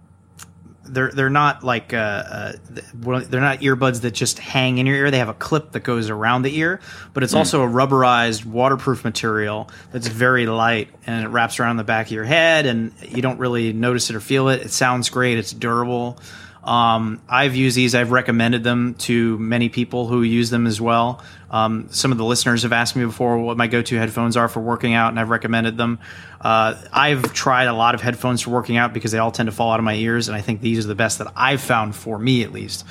they're 0.90 1.12
they're 1.12 1.30
not 1.30 1.64
like 1.64 1.94
uh, 1.94 1.98
uh, 1.98 2.54
they're 2.94 3.42
not 3.42 3.60
earbuds 3.60 4.02
that 4.02 4.12
just 4.12 4.40
hang 4.40 4.78
in 4.78 4.86
your 4.86 4.96
ear. 4.96 5.12
They 5.12 5.20
have 5.20 5.30
a 5.30 5.34
clip 5.34 5.72
that 5.72 5.82
goes 5.82 6.10
around 6.10 6.42
the 6.42 6.58
ear, 6.58 6.80
but 7.14 7.24
it's 7.24 7.34
mm. 7.34 7.38
also 7.38 7.64
a 7.64 7.68
rubberized, 7.68 8.46
waterproof 8.46 9.04
material 9.04 9.70
that's 9.92 10.08
very 10.08 10.46
light 10.46 10.90
and 11.06 11.26
it 11.26 11.30
wraps 11.30 11.60
around 11.60 11.78
the 11.78 11.84
back 11.84 12.08
of 12.08 12.12
your 12.12 12.24
head, 12.24 12.66
and 12.66 12.94
you 13.02 13.22
don't 13.22 13.40
really 13.40 13.74
notice 13.74 14.10
it 14.10 14.16
or 14.16 14.20
feel 14.20 14.50
it. 14.50 14.62
It 14.62 14.72
sounds 14.72 15.10
great. 15.10 15.38
It's 15.38 15.52
durable. 15.52 16.20
Um, 16.64 17.22
I've 17.30 17.56
used 17.56 17.78
these. 17.78 17.96
I've 17.96 18.12
recommended 18.12 18.64
them 18.64 18.96
to 18.96 19.38
many 19.40 19.70
people 19.70 20.08
who 20.08 20.24
use 20.24 20.50
them 20.50 20.68
as 20.68 20.82
well. 20.82 21.24
Um, 21.50 21.88
some 21.92 22.12
of 22.12 22.18
the 22.18 22.26
listeners 22.26 22.64
have 22.64 22.74
asked 22.74 22.96
me 22.96 23.06
before 23.06 23.38
what 23.40 23.58
my 23.58 23.68
go-to 23.68 23.98
headphones 23.98 24.36
are 24.38 24.48
for 24.48 24.60
working 24.60 24.94
out, 24.94 25.10
and 25.10 25.20
I've 25.20 25.30
recommended 25.30 25.78
them. 25.78 26.00
Uh, 26.42 26.76
I've 26.92 27.34
tried 27.34 27.66
a 27.66 27.74
lot 27.74 27.96
of 27.96 28.02
headphones 28.02 28.42
for 28.42 28.52
working 28.52 28.78
out 28.78 28.94
because 28.94 29.12
they 29.12 29.18
all 29.20 29.32
tend 29.32 29.48
to 29.48 29.52
fall 29.52 29.72
out 29.72 29.80
of 29.80 29.86
my 29.86 29.96
ears, 29.96 30.28
and 30.28 30.36
I 30.36 30.42
think 30.42 30.62
these 30.62 30.86
are 30.86 30.88
the 30.88 30.96
best 30.96 31.20
that 31.20 31.32
I've 31.36 31.62
found 31.62 31.96
for 31.96 32.20
me, 32.20 32.44
at 32.44 32.52
least. 32.52 32.86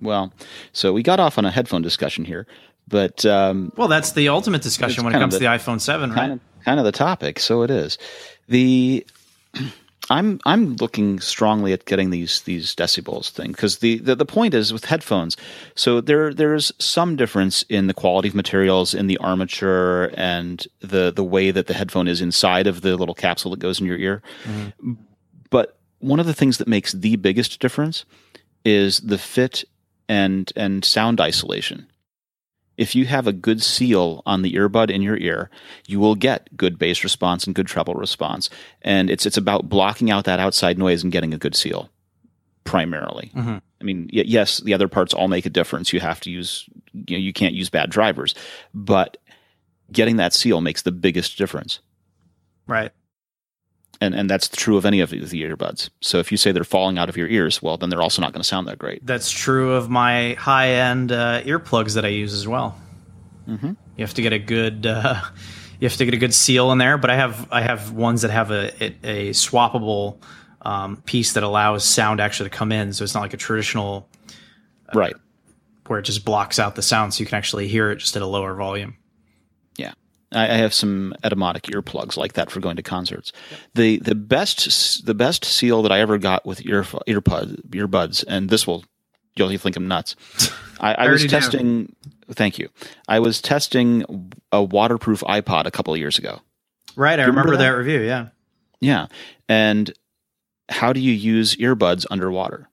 Well, 0.00 0.32
so 0.72 0.92
we 0.92 1.02
got 1.02 1.20
off 1.20 1.38
on 1.38 1.44
a 1.44 1.50
headphone 1.50 1.82
discussion 1.82 2.24
here, 2.24 2.46
but 2.88 3.24
um, 3.24 3.72
well, 3.76 3.88
that's 3.88 4.12
the 4.12 4.28
ultimate 4.28 4.62
discussion 4.62 5.04
when 5.04 5.14
it 5.14 5.18
comes 5.18 5.34
of 5.34 5.40
to 5.40 5.44
the 5.44 5.50
iPhone 5.50 5.80
Seven, 5.80 6.10
right? 6.10 6.16
kind 6.16 6.32
of 6.32 6.40
kind 6.64 6.78
of 6.78 6.84
the 6.84 6.92
topic. 6.92 7.38
So 7.38 7.62
it 7.62 7.70
is. 7.70 7.96
The 8.48 9.06
I'm 10.10 10.40
I'm 10.44 10.76
looking 10.76 11.20
strongly 11.20 11.72
at 11.72 11.86
getting 11.86 12.10
these 12.10 12.42
these 12.42 12.74
Decibullz 12.74 13.30
thing 13.30 13.52
because 13.52 13.78
the, 13.78 13.98
the 13.98 14.14
the 14.14 14.26
point 14.26 14.54
is 14.54 14.72
with 14.72 14.84
headphones. 14.84 15.36
So 15.74 16.00
there 16.00 16.34
there's 16.34 16.72
some 16.78 17.16
difference 17.16 17.62
in 17.68 17.86
the 17.86 17.94
quality 17.94 18.28
of 18.28 18.34
materials 18.34 18.94
in 18.94 19.06
the 19.06 19.16
armature 19.18 20.10
and 20.14 20.66
the 20.80 21.10
the 21.10 21.24
way 21.24 21.50
that 21.50 21.66
the 21.66 21.74
headphone 21.74 22.08
is 22.08 22.20
inside 22.20 22.66
of 22.66 22.82
the 22.82 22.96
little 22.96 23.14
capsule 23.14 23.50
that 23.52 23.60
goes 23.60 23.80
in 23.80 23.86
your 23.86 23.98
ear. 23.98 24.22
Mm-hmm. 24.44 24.92
But 25.50 25.78
one 26.00 26.20
of 26.20 26.26
the 26.26 26.34
things 26.34 26.58
that 26.58 26.68
makes 26.68 26.92
the 26.92 27.16
biggest 27.16 27.60
difference 27.60 28.04
is 28.64 29.00
the 29.00 29.18
fit 29.18 29.64
and 30.08 30.52
and 30.54 30.84
sound 30.84 31.20
isolation. 31.20 31.86
If 32.76 32.94
you 32.94 33.06
have 33.06 33.26
a 33.26 33.32
good 33.32 33.62
seal 33.62 34.22
on 34.26 34.42
the 34.42 34.52
earbud 34.54 34.90
in 34.90 35.00
your 35.02 35.16
ear, 35.16 35.48
you 35.86 36.00
will 36.00 36.14
get 36.16 36.56
good 36.56 36.78
bass 36.78 37.04
response 37.04 37.44
and 37.46 37.54
good 37.54 37.66
treble 37.68 37.94
response. 37.94 38.50
And 38.82 39.10
it's 39.10 39.26
it's 39.26 39.36
about 39.36 39.68
blocking 39.68 40.10
out 40.10 40.24
that 40.24 40.40
outside 40.40 40.78
noise 40.78 41.02
and 41.02 41.12
getting 41.12 41.32
a 41.32 41.38
good 41.38 41.54
seal, 41.54 41.90
primarily. 42.64 43.30
Mhm. 43.34 43.60
I 43.80 43.84
mean, 43.84 44.08
y- 44.12 44.24
yes, 44.26 44.58
the 44.58 44.74
other 44.74 44.88
parts 44.88 45.14
all 45.14 45.28
make 45.28 45.46
a 45.46 45.50
difference. 45.50 45.92
You 45.92 46.00
have 46.00 46.20
to 46.22 46.30
use, 46.30 46.64
you 46.92 47.16
know, 47.16 47.20
you 47.22 47.32
can't 47.32 47.54
use 47.54 47.70
bad 47.70 47.90
drivers, 47.90 48.34
but 48.74 49.18
getting 49.92 50.16
that 50.16 50.32
seal 50.32 50.60
makes 50.60 50.82
the 50.82 50.92
biggest 50.92 51.36
difference. 51.38 51.80
Right. 52.66 52.90
And 54.04 54.14
and 54.14 54.28
that's 54.28 54.48
true 54.48 54.76
of 54.76 54.84
any 54.84 55.00
of 55.00 55.10
the 55.10 55.18
earbuds. 55.42 55.88
So 56.00 56.18
if 56.18 56.30
you 56.30 56.38
say 56.38 56.52
they're 56.52 56.64
falling 56.64 56.98
out 56.98 57.08
of 57.08 57.16
your 57.16 57.28
ears, 57.28 57.62
well, 57.62 57.76
then 57.76 57.88
they're 57.90 58.02
also 58.02 58.20
not 58.22 58.32
going 58.32 58.42
to 58.42 58.48
sound 58.48 58.68
that 58.68 58.78
great. 58.78 59.04
That's 59.04 59.30
true 59.30 59.72
of 59.74 59.88
my 59.88 60.34
high 60.34 60.68
end 60.68 61.12
uh, 61.12 61.42
earplugs 61.42 61.94
that 61.94 62.04
I 62.04 62.08
use 62.08 62.34
as 62.34 62.46
well. 62.46 62.78
Mm-hmm. 63.48 63.72
You 63.96 64.04
have 64.04 64.14
to 64.14 64.22
get 64.22 64.32
a 64.32 64.38
good 64.38 64.86
uh, 64.86 65.20
you 65.80 65.88
have 65.88 65.96
to 65.96 66.04
get 66.04 66.14
a 66.14 66.18
good 66.18 66.34
seal 66.34 66.70
in 66.72 66.78
there. 66.78 66.98
But 66.98 67.10
I 67.10 67.16
have 67.16 67.48
I 67.50 67.62
have 67.62 67.92
ones 67.92 68.22
that 68.22 68.30
have 68.30 68.50
a 68.50 68.70
a, 68.82 68.96
a 69.02 69.30
swappable 69.30 70.18
um, 70.62 70.96
piece 71.04 71.32
that 71.34 71.42
allows 71.42 71.84
sound 71.84 72.20
actually 72.20 72.50
to 72.50 72.56
come 72.56 72.72
in, 72.72 72.92
so 72.92 73.04
it's 73.04 73.14
not 73.14 73.20
like 73.20 73.34
a 73.34 73.38
traditional 73.38 74.08
Right. 74.94 75.14
where 75.86 75.98
it 75.98 76.02
just 76.04 76.24
blocks 76.24 76.58
out 76.58 76.74
the 76.76 76.82
sound, 76.82 77.14
so 77.14 77.20
you 77.20 77.26
can 77.26 77.36
actually 77.36 77.68
hear 77.68 77.90
it 77.90 77.96
just 77.96 78.14
at 78.16 78.22
a 78.22 78.26
lower 78.26 78.54
volume. 78.54 78.96
I, 80.34 80.44
I 80.44 80.54
have 80.56 80.74
some 80.74 81.14
etymotic 81.22 81.62
earplugs 81.72 82.16
like 82.16 82.34
that 82.34 82.50
for 82.50 82.60
going 82.60 82.76
to 82.76 82.82
concerts. 82.82 83.32
The 83.74 83.98
the 83.98 84.14
best 84.14 85.04
the 85.06 85.14
best 85.14 85.44
seal 85.44 85.82
that 85.82 85.92
I 85.92 86.00
ever 86.00 86.18
got 86.18 86.44
with 86.44 86.64
ear 86.66 86.82
earpod 86.82 87.62
earbuds, 87.70 88.24
and 88.26 88.50
this 88.50 88.66
will 88.66 88.84
you'll 89.36 89.50
you'll 89.50 89.60
think 89.60 89.76
I'm 89.76 89.88
nuts. 89.88 90.16
I, 90.80 90.94
I 90.94 91.08
was 91.08 91.24
testing. 91.26 91.94
Thank 92.30 92.58
you. 92.58 92.68
I 93.06 93.20
was 93.20 93.40
testing 93.40 94.30
a 94.50 94.62
waterproof 94.62 95.20
iPod 95.20 95.66
a 95.66 95.70
couple 95.70 95.92
of 95.94 96.00
years 96.00 96.18
ago. 96.18 96.40
Right, 96.96 97.18
I 97.18 97.24
remember 97.24 97.50
remember 97.50 97.56
that? 97.56 97.70
that? 97.70 97.76
review. 97.76 98.00
Yeah, 98.00 98.28
Yeah, 98.80 99.06
and 99.48 99.92
how 100.68 100.92
do 100.92 101.00
you 101.00 101.12
use 101.12 101.56
earbuds 101.56 102.06
underwater? 102.10 102.68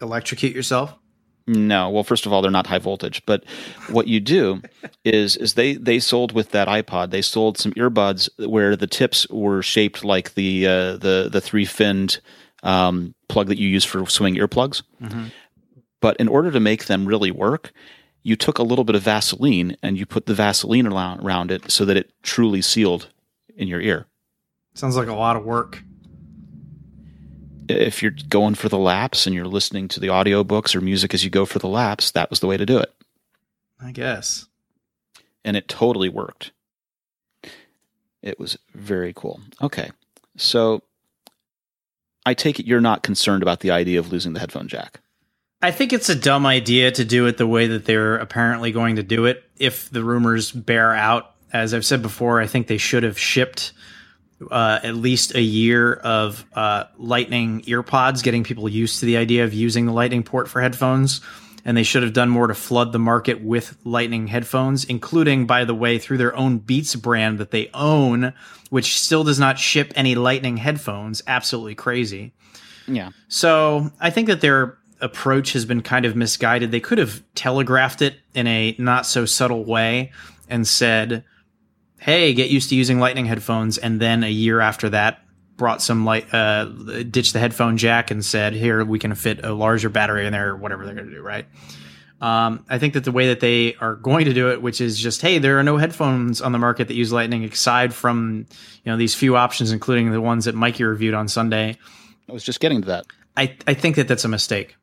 electrocute 0.00 0.54
yourself. 0.54 0.94
No, 1.46 1.90
well, 1.90 2.04
first 2.04 2.26
of 2.26 2.32
all, 2.32 2.42
they're 2.42 2.50
not 2.50 2.66
high 2.66 2.78
voltage. 2.78 3.22
But 3.26 3.44
what 3.90 4.06
you 4.06 4.20
do 4.20 4.62
is 5.04 5.36
is 5.36 5.54
they 5.54 5.74
they 5.74 5.98
sold 5.98 6.32
with 6.32 6.50
that 6.50 6.68
iPod. 6.68 7.10
They 7.10 7.22
sold 7.22 7.58
some 7.58 7.72
earbuds 7.72 8.28
where 8.48 8.76
the 8.76 8.86
tips 8.86 9.28
were 9.28 9.62
shaped 9.62 10.04
like 10.04 10.34
the 10.34 10.66
uh, 10.66 10.96
the 10.96 11.28
the 11.30 11.40
three 11.40 11.64
finned 11.64 12.20
um, 12.62 13.14
plug 13.28 13.48
that 13.48 13.58
you 13.58 13.68
use 13.68 13.84
for 13.84 14.06
swing 14.06 14.36
earplugs. 14.36 14.82
But 16.00 16.16
in 16.16 16.28
order 16.28 16.50
to 16.50 16.60
make 16.60 16.86
them 16.86 17.06
really 17.06 17.30
work, 17.30 17.72
you 18.22 18.36
took 18.36 18.58
a 18.58 18.62
little 18.62 18.84
bit 18.84 18.96
of 18.96 19.02
Vaseline 19.02 19.76
and 19.82 19.96
you 19.96 20.06
put 20.06 20.26
the 20.26 20.34
Vaseline 20.34 20.86
around 20.86 21.50
it 21.50 21.70
so 21.70 21.84
that 21.84 21.96
it 21.96 22.12
truly 22.22 22.62
sealed 22.62 23.08
in 23.56 23.68
your 23.68 23.80
ear. 23.80 24.06
Sounds 24.74 24.96
like 24.96 25.08
a 25.08 25.14
lot 25.14 25.36
of 25.36 25.44
work. 25.44 25.82
If 27.78 28.02
you're 28.02 28.14
going 28.28 28.54
for 28.54 28.68
the 28.68 28.78
laps 28.78 29.26
and 29.26 29.34
you're 29.34 29.46
listening 29.46 29.88
to 29.88 30.00
the 30.00 30.08
audiobooks 30.08 30.74
or 30.74 30.80
music 30.80 31.14
as 31.14 31.24
you 31.24 31.30
go 31.30 31.44
for 31.46 31.58
the 31.58 31.68
laps, 31.68 32.10
that 32.12 32.30
was 32.30 32.40
the 32.40 32.46
way 32.46 32.56
to 32.56 32.66
do 32.66 32.78
it. 32.78 32.92
I 33.80 33.90
guess. 33.92 34.46
and 35.44 35.56
it 35.56 35.66
totally 35.68 36.08
worked. 36.08 36.52
It 38.22 38.38
was 38.38 38.56
very 38.74 39.12
cool. 39.12 39.40
Okay. 39.60 39.90
So 40.36 40.82
I 42.24 42.34
take 42.34 42.60
it 42.60 42.66
you're 42.66 42.80
not 42.80 43.02
concerned 43.02 43.42
about 43.42 43.60
the 43.60 43.72
idea 43.72 43.98
of 43.98 44.12
losing 44.12 44.32
the 44.34 44.40
headphone 44.40 44.68
jack. 44.68 45.00
I 45.60 45.70
think 45.72 45.92
it's 45.92 46.08
a 46.08 46.14
dumb 46.14 46.46
idea 46.46 46.90
to 46.92 47.04
do 47.04 47.26
it 47.26 47.36
the 47.38 47.46
way 47.46 47.66
that 47.68 47.84
they're 47.84 48.16
apparently 48.16 48.72
going 48.72 48.96
to 48.96 49.02
do 49.02 49.26
it. 49.26 49.42
If 49.56 49.90
the 49.90 50.04
rumors 50.04 50.52
bear 50.52 50.94
out, 50.94 51.34
as 51.52 51.74
I've 51.74 51.84
said 51.84 52.02
before, 52.02 52.40
I 52.40 52.46
think 52.46 52.66
they 52.66 52.78
should 52.78 53.02
have 53.02 53.18
shipped 53.18 53.72
uh, 54.50 54.80
at 54.82 54.96
least 54.96 55.34
a 55.34 55.40
year 55.40 55.94
of 55.94 56.44
uh, 56.54 56.84
Lightning 56.98 57.62
earpods, 57.62 58.22
getting 58.22 58.44
people 58.44 58.68
used 58.68 59.00
to 59.00 59.06
the 59.06 59.16
idea 59.16 59.44
of 59.44 59.54
using 59.54 59.86
the 59.86 59.92
Lightning 59.92 60.22
port 60.22 60.48
for 60.48 60.60
headphones. 60.60 61.20
And 61.64 61.76
they 61.76 61.84
should 61.84 62.02
have 62.02 62.12
done 62.12 62.28
more 62.28 62.48
to 62.48 62.54
flood 62.54 62.90
the 62.90 62.98
market 62.98 63.40
with 63.40 63.76
Lightning 63.84 64.26
headphones, 64.26 64.84
including, 64.84 65.46
by 65.46 65.64
the 65.64 65.74
way, 65.74 65.98
through 65.98 66.18
their 66.18 66.34
own 66.34 66.58
Beats 66.58 66.96
brand 66.96 67.38
that 67.38 67.52
they 67.52 67.70
own, 67.72 68.32
which 68.70 68.98
still 68.98 69.22
does 69.22 69.38
not 69.38 69.60
ship 69.60 69.92
any 69.94 70.16
Lightning 70.16 70.56
headphones. 70.56 71.22
Absolutely 71.28 71.76
crazy. 71.76 72.32
Yeah. 72.88 73.10
So 73.28 73.92
I 74.00 74.10
think 74.10 74.26
that 74.26 74.40
their 74.40 74.76
approach 75.00 75.52
has 75.52 75.64
been 75.64 75.82
kind 75.82 76.04
of 76.04 76.16
misguided. 76.16 76.72
They 76.72 76.80
could 76.80 76.98
have 76.98 77.22
telegraphed 77.34 78.02
it 78.02 78.16
in 78.34 78.46
a 78.48 78.74
not 78.78 79.06
so 79.06 79.24
subtle 79.24 79.64
way 79.64 80.10
and 80.48 80.66
said, 80.66 81.24
"Hey, 82.02 82.34
get 82.34 82.50
used 82.50 82.68
to 82.70 82.76
using 82.76 82.98
Lightning 83.00 83.26
headphones," 83.26 83.78
and 83.78 84.00
then 84.00 84.24
a 84.24 84.30
year 84.30 84.60
after 84.60 84.90
that, 84.90 85.20
brought 85.56 85.80
some 85.80 86.04
light, 86.04 86.32
uh, 86.34 86.64
ditched 86.64 87.32
the 87.32 87.38
headphone 87.38 87.76
jack 87.76 88.10
and 88.10 88.24
said, 88.24 88.52
"Here, 88.52 88.84
we 88.84 88.98
can 88.98 89.14
fit 89.14 89.44
a 89.44 89.52
larger 89.52 89.88
battery 89.88 90.26
in 90.26 90.32
there, 90.32 90.50
or 90.50 90.56
whatever 90.56 90.84
they're 90.84 90.94
going 90.94 91.08
to 91.08 91.14
do." 91.14 91.22
Right. 91.22 91.46
Um, 92.20 92.64
I 92.68 92.78
think 92.78 92.94
that 92.94 93.02
the 93.02 93.10
way 93.10 93.28
that 93.28 93.40
they 93.40 93.74
are 93.80 93.96
going 93.96 94.26
to 94.26 94.32
do 94.32 94.50
it, 94.50 94.62
which 94.62 94.80
is 94.80 94.96
just, 94.96 95.22
hey, 95.22 95.38
there 95.38 95.58
are 95.58 95.64
no 95.64 95.76
headphones 95.76 96.40
on 96.40 96.52
the 96.52 96.58
market 96.58 96.86
that 96.86 96.94
use 96.94 97.12
Lightning 97.12 97.42
aside 97.42 97.92
from 97.92 98.46
you 98.84 98.92
know 98.92 98.96
these 98.96 99.14
few 99.14 99.36
options, 99.36 99.72
including 99.72 100.12
the 100.12 100.20
ones 100.20 100.44
that 100.44 100.54
Mikey 100.54 100.84
reviewed 100.84 101.14
on 101.14 101.26
Sunday. 101.26 101.76
I 102.28 102.32
was 102.32 102.44
just 102.44 102.60
getting 102.60 102.82
to 102.82 102.86
that. 102.88 103.06
I, 103.36 103.56
I 103.66 103.74
think 103.74 103.96
that 103.96 104.08
that's 104.08 104.24
a 104.24 104.28
mistake. 104.28 104.76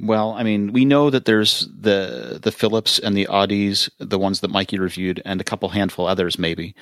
Well, 0.00 0.32
I 0.32 0.42
mean, 0.42 0.72
we 0.72 0.84
know 0.84 1.08
that 1.10 1.24
there's 1.24 1.68
the 1.78 2.38
the 2.42 2.50
Philips 2.52 2.98
and 2.98 3.16
the 3.16 3.26
Audeze, 3.30 3.88
the 3.98 4.18
ones 4.18 4.40
that 4.40 4.50
Mikey 4.50 4.78
reviewed, 4.78 5.22
and 5.24 5.40
a 5.40 5.44
couple 5.44 5.68
handful 5.68 6.06
others 6.06 6.38
maybe. 6.38 6.74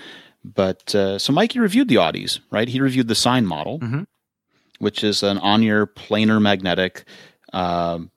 But 0.44 0.94
uh, 0.94 1.18
so 1.18 1.32
Mikey 1.32 1.60
reviewed 1.60 1.88
the 1.88 1.96
Audeze, 1.96 2.40
right? 2.50 2.68
He 2.68 2.80
reviewed 2.80 3.08
the 3.08 3.14
Sine 3.14 3.46
model, 3.46 3.78
Mhm. 3.80 4.06
which 4.78 5.04
is 5.04 5.22
an 5.22 5.38
on-ear 5.38 5.86
planar 5.86 6.40
magnetic 6.42 7.04
um, 7.52 8.10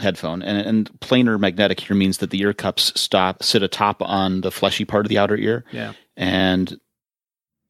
headphone, 0.00 0.42
and, 0.42 0.66
and 0.66 1.00
planar 1.00 1.38
magnetic 1.38 1.80
here 1.80 1.96
means 1.96 2.18
that 2.18 2.30
the 2.30 2.40
ear 2.40 2.54
cups 2.54 2.98
stop 2.98 3.42
sit 3.42 3.62
atop 3.62 4.00
on 4.00 4.40
the 4.40 4.50
fleshy 4.50 4.84
part 4.84 5.04
of 5.04 5.10
the 5.10 5.18
outer 5.18 5.36
ear, 5.36 5.64
Yeah. 5.72 5.92
and 6.16 6.78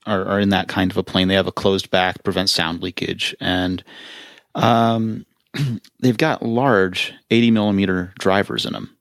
are, 0.07 0.25
are 0.27 0.41
in 0.41 0.51
that 0.51 0.69
kind 0.69 0.91
of 0.91 0.97
a 0.97 1.03
plane. 1.03 1.29
They 1.29 1.35
have 1.35 1.47
a 1.49 1.53
closed 1.53 1.91
back, 1.91 2.23
prevent 2.23 2.51
sound 2.51 2.83
leakage, 2.83 3.35
and 3.41 3.83
um, 4.55 5.25
they've 6.01 6.17
got 6.17 6.43
large 6.43 7.13
80 7.31 7.51
millimeter 7.51 8.13
drivers 8.19 8.65
in 8.67 8.73
them, 8.73 8.97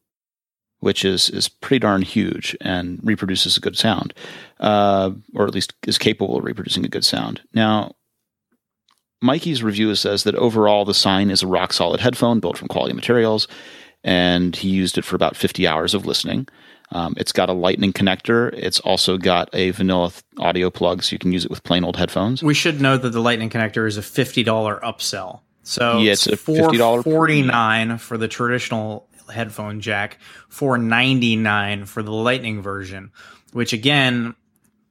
which 0.80 1.06
is 1.06 1.30
is 1.30 1.50
pretty 1.50 1.80
darn 1.80 2.02
huge 2.02 2.56
and 2.62 3.00
reproduces 3.04 3.58
a 3.58 3.62
good 3.62 3.78
sound, 3.78 4.14
uh, 4.60 5.12
or 5.34 5.46
at 5.46 5.54
least 5.54 5.74
is 5.88 5.98
capable 5.98 6.38
of 6.38 6.44
reproducing 6.44 6.86
a 6.86 6.90
good 6.90 7.06
sound. 7.06 7.42
Now, 7.54 7.96
Mikey's 9.22 9.64
review 9.64 9.94
says 9.96 10.24
that 10.24 10.36
overall 10.36 10.84
the 10.84 10.94
Sine 10.94 11.30
is 11.30 11.44
a 11.44 11.48
rock 11.48 11.74
solid 11.74 12.00
headphone 12.00 12.40
built 12.40 12.58
from 12.58 12.68
quality 12.68 12.94
materials, 12.94 13.48
and 14.04 14.56
he 14.56 14.70
used 14.70 14.98
it 14.98 15.06
for 15.06 15.16
about 15.16 15.36
50 15.36 15.68
hours 15.68 15.94
of 15.94 16.06
listening. 16.06 16.48
Um, 16.94 17.14
it's 17.18 17.32
got 17.32 17.50
a 17.50 17.54
lightning 17.54 17.94
connector. 17.94 18.54
It's 18.54 18.80
also 18.82 19.18
got 19.18 19.50
a 19.54 19.72
vanilla 19.72 20.10
th- 20.12 20.24
audio 20.40 20.70
plug, 20.70 21.04
so 21.04 21.14
you 21.14 21.20
can 21.20 21.32
use 21.32 21.46
it 21.46 21.52
with 21.52 21.64
plain 21.64 21.86
old 21.86 21.96
headphones. 21.96 22.44
We 22.44 22.54
should 22.54 22.82
note 22.82 23.02
that 23.04 23.12
the 23.12 23.22
Lightning 23.22 23.50
connector 23.50 23.88
is 23.88 23.96
a 23.96 24.02
fifty 24.02 24.44
dollar 24.44 24.80
upsell. 24.84 25.40
So 25.64 26.00
Yeah, 26.00 26.14
it's 26.14 26.28
a 26.28 26.32
$50 26.38 26.78
four 26.78 27.04
forty 27.04 27.42
nine 27.42 27.98
for 27.98 28.18
the 28.18 28.28
traditional 28.28 29.08
headphone 29.32 29.80
jack, 29.82 30.18
four 30.50 30.78
ninety 30.78 31.36
nine 31.36 31.86
for 31.86 32.04
the 32.04 32.12
Lightning 32.12 32.62
version, 32.62 33.12
which 33.54 33.72
again 33.74 34.36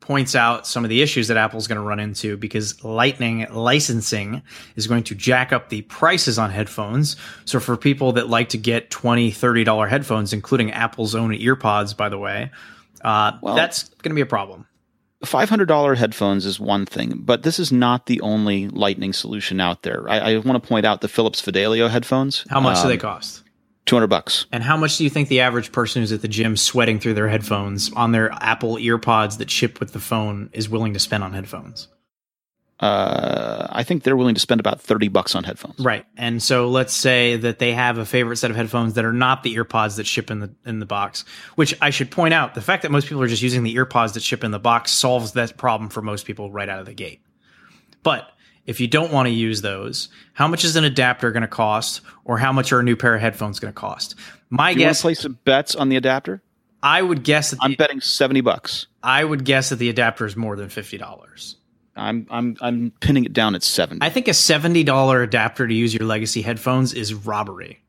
points 0.01 0.35
out 0.35 0.67
some 0.67 0.83
of 0.83 0.89
the 0.91 1.03
issues 1.03 1.29
that 1.29 1.37
Apple's 1.37 1.69
going 1.69 1.77
to 1.77 1.83
run 1.83 2.01
into 2.01 2.37
because 2.37 2.83
Lightning 2.83 3.47
licensing 3.53 4.43
is 4.75 4.87
going 4.87 5.05
to 5.05 5.15
jack 5.15 5.53
up 5.53 5.69
the 5.69 5.83
prices 5.83 6.39
on 6.39 6.51
headphones. 6.51 7.17
So 7.45 7.61
for 7.61 7.77
people 7.77 8.13
that 8.13 8.29
like 8.29 8.49
to 8.51 8.59
get 8.59 8.91
20 8.91 9.31
30 9.31 9.65
dollar 9.65 9.87
headphones 9.87 10.33
including 10.33 10.73
Apple's 10.73 11.15
own 11.15 11.31
earpods 11.33 11.97
by 11.97 12.09
the 12.09 12.19
way, 12.19 12.51
uh, 13.03 13.33
Well- 13.41 13.55
that's 13.55 13.89
going 14.03 14.11
to 14.11 14.15
be 14.17 14.21
a 14.23 14.27
problem. 14.27 14.67
$500 15.25 15.97
headphones 15.97 16.47
is 16.47 16.59
one 16.59 16.87
thing, 16.87 17.21
but 17.23 17.43
this 17.43 17.59
is 17.59 17.71
not 17.71 18.07
the 18.07 18.21
only 18.23 18.69
lightning 18.69 19.13
solution 19.13 19.61
out 19.61 19.83
there. 19.83 20.09
I, 20.09 20.19
I 20.19 20.37
want 20.39 20.63
to 20.63 20.67
point 20.69 20.87
out 20.87 21.01
the 21.01 21.09
Philips 21.09 21.41
Fidelio 21.41 21.89
headphones. 21.89 22.45
How 22.49 22.61
much 22.61 22.79
Um, 22.79 22.83
do 22.85 22.89
they 22.89 22.97
cost? 22.97 23.43
200 23.87 24.07
bucks. 24.07 24.47
And 24.53 24.63
how 24.63 24.77
much 24.77 24.97
do 24.99 25.05
you 25.05 25.11
think 25.11 25.29
the 25.29 25.41
average 25.41 25.73
person 25.73 26.01
who's 26.03 26.13
at 26.13 26.23
the 26.23 26.29
gym 26.29 26.57
sweating 26.57 27.01
through 27.01 27.15
their 27.15 27.29
headphones 27.29 27.93
on 27.95 28.13
their 28.13 28.31
Apple 28.33 28.77
earpods 28.77 29.39
that 29.39 29.51
ship 29.51 29.81
with 29.81 29.93
the 29.93 30.01
phone 30.01 30.49
is 30.53 30.69
willing 30.69 30.93
to 30.95 30.99
spend 31.01 31.25
on 31.25 31.33
headphones? 31.33 31.89
Uh, 32.81 33.67
I 33.71 33.83
think 33.83 34.05
they're 34.05 34.17
willing 34.17 34.35
to 34.35 34.41
spend 34.41 34.59
about 34.59 34.81
30 34.81 35.09
bucks 35.09 35.35
on 35.35 35.45
headphones. 35.45 35.79
Right. 35.79 36.07
And 36.17 36.43
so 36.43 36.69
let's 36.69 36.95
say 36.95 37.37
that 37.37 37.59
they 37.59 37.73
have 37.73 37.99
a 37.99 38.07
favorite 38.07 38.37
set 38.37 38.51
of 38.51 38.57
headphones 38.57 38.95
that 38.95 39.05
are 39.05 39.13
not 39.13 39.43
the 39.43 39.55
earpods 39.57 39.97
that 39.97 40.07
ship 40.07 40.31
in 40.31 40.41
the 40.41 40.55
in 40.65 40.79
the 40.79 40.87
box, 40.87 41.27
which 41.57 41.77
I 41.83 41.91
should 41.91 42.11
point 42.11 42.33
out, 42.33 42.55
the 42.55 42.63
fact 42.63 42.83
that 42.83 42.91
most 42.91 43.07
people 43.07 43.23
are 43.23 43.29
just 43.29 43.43
using 43.43 43.65
the 43.65 43.77
earpods 43.77 44.15
that 44.15 44.23
ship 44.23 44.43
in 44.43 44.51
the 44.51 44.59
box 44.59 44.93
solves 44.93 45.33
that 45.33 45.59
problem 45.59 45.91
for 45.91 46.01
most 46.01 46.25
people 46.27 46.51
right 46.51 46.69
out 46.69 46.81
of 46.81 46.87
the 46.87 46.95
gate. 46.95 47.21
But 48.03 48.31
if 48.65 48.81
you 48.81 48.89
don't 48.89 49.13
want 49.13 49.27
to 49.27 49.33
use 49.33 49.61
those, 49.61 50.09
how 50.33 50.49
much 50.49 50.65
is 50.65 50.77
an 50.77 50.85
adapter 50.85 51.33
going 51.33 51.43
to 51.43 51.49
cost 51.49 52.01
or 52.25 52.39
how 52.39 52.53
much 52.53 52.73
are 52.73 52.81
a 52.81 52.83
new 52.83 52.97
pair 52.97 53.15
of 53.15 53.21
headphones 53.21 53.61
going 53.61 53.75
to 53.75 53.79
cost? 53.79 54.15
My 54.49 54.73
Do 54.73 54.81
guess 54.81 54.99
to 54.99 55.03
place 55.03 55.21
some 55.21 55.39
bets 55.45 55.75
on 55.75 55.91
the 55.91 55.97
adapter? 55.97 56.43
I 56.83 57.03
would 57.03 57.25
guess 57.25 57.51
that 57.51 57.59
I'm 57.61 57.75
betting 57.75 58.01
70 58.01 58.41
bucks. 58.41 58.87
I 59.03 59.23
would 59.23 59.45
guess 59.45 59.69
that 59.69 59.77
the 59.77 59.91
adapter 59.91 60.25
is 60.25 60.35
more 60.35 60.57
than 60.57 60.69
$50. 60.69 61.57
I'm 61.97 62.27
I'm 62.31 62.57
I'm 62.61 62.93
pinning 63.01 63.25
it 63.25 63.33
down 63.33 63.55
at 63.55 63.63
70. 63.63 64.05
I 64.05 64.11
think 64.11 64.29
a 64.29 64.33
$70 64.33 65.23
adapter 65.23 65.67
to 65.67 65.75
use 65.75 65.93
your 65.95 66.07
legacy 66.07 66.43
headphones 66.43 66.95
is 66.95 67.15
robbery. 67.15 67.81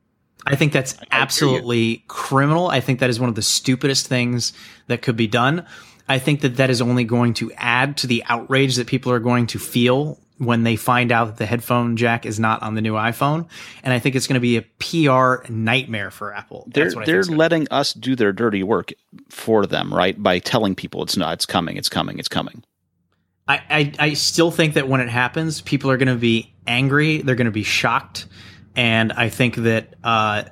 I 0.46 0.56
think 0.56 0.72
that's 0.72 0.96
absolutely 1.12 2.04
criminal. 2.08 2.68
I 2.68 2.80
think 2.80 2.98
that 2.98 3.10
is 3.10 3.20
one 3.20 3.28
of 3.28 3.36
the 3.36 3.42
stupidest 3.42 4.08
things 4.08 4.52
that 4.88 5.02
could 5.02 5.16
be 5.16 5.28
done. 5.28 5.64
I 6.08 6.18
think 6.18 6.40
that 6.40 6.56
that 6.56 6.68
is 6.68 6.82
only 6.82 7.04
going 7.04 7.34
to 7.34 7.52
add 7.52 7.96
to 7.98 8.06
the 8.08 8.24
outrage 8.26 8.76
that 8.76 8.88
people 8.88 9.12
are 9.12 9.20
going 9.20 9.46
to 9.48 9.58
feel 9.58 10.18
when 10.38 10.64
they 10.64 10.74
find 10.74 11.12
out 11.12 11.26
that 11.26 11.36
the 11.36 11.46
headphone 11.46 11.96
jack 11.96 12.26
is 12.26 12.40
not 12.40 12.60
on 12.62 12.74
the 12.74 12.80
new 12.80 12.94
iPhone. 12.94 13.46
And 13.84 13.94
I 13.94 14.00
think 14.00 14.16
it's 14.16 14.26
going 14.26 14.34
to 14.34 14.40
be 14.40 14.56
a 14.56 14.62
PR 14.62 15.50
nightmare 15.50 16.10
for 16.10 16.34
Apple. 16.34 16.66
they're 16.66 16.84
That's 16.84 16.96
what 16.96 17.06
they're 17.06 17.22
think. 17.22 17.38
letting 17.38 17.68
us 17.70 17.92
do 17.92 18.16
their 18.16 18.32
dirty 18.32 18.64
work 18.64 18.90
for 19.28 19.66
them, 19.66 19.94
right? 19.94 20.20
By 20.20 20.40
telling 20.40 20.74
people 20.74 21.02
it's 21.04 21.16
not, 21.16 21.34
it's 21.34 21.46
coming, 21.46 21.76
it's 21.76 21.88
coming, 21.88 22.18
it's 22.18 22.28
coming. 22.28 22.64
I, 23.52 23.62
I, 23.70 23.92
I 23.98 24.12
still 24.14 24.50
think 24.50 24.74
that 24.74 24.88
when 24.88 25.00
it 25.00 25.08
happens, 25.08 25.60
people 25.60 25.90
are 25.90 25.96
going 25.96 26.08
to 26.08 26.16
be 26.16 26.52
angry. 26.66 27.22
They're 27.22 27.34
going 27.34 27.46
to 27.46 27.50
be 27.50 27.64
shocked. 27.64 28.26
And 28.74 29.12
I 29.12 29.28
think 29.28 29.56
that 29.56 29.94
uh, 30.02 30.44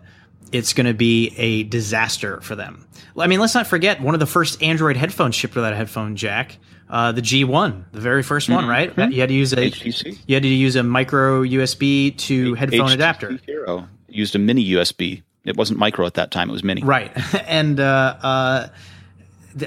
it's 0.52 0.72
going 0.74 0.86
to 0.86 0.94
be 0.94 1.32
a 1.36 1.62
disaster 1.62 2.40
for 2.42 2.54
them. 2.54 2.86
I 3.16 3.26
mean, 3.26 3.40
let's 3.40 3.54
not 3.54 3.66
forget 3.66 4.00
one 4.00 4.14
of 4.14 4.20
the 4.20 4.26
first 4.26 4.62
Android 4.62 4.96
headphones 4.96 5.34
shipped 5.34 5.54
with 5.54 5.64
that 5.64 5.74
headphone 5.74 6.16
jack, 6.16 6.58
uh, 6.88 7.12
the 7.12 7.22
G1, 7.22 7.84
the 7.92 8.00
very 8.00 8.22
1st 8.22 8.54
one, 8.54 8.66
right? 8.66 8.96
You 9.10 9.20
had 9.20 9.28
to 9.28 9.34
use 9.34 9.52
a 9.52 9.56
HTC? 9.56 10.18
you 10.26 10.34
had 10.34 10.42
to 10.42 10.48
use 10.48 10.76
a 10.76 10.82
micro 10.82 11.42
USB 11.42 12.16
to 12.18 12.54
headphone 12.54 12.88
HTC 12.88 12.94
adapter. 12.94 13.38
Hero 13.46 13.88
used 14.08 14.34
a 14.34 14.38
mini 14.38 14.64
USB. 14.70 15.22
It 15.44 15.56
wasn't 15.56 15.78
micro 15.78 16.04
at 16.06 16.14
that 16.14 16.30
time; 16.30 16.50
it 16.50 16.52
was 16.52 16.64
mini. 16.64 16.82
Right. 16.82 17.10
And 17.46 17.80
uh, 17.80 18.16
uh, 18.22 18.68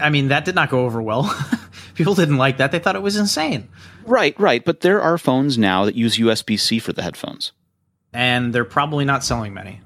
I 0.01 0.09
mean, 0.09 0.29
that 0.29 0.45
did 0.45 0.55
not 0.55 0.69
go 0.69 0.86
over 0.86 1.01
well. 1.01 1.23
People 1.93 2.15
didn't 2.15 2.37
like 2.37 2.57
that. 2.57 2.71
They 2.71 2.79
thought 2.79 2.95
it 2.95 3.01
was 3.01 3.15
insane. 3.15 3.69
right, 4.05 4.37
right. 4.39 4.63
But 4.63 4.81
there 4.81 5.01
are 5.01 5.17
phones 5.17 5.57
now 5.57 5.85
that 5.85 5.95
use 5.95 6.17
USB 6.17 6.59
C 6.59 6.79
for 6.79 6.93
the 6.93 7.03
headphones. 7.03 7.51
And 8.13 8.53
they're 8.53 8.65
probably 8.65 9.05
not 9.05 9.23
selling 9.23 9.53
many. 9.53 9.81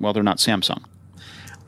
Well, 0.00 0.12
they're 0.12 0.22
not 0.22 0.38
Samsung. 0.38 0.84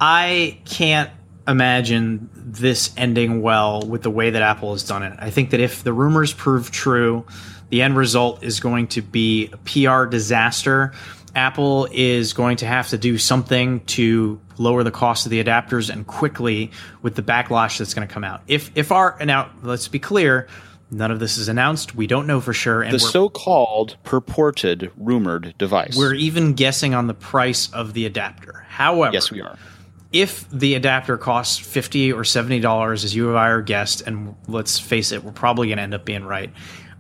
I 0.00 0.58
can't 0.64 1.10
imagine 1.48 2.28
this 2.34 2.92
ending 2.96 3.40
well 3.40 3.82
with 3.82 4.02
the 4.02 4.10
way 4.10 4.30
that 4.30 4.42
Apple 4.42 4.72
has 4.72 4.82
done 4.82 5.02
it. 5.02 5.16
I 5.18 5.30
think 5.30 5.50
that 5.50 5.60
if 5.60 5.84
the 5.84 5.92
rumors 5.92 6.32
prove 6.32 6.70
true, 6.70 7.24
the 7.70 7.82
end 7.82 7.96
result 7.96 8.42
is 8.42 8.60
going 8.60 8.88
to 8.88 9.02
be 9.02 9.50
a 9.52 9.56
PR 9.58 10.06
disaster. 10.06 10.92
Apple 11.37 11.87
is 11.93 12.32
going 12.32 12.57
to 12.57 12.66
have 12.66 12.89
to 12.89 12.99
do 12.99 13.18
something 13.18 13.80
to 13.84 14.41
lower 14.59 14.82
the 14.82 14.91
cost 14.91 15.26
of 15.26 15.30
the 15.30 15.43
adapters 15.45 15.91
and 15.91 16.07
quickly 16.07 16.70
with 17.03 17.14
the 17.14 17.22
backlash 17.22 17.78
that's 17.78 17.93
going 17.95 18.09
to 18.09 18.12
come 18.12 18.24
out. 18.24 18.41
If 18.49 18.70
if 18.74 18.91
our 18.91 19.16
now 19.24 19.51
let's 19.62 19.87
be 19.87 19.99
clear, 19.99 20.49
none 20.91 21.11
of 21.11 21.18
this 21.20 21.37
is 21.37 21.49
announced. 21.49 21.95
We 21.95 22.07
don't 22.07 22.26
know 22.26 22.41
for 22.41 22.55
sure 22.55 22.82
and 22.82 22.91
The 22.91 23.05
we're, 23.05 23.11
so-called 23.11 23.97
purported 24.03 24.91
rumored 24.97 25.55
device. 25.59 25.95
we're 25.97 26.14
even 26.14 26.55
guessing 26.55 26.95
on 26.95 27.07
the 27.07 27.14
price 27.14 27.70
of 27.72 27.93
the 27.93 28.07
adapter. 28.07 28.64
However, 28.68 29.12
yes, 29.12 29.30
we 29.30 29.43
are. 29.43 29.59
if 30.12 30.49
the 30.51 30.74
adapter 30.74 31.18
costs 31.18 31.59
50 31.59 32.14
or 32.14 32.24
70 32.24 32.61
dollars 32.61 33.05
as 33.05 33.14
you 33.14 33.28
or 33.30 33.37
I 33.37 33.49
are 33.49 33.61
guessed 33.61 34.01
and 34.07 34.34
let's 34.49 34.78
face 34.78 35.12
it 35.12 35.22
we're 35.22 35.32
probably 35.32 35.66
going 35.68 35.76
to 35.76 35.82
end 35.82 35.93
up 35.95 36.07
being 36.07 36.24
right 36.24 36.51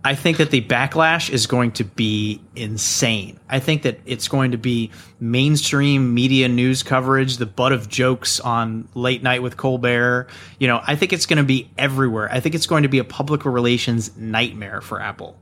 I 0.06 0.14
think 0.14 0.36
that 0.36 0.52
the 0.52 0.60
backlash 0.60 1.30
is 1.30 1.48
going 1.48 1.72
to 1.72 1.84
be 1.84 2.40
insane. 2.54 3.40
I 3.48 3.58
think 3.58 3.82
that 3.82 3.98
it's 4.06 4.28
going 4.28 4.52
to 4.52 4.56
be 4.56 4.92
mainstream 5.18 6.14
media 6.14 6.48
news 6.48 6.84
coverage, 6.84 7.38
the 7.38 7.46
butt 7.46 7.72
of 7.72 7.88
jokes 7.88 8.38
on 8.38 8.88
late 8.94 9.24
night 9.24 9.42
with 9.42 9.56
Colbert. 9.56 10.28
You 10.60 10.68
know, 10.68 10.80
I 10.86 10.94
think 10.94 11.12
it's 11.12 11.26
going 11.26 11.38
to 11.38 11.42
be 11.42 11.68
everywhere. 11.76 12.30
I 12.30 12.38
think 12.38 12.54
it's 12.54 12.68
going 12.68 12.84
to 12.84 12.88
be 12.88 13.00
a 13.00 13.04
public 13.04 13.44
relations 13.44 14.16
nightmare 14.16 14.80
for 14.80 15.02
Apple. 15.02 15.36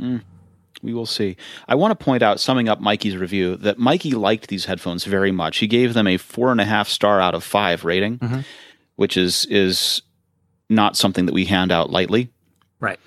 Mm, 0.00 0.24
we 0.82 0.92
will 0.92 1.06
see. 1.06 1.36
I 1.68 1.76
want 1.76 1.96
to 1.96 2.04
point 2.04 2.24
out, 2.24 2.40
summing 2.40 2.68
up 2.68 2.80
Mikey's 2.80 3.16
review, 3.16 3.54
that 3.58 3.78
Mikey 3.78 4.14
liked 4.14 4.48
these 4.48 4.64
headphones 4.64 5.04
very 5.04 5.30
much. 5.30 5.58
He 5.58 5.68
gave 5.68 5.94
them 5.94 6.08
a 6.08 6.16
four 6.16 6.50
and 6.50 6.60
a 6.60 6.64
half 6.64 6.88
star 6.88 7.20
out 7.20 7.36
of 7.36 7.44
five 7.44 7.84
rating, 7.84 8.18
mm-hmm. 8.18 8.40
which 8.96 9.16
is 9.16 9.46
is 9.46 10.02
not 10.68 10.96
something 10.96 11.26
that 11.26 11.32
we 11.32 11.44
hand 11.44 11.70
out 11.70 11.90
lightly. 11.90 12.32
Right. 12.80 12.98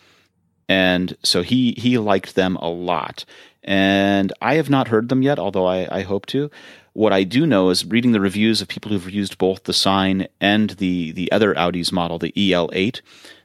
And 0.70 1.18
so 1.24 1.42
he 1.42 1.74
he 1.78 1.98
liked 1.98 2.36
them 2.36 2.56
a 2.58 2.70
lot. 2.70 3.26
And 3.64 4.34
I 4.42 4.56
have 4.56 4.70
not 4.70 4.88
heard 4.88 5.10
them 5.10 5.22
yet, 5.22 5.38
although 5.38 5.66
I, 5.66 5.88
I 6.00 6.02
hope 6.02 6.26
to. 6.28 6.50
What 6.94 7.14
I 7.14 7.24
do 7.24 7.46
know 7.46 7.70
is 7.70 7.86
reading 7.86 8.12
the 8.12 8.20
reviews 8.20 8.62
of 8.62 8.68
people 8.68 8.92
who've 8.92 9.10
used 9.10 9.38
both 9.38 9.64
the 9.64 9.74
Sine 9.74 10.28
and 10.40 10.72
the 10.72 11.12
the 11.12 11.32
other 11.32 11.54
Audeze 11.54 11.92
model, 11.92 12.18
the 12.18 12.34
EL8, 12.34 13.02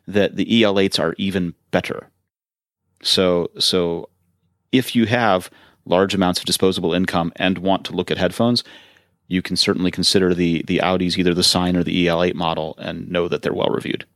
that 0.07 0.37
the 0.37 0.47
EL8s 0.47 0.99
are 0.99 1.14
even 1.19 1.55
better. 1.71 2.09
So 3.03 3.51
so 3.59 4.09
if 4.73 4.97
you 4.97 5.07
have 5.07 5.51
large 5.85 6.14
amounts 6.14 6.41
of 6.41 6.47
disposable 6.47 6.95
income 6.95 7.33
and 7.37 7.59
want 7.59 7.85
to 7.87 7.93
look 7.93 8.11
at 8.11 8.19
headphones, 8.19 8.64
you 9.29 9.43
can 9.43 9.57
certainly 9.57 9.91
consider 9.91 10.35
the 10.35 10.62
the 10.67 10.79
Audeze, 10.83 11.19
either 11.19 11.35
the 11.35 11.43
Sine 11.43 11.77
or 11.77 11.85
the 11.85 12.07
EL8 12.07 12.35
model, 12.35 12.75
and 12.79 13.11
know 13.11 13.29
that 13.29 13.43
they're 13.43 13.53
well 13.53 13.69
reviewed. 13.69 14.07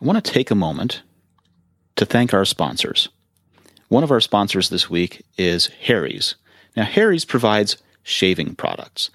I 0.00 0.04
want 0.04 0.22
to 0.22 0.32
take 0.32 0.50
a 0.50 0.54
moment 0.54 1.02
to 1.96 2.04
thank 2.04 2.34
our 2.34 2.44
sponsors. 2.44 3.08
One 3.88 4.04
of 4.04 4.10
our 4.10 4.20
sponsors 4.20 4.68
this 4.68 4.90
week 4.90 5.24
is 5.38 5.68
Harry's. 5.82 6.34
Now, 6.76 6.84
Harry's 6.84 7.24
provides 7.24 7.78
shaving 8.02 8.54
products, 8.56 9.10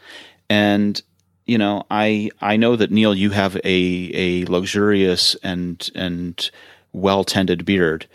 and 0.50 1.02
you 1.46 1.58
know, 1.58 1.86
I 1.92 2.32
I 2.42 2.58
know 2.58 2.76
that 2.76 2.92
Neil, 2.92 3.14
you 3.14 3.30
have 3.32 3.56
a 3.58 4.12
a 4.14 4.46
luxurious 4.46 5.36
and 5.44 5.88
and 5.94 6.50
well 6.94 7.24
tended 7.24 7.66
beard, 7.66 8.08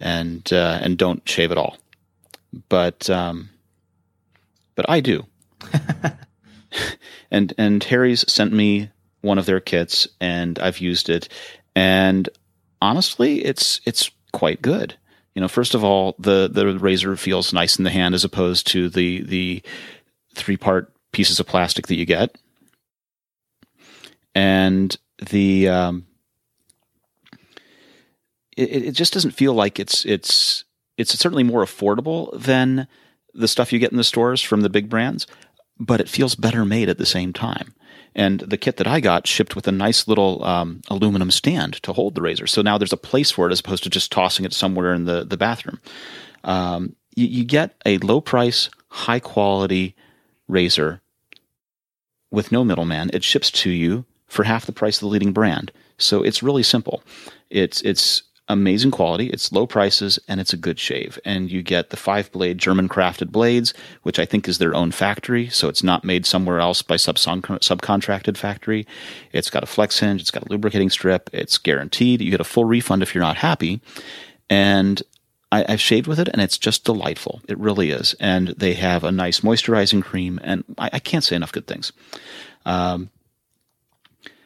and 0.00 0.50
uh, 0.52 0.78
and 0.80 0.96
don't 0.96 1.28
shave 1.28 1.52
at 1.52 1.58
all, 1.58 1.76
but 2.68 3.10
um, 3.10 3.50
but 4.74 4.88
I 4.88 5.00
do. 5.00 5.26
and 7.30 7.52
and 7.58 7.84
Harry's 7.84 8.30
sent 8.32 8.52
me 8.52 8.90
one 9.20 9.38
of 9.38 9.46
their 9.46 9.60
kits, 9.60 10.06
and 10.20 10.58
I've 10.58 10.78
used 10.78 11.08
it, 11.08 11.28
and 11.74 12.28
honestly, 12.80 13.44
it's 13.44 13.80
it's 13.84 14.10
quite 14.32 14.62
good. 14.62 14.96
You 15.34 15.40
know, 15.40 15.48
first 15.48 15.74
of 15.74 15.82
all, 15.82 16.14
the 16.18 16.48
the 16.50 16.78
razor 16.78 17.16
feels 17.16 17.52
nice 17.52 17.76
in 17.76 17.84
the 17.84 17.90
hand 17.90 18.14
as 18.14 18.24
opposed 18.24 18.66
to 18.68 18.88
the 18.88 19.22
the 19.22 19.62
three 20.34 20.56
part 20.56 20.92
pieces 21.12 21.40
of 21.40 21.46
plastic 21.46 21.86
that 21.88 21.96
you 21.96 22.06
get, 22.06 22.36
and 24.34 24.96
the 25.30 25.68
um, 25.68 26.06
it, 28.56 28.84
it 28.84 28.92
just 28.92 29.12
doesn't 29.12 29.32
feel 29.32 29.54
like 29.54 29.80
it's 29.80 30.04
it's 30.04 30.64
it's 30.96 31.18
certainly 31.18 31.42
more 31.42 31.64
affordable 31.64 32.38
than 32.40 32.86
the 33.32 33.48
stuff 33.48 33.72
you 33.72 33.80
get 33.80 33.90
in 33.90 33.98
the 33.98 34.04
stores 34.04 34.40
from 34.40 34.60
the 34.60 34.70
big 34.70 34.88
brands, 34.88 35.26
but 35.78 36.00
it 36.00 36.08
feels 36.08 36.36
better 36.36 36.64
made 36.64 36.88
at 36.88 36.98
the 36.98 37.06
same 37.06 37.32
time. 37.32 37.74
And 38.14 38.40
the 38.40 38.56
kit 38.56 38.76
that 38.76 38.86
I 38.86 39.00
got 39.00 39.26
shipped 39.26 39.56
with 39.56 39.66
a 39.66 39.72
nice 39.72 40.06
little 40.06 40.44
um, 40.44 40.82
aluminum 40.88 41.30
stand 41.30 41.74
to 41.82 41.92
hold 41.92 42.14
the 42.14 42.22
razor. 42.22 42.46
So 42.46 42.62
now 42.62 42.78
there's 42.78 42.92
a 42.92 42.96
place 42.96 43.30
for 43.30 43.48
it 43.48 43.52
as 43.52 43.60
opposed 43.60 43.82
to 43.84 43.90
just 43.90 44.12
tossing 44.12 44.44
it 44.44 44.52
somewhere 44.52 44.94
in 44.94 45.04
the, 45.04 45.24
the 45.24 45.36
bathroom. 45.36 45.80
Um, 46.44 46.94
you, 47.16 47.26
you 47.26 47.44
get 47.44 47.74
a 47.84 47.98
low 47.98 48.20
price, 48.20 48.70
high 48.88 49.20
quality 49.20 49.96
razor 50.46 51.00
with 52.30 52.52
no 52.52 52.64
middleman. 52.64 53.10
It 53.12 53.24
ships 53.24 53.50
to 53.50 53.70
you 53.70 54.04
for 54.26 54.44
half 54.44 54.66
the 54.66 54.72
price 54.72 54.96
of 54.96 55.00
the 55.02 55.08
leading 55.08 55.32
brand. 55.32 55.72
So 55.98 56.22
it's 56.22 56.42
really 56.42 56.62
simple. 56.62 57.02
It's 57.50 57.80
it's 57.82 58.22
amazing 58.48 58.90
quality. 58.90 59.28
It's 59.28 59.52
low 59.52 59.66
prices 59.66 60.18
and 60.28 60.40
it's 60.40 60.52
a 60.52 60.58
good 60.58 60.78
shave. 60.78 61.18
And 61.24 61.50
you 61.50 61.62
get 61.62 61.90
the 61.90 61.96
five 61.96 62.30
blade 62.30 62.58
German 62.58 62.88
crafted 62.88 63.30
blades, 63.30 63.72
which 64.02 64.18
I 64.18 64.26
think 64.26 64.48
is 64.48 64.58
their 64.58 64.74
own 64.74 64.90
factory. 64.90 65.48
So 65.48 65.68
it's 65.68 65.82
not 65.82 66.04
made 66.04 66.26
somewhere 66.26 66.58
else 66.58 66.82
by 66.82 66.96
sub 66.96 67.16
subcontracted 67.16 68.36
factory. 68.36 68.86
It's 69.32 69.50
got 69.50 69.62
a 69.62 69.66
flex 69.66 69.98
hinge. 69.98 70.20
It's 70.20 70.30
got 70.30 70.46
a 70.46 70.50
lubricating 70.50 70.90
strip. 70.90 71.30
It's 71.32 71.58
guaranteed. 71.58 72.20
You 72.20 72.30
get 72.30 72.40
a 72.40 72.44
full 72.44 72.64
refund 72.64 73.02
if 73.02 73.14
you're 73.14 73.24
not 73.24 73.38
happy. 73.38 73.80
And 74.50 75.02
I, 75.50 75.70
have 75.70 75.80
shaved 75.80 76.06
with 76.06 76.18
it 76.18 76.28
and 76.28 76.42
it's 76.42 76.58
just 76.58 76.84
delightful. 76.84 77.40
It 77.48 77.58
really 77.58 77.90
is. 77.90 78.14
And 78.20 78.48
they 78.48 78.74
have 78.74 79.04
a 79.04 79.12
nice 79.12 79.40
moisturizing 79.40 80.02
cream 80.02 80.38
and 80.42 80.64
I, 80.76 80.90
I 80.94 80.98
can't 80.98 81.24
say 81.24 81.36
enough 81.36 81.52
good 81.52 81.66
things. 81.66 81.92
Um, 82.66 83.10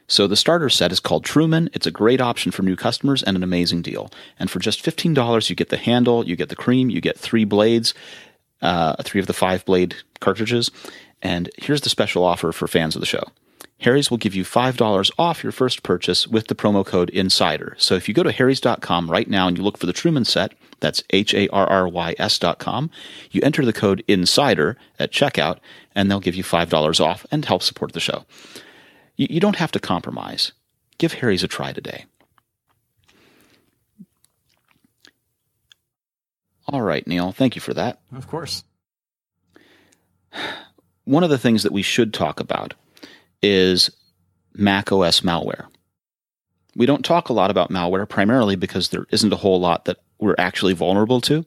so 0.08 0.26
the 0.26 0.36
starter 0.36 0.70
set 0.70 0.90
is 0.90 1.00
called 1.00 1.24
Truman. 1.24 1.68
It's 1.74 1.86
a 1.86 1.90
great 1.90 2.20
option 2.20 2.50
for 2.50 2.62
new 2.62 2.76
customers 2.76 3.22
and 3.22 3.36
an 3.36 3.42
amazing 3.42 3.82
deal. 3.82 4.10
And 4.38 4.50
for 4.50 4.58
just 4.58 4.84
$15, 4.84 5.50
you 5.50 5.54
get 5.54 5.68
the 5.68 5.76
handle, 5.76 6.26
you 6.26 6.34
get 6.34 6.48
the 6.48 6.56
cream, 6.56 6.88
you 6.90 7.00
get 7.00 7.18
three 7.18 7.44
blades, 7.44 7.92
uh, 8.62 8.96
three 9.02 9.20
of 9.20 9.26
the 9.26 9.34
five 9.34 9.64
blade 9.66 9.96
cartridges. 10.20 10.70
And 11.20 11.50
here's 11.58 11.82
the 11.82 11.90
special 11.90 12.24
offer 12.24 12.52
for 12.52 12.66
fans 12.66 12.96
of 12.96 13.00
the 13.00 13.06
show. 13.06 13.24
Harry's 13.80 14.10
will 14.10 14.18
give 14.18 14.34
you 14.34 14.44
$5 14.44 15.10
off 15.18 15.42
your 15.44 15.52
first 15.52 15.84
purchase 15.84 16.26
with 16.26 16.48
the 16.48 16.54
promo 16.54 16.84
code 16.84 17.10
INSIDER. 17.10 17.76
So 17.78 17.94
if 17.94 18.08
you 18.08 18.14
go 18.14 18.24
to 18.24 18.32
harrys.com 18.32 19.08
right 19.08 19.28
now 19.28 19.46
and 19.46 19.56
you 19.56 19.62
look 19.62 19.78
for 19.78 19.86
the 19.86 19.92
Truman 19.92 20.24
set, 20.24 20.52
that's 20.80 21.04
H 21.10 21.32
A 21.32 21.48
R 21.48 21.66
R 21.68 21.86
Y 21.86 22.14
S.com, 22.18 22.90
you 23.30 23.40
enter 23.42 23.64
the 23.64 23.72
code 23.72 24.02
INSIDER 24.08 24.76
at 24.98 25.12
checkout, 25.12 25.58
and 25.94 26.10
they'll 26.10 26.18
give 26.18 26.34
you 26.34 26.42
$5 26.42 27.04
off 27.04 27.24
and 27.30 27.44
help 27.44 27.62
support 27.62 27.92
the 27.92 28.00
show. 28.00 28.24
You, 29.18 29.26
you 29.28 29.40
don't 29.40 29.56
have 29.56 29.72
to 29.72 29.80
compromise. 29.80 30.52
Give 30.96 31.12
Harry's 31.12 31.42
a 31.42 31.48
try 31.48 31.72
today. 31.72 32.06
All 36.66 36.82
right, 36.82 37.06
Neil, 37.06 37.32
thank 37.32 37.54
you 37.54 37.60
for 37.60 37.74
that. 37.74 38.00
Of 38.14 38.26
course. 38.26 38.64
One 41.04 41.24
of 41.24 41.30
the 41.30 41.38
things 41.38 41.62
that 41.62 41.72
we 41.72 41.82
should 41.82 42.12
talk 42.12 42.40
about 42.40 42.74
is 43.42 43.90
Mac 44.54 44.92
OS 44.92 45.20
malware. 45.20 45.66
We 46.76 46.86
don't 46.86 47.04
talk 47.04 47.28
a 47.28 47.32
lot 47.32 47.50
about 47.50 47.70
malware 47.70 48.08
primarily 48.08 48.56
because 48.56 48.90
there 48.90 49.06
isn't 49.10 49.32
a 49.32 49.36
whole 49.36 49.58
lot 49.58 49.86
that 49.86 49.98
we're 50.18 50.34
actually 50.36 50.74
vulnerable 50.74 51.20
to 51.22 51.46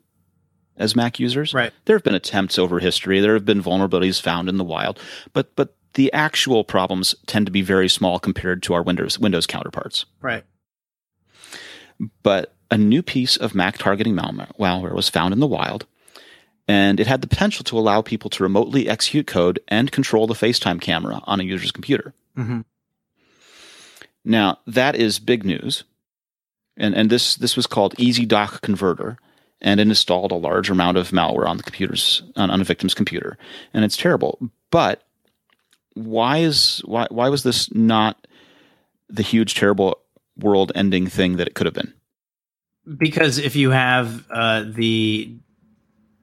as 0.77 0.95
Mac 0.95 1.19
users. 1.19 1.53
Right. 1.53 1.71
There 1.85 1.95
have 1.95 2.03
been 2.03 2.15
attempts 2.15 2.57
over 2.57 2.79
history. 2.79 3.19
There 3.19 3.35
have 3.35 3.45
been 3.45 3.61
vulnerabilities 3.61 4.19
found 4.19 4.49
in 4.49 4.57
the 4.57 4.63
wild, 4.63 4.99
but 5.33 5.55
but 5.55 5.75
the 5.93 6.11
actual 6.13 6.63
problems 6.63 7.15
tend 7.25 7.45
to 7.45 7.51
be 7.51 7.61
very 7.61 7.89
small 7.89 8.19
compared 8.19 8.63
to 8.63 8.73
our 8.73 8.83
Windows 8.83 9.19
Windows 9.19 9.47
counterparts. 9.47 10.05
Right. 10.21 10.43
But 12.23 12.55
a 12.69 12.77
new 12.77 13.03
piece 13.03 13.37
of 13.37 13.53
Mac 13.53 13.77
targeting 13.77 14.15
malware 14.15 14.95
was 14.95 15.09
found 15.09 15.33
in 15.33 15.39
the 15.39 15.47
wild, 15.47 15.85
and 16.67 16.99
it 16.99 17.07
had 17.07 17.21
the 17.21 17.27
potential 17.27 17.63
to 17.65 17.77
allow 17.77 18.01
people 18.01 18.29
to 18.31 18.43
remotely 18.43 18.87
execute 18.87 19.27
code 19.27 19.59
and 19.67 19.91
control 19.91 20.25
the 20.25 20.33
FaceTime 20.33 20.79
camera 20.79 21.21
on 21.25 21.39
a 21.39 21.43
user's 21.43 21.71
computer. 21.71 22.13
Mm-hmm. 22.37 22.61
Now 24.23 24.59
that 24.65 24.95
is 24.95 25.19
big 25.19 25.43
news, 25.43 25.83
and 26.77 26.95
and 26.95 27.09
this 27.09 27.35
this 27.35 27.57
was 27.57 27.67
called 27.67 27.95
Easy 27.97 28.25
Doc 28.25 28.61
Converter, 28.61 29.17
and 29.59 29.79
it 29.79 29.87
installed 29.87 30.31
a 30.31 30.35
large 30.35 30.69
amount 30.69 30.97
of 30.97 31.09
malware 31.09 31.47
on 31.47 31.57
the 31.57 31.63
computers 31.63 32.23
on, 32.35 32.49
on 32.49 32.61
a 32.61 32.63
victim's 32.65 32.93
computer, 32.93 33.37
and 33.73 33.83
it's 33.83 33.97
terrible. 33.97 34.39
But 34.69 35.03
why 35.93 36.39
is 36.39 36.81
why 36.85 37.07
why 37.09 37.29
was 37.29 37.43
this 37.43 37.73
not 37.73 38.27
the 39.09 39.23
huge 39.23 39.55
terrible 39.55 39.99
world 40.37 40.71
ending 40.75 41.07
thing 41.07 41.37
that 41.37 41.47
it 41.47 41.55
could 41.55 41.65
have 41.65 41.73
been? 41.73 41.93
Because 42.97 43.37
if 43.37 43.55
you 43.55 43.71
have 43.71 44.25
uh, 44.31 44.63
the 44.67 45.35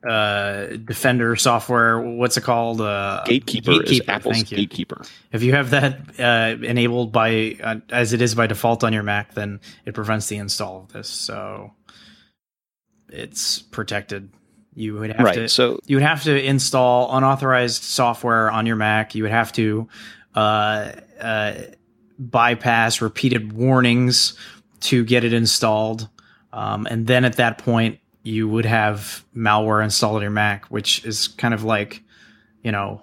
uh, 0.06 0.66
Defender 0.84 1.36
software, 1.36 2.00
what's 2.00 2.36
it 2.36 2.42
called? 2.42 2.80
Uh, 2.80 3.22
Gatekeeper, 3.26 3.72
Gatekeeper 3.72 3.92
is 3.92 4.08
Apple's 4.08 4.42
Gatekeeper. 4.44 5.02
If 5.32 5.42
you 5.42 5.52
have 5.52 5.70
that 5.70 5.98
uh, 6.18 6.64
enabled 6.64 7.12
by 7.12 7.56
uh, 7.62 7.76
as 7.90 8.12
it 8.12 8.22
is 8.22 8.34
by 8.34 8.46
default 8.46 8.84
on 8.84 8.92
your 8.92 9.02
Mac, 9.02 9.34
then 9.34 9.60
it 9.84 9.94
prevents 9.94 10.28
the 10.28 10.36
install 10.36 10.80
of 10.80 10.92
this. 10.92 11.08
So 11.08 11.72
it's 13.08 13.60
protected 13.60 14.30
you 14.79 14.95
would 14.95 15.11
have 15.12 15.24
right, 15.24 15.35
to 15.35 15.49
so 15.49 15.81
you 15.87 15.97
would 15.97 16.05
have 16.05 16.22
to 16.22 16.45
install 16.45 17.14
unauthorized 17.16 17.83
software 17.83 18.51
on 18.51 18.64
your 18.64 18.76
Mac. 18.76 19.14
You 19.14 19.24
would 19.24 19.33
have 19.33 19.53
to 19.53 19.89
uh, 20.35 20.93
uh, 21.20 21.55
bypass 22.18 23.01
repeated 23.01 23.53
warnings 23.53 24.35
to 24.81 25.05
get 25.05 25.24
it 25.24 25.33
installed, 25.33 26.09
um, 26.53 26.87
and 26.87 27.07
then 27.07 27.24
at 27.24 27.37
that 27.37 27.59
point 27.59 27.99
you 28.22 28.49
would 28.49 28.66
have 28.66 29.24
malware 29.35 29.83
installed 29.83 30.16
on 30.16 30.22
your 30.22 30.31
Mac, 30.31 30.66
which 30.66 31.05
is 31.05 31.26
kind 31.26 31.55
of 31.55 31.64
like 31.64 32.03
you 32.62 32.70
know 32.70 33.03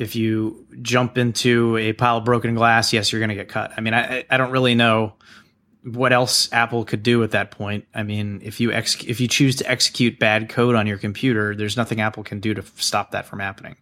if 0.00 0.16
you 0.16 0.66
jump 0.82 1.16
into 1.16 1.76
a 1.76 1.92
pile 1.92 2.18
of 2.18 2.24
broken 2.24 2.54
glass, 2.54 2.92
yes, 2.92 3.12
you're 3.12 3.20
going 3.20 3.30
to 3.30 3.34
get 3.34 3.48
cut. 3.48 3.72
I 3.76 3.80
mean, 3.80 3.94
I, 3.94 4.24
I 4.30 4.36
don't 4.36 4.52
really 4.52 4.74
know 4.74 5.14
what 5.84 6.12
else 6.12 6.52
Apple 6.52 6.84
could 6.84 7.02
do 7.02 7.22
at 7.22 7.30
that 7.30 7.50
point. 7.50 7.86
I 7.94 8.02
mean, 8.02 8.40
if 8.42 8.60
you 8.60 8.72
ex- 8.72 9.02
if 9.04 9.20
you 9.20 9.28
choose 9.28 9.56
to 9.56 9.70
execute 9.70 10.18
bad 10.18 10.48
code 10.48 10.74
on 10.74 10.86
your 10.86 10.98
computer, 10.98 11.54
there's 11.54 11.76
nothing 11.76 12.00
Apple 12.00 12.24
can 12.24 12.40
do 12.40 12.54
to 12.54 12.62
f- 12.62 12.80
stop 12.80 13.12
that 13.12 13.26
from 13.26 13.40
happening. 13.40 13.76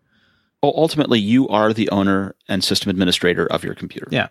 Well, 0.63 0.75
ultimately, 0.77 1.19
you 1.19 1.49
are 1.49 1.73
the 1.73 1.89
owner 1.91 2.35
and 2.49 2.63
system 2.65 2.91
administrator 2.91 3.47
of 3.47 3.65
your 3.65 3.75
computer. 3.75 4.09
Yeah. 4.11 4.29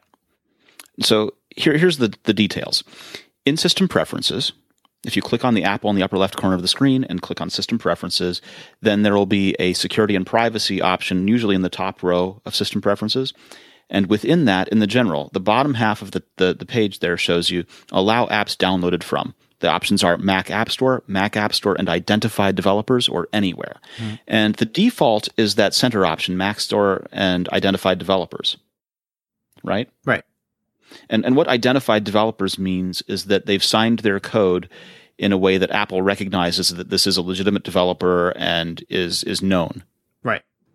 So 1.01 1.33
here, 1.55 1.77
here's 1.77 1.97
the, 1.97 2.13
the 2.23 2.33
details. 2.33 2.83
In 3.45 3.57
System 3.57 3.87
Preferences, 3.87 4.51
if 5.05 5.15
you 5.15 5.21
click 5.21 5.45
on 5.45 5.53
the 5.53 5.63
Apple 5.63 5.89
in 5.89 5.95
the 5.95 6.03
upper 6.03 6.17
left 6.17 6.35
corner 6.35 6.55
of 6.55 6.61
the 6.61 6.67
screen 6.67 7.03
and 7.03 7.21
click 7.21 7.41
on 7.41 7.49
System 7.49 7.77
Preferences, 7.77 8.41
then 8.81 9.03
there 9.03 9.13
will 9.13 9.27
be 9.27 9.55
a 9.59 9.73
security 9.73 10.15
and 10.15 10.25
privacy 10.25 10.81
option, 10.81 11.27
usually 11.27 11.55
in 11.55 11.61
the 11.61 11.69
top 11.69 12.01
row 12.01 12.41
of 12.45 12.55
System 12.55 12.81
Preferences. 12.81 13.33
And 13.89 14.07
within 14.07 14.45
that, 14.45 14.67
in 14.69 14.79
the 14.79 14.87
general, 14.87 15.29
the 15.33 15.39
bottom 15.39 15.75
half 15.75 16.01
of 16.01 16.11
the, 16.11 16.23
the, 16.37 16.53
the 16.53 16.65
page 16.65 16.99
there 16.99 17.17
shows 17.17 17.49
you 17.49 17.65
allow 17.91 18.25
apps 18.27 18.55
downloaded 18.57 19.03
from. 19.03 19.35
The 19.59 19.69
options 19.69 20.03
are 20.03 20.17
Mac 20.17 20.51
App 20.51 20.69
Store, 20.69 21.03
Mac 21.07 21.37
App 21.37 21.53
Store, 21.53 21.75
and 21.77 21.87
identified 21.87 22.55
developers 22.55 23.07
or 23.07 23.29
anywhere. 23.31 23.79
Mm. 23.97 24.19
And 24.27 24.55
the 24.55 24.65
default 24.65 25.29
is 25.37 25.55
that 25.55 25.73
center 25.73 26.05
option, 26.05 26.35
Mac 26.35 26.59
Store 26.59 27.05
and 27.11 27.47
identified 27.49 27.97
developers. 27.97 28.57
Right? 29.63 29.89
Right. 30.03 30.23
And, 31.09 31.25
and 31.25 31.35
what 31.35 31.47
identified 31.47 32.03
developers 32.03 32.59
means 32.59 33.01
is 33.07 33.25
that 33.25 33.45
they've 33.45 33.63
signed 33.63 33.99
their 33.99 34.19
code 34.19 34.69
in 35.17 35.31
a 35.31 35.37
way 35.37 35.57
that 35.57 35.71
Apple 35.71 36.01
recognizes 36.01 36.69
that 36.69 36.89
this 36.89 37.07
is 37.07 37.17
a 37.17 37.21
legitimate 37.21 37.63
developer 37.63 38.31
and 38.35 38.83
is 38.89 39.23
is 39.23 39.41
known. 39.41 39.83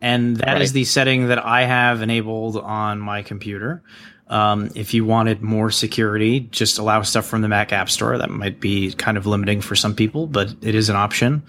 And 0.00 0.36
that 0.38 0.54
right. 0.54 0.62
is 0.62 0.72
the 0.72 0.84
setting 0.84 1.28
that 1.28 1.44
I 1.44 1.64
have 1.64 2.02
enabled 2.02 2.56
on 2.56 3.00
my 3.00 3.22
computer. 3.22 3.82
Um, 4.28 4.70
if 4.74 4.94
you 4.94 5.04
wanted 5.04 5.42
more 5.42 5.70
security, 5.70 6.40
just 6.40 6.78
allow 6.78 7.02
stuff 7.02 7.26
from 7.26 7.42
the 7.42 7.48
Mac 7.48 7.72
App 7.72 7.90
Store. 7.90 8.16
That 8.16 8.30
might 8.30 8.60
be 8.60 8.92
kind 8.92 9.16
of 9.16 9.26
limiting 9.26 9.60
for 9.60 9.74
some 9.74 9.94
people, 9.94 10.26
but 10.26 10.54
it 10.62 10.74
is 10.74 10.88
an 10.88 10.96
option. 10.96 11.42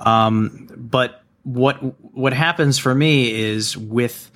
Um, 0.00 0.68
but 0.76 1.22
what 1.42 1.76
what 2.14 2.32
happens 2.32 2.78
for 2.78 2.94
me 2.94 3.30
is 3.32 3.76
with 3.76 4.30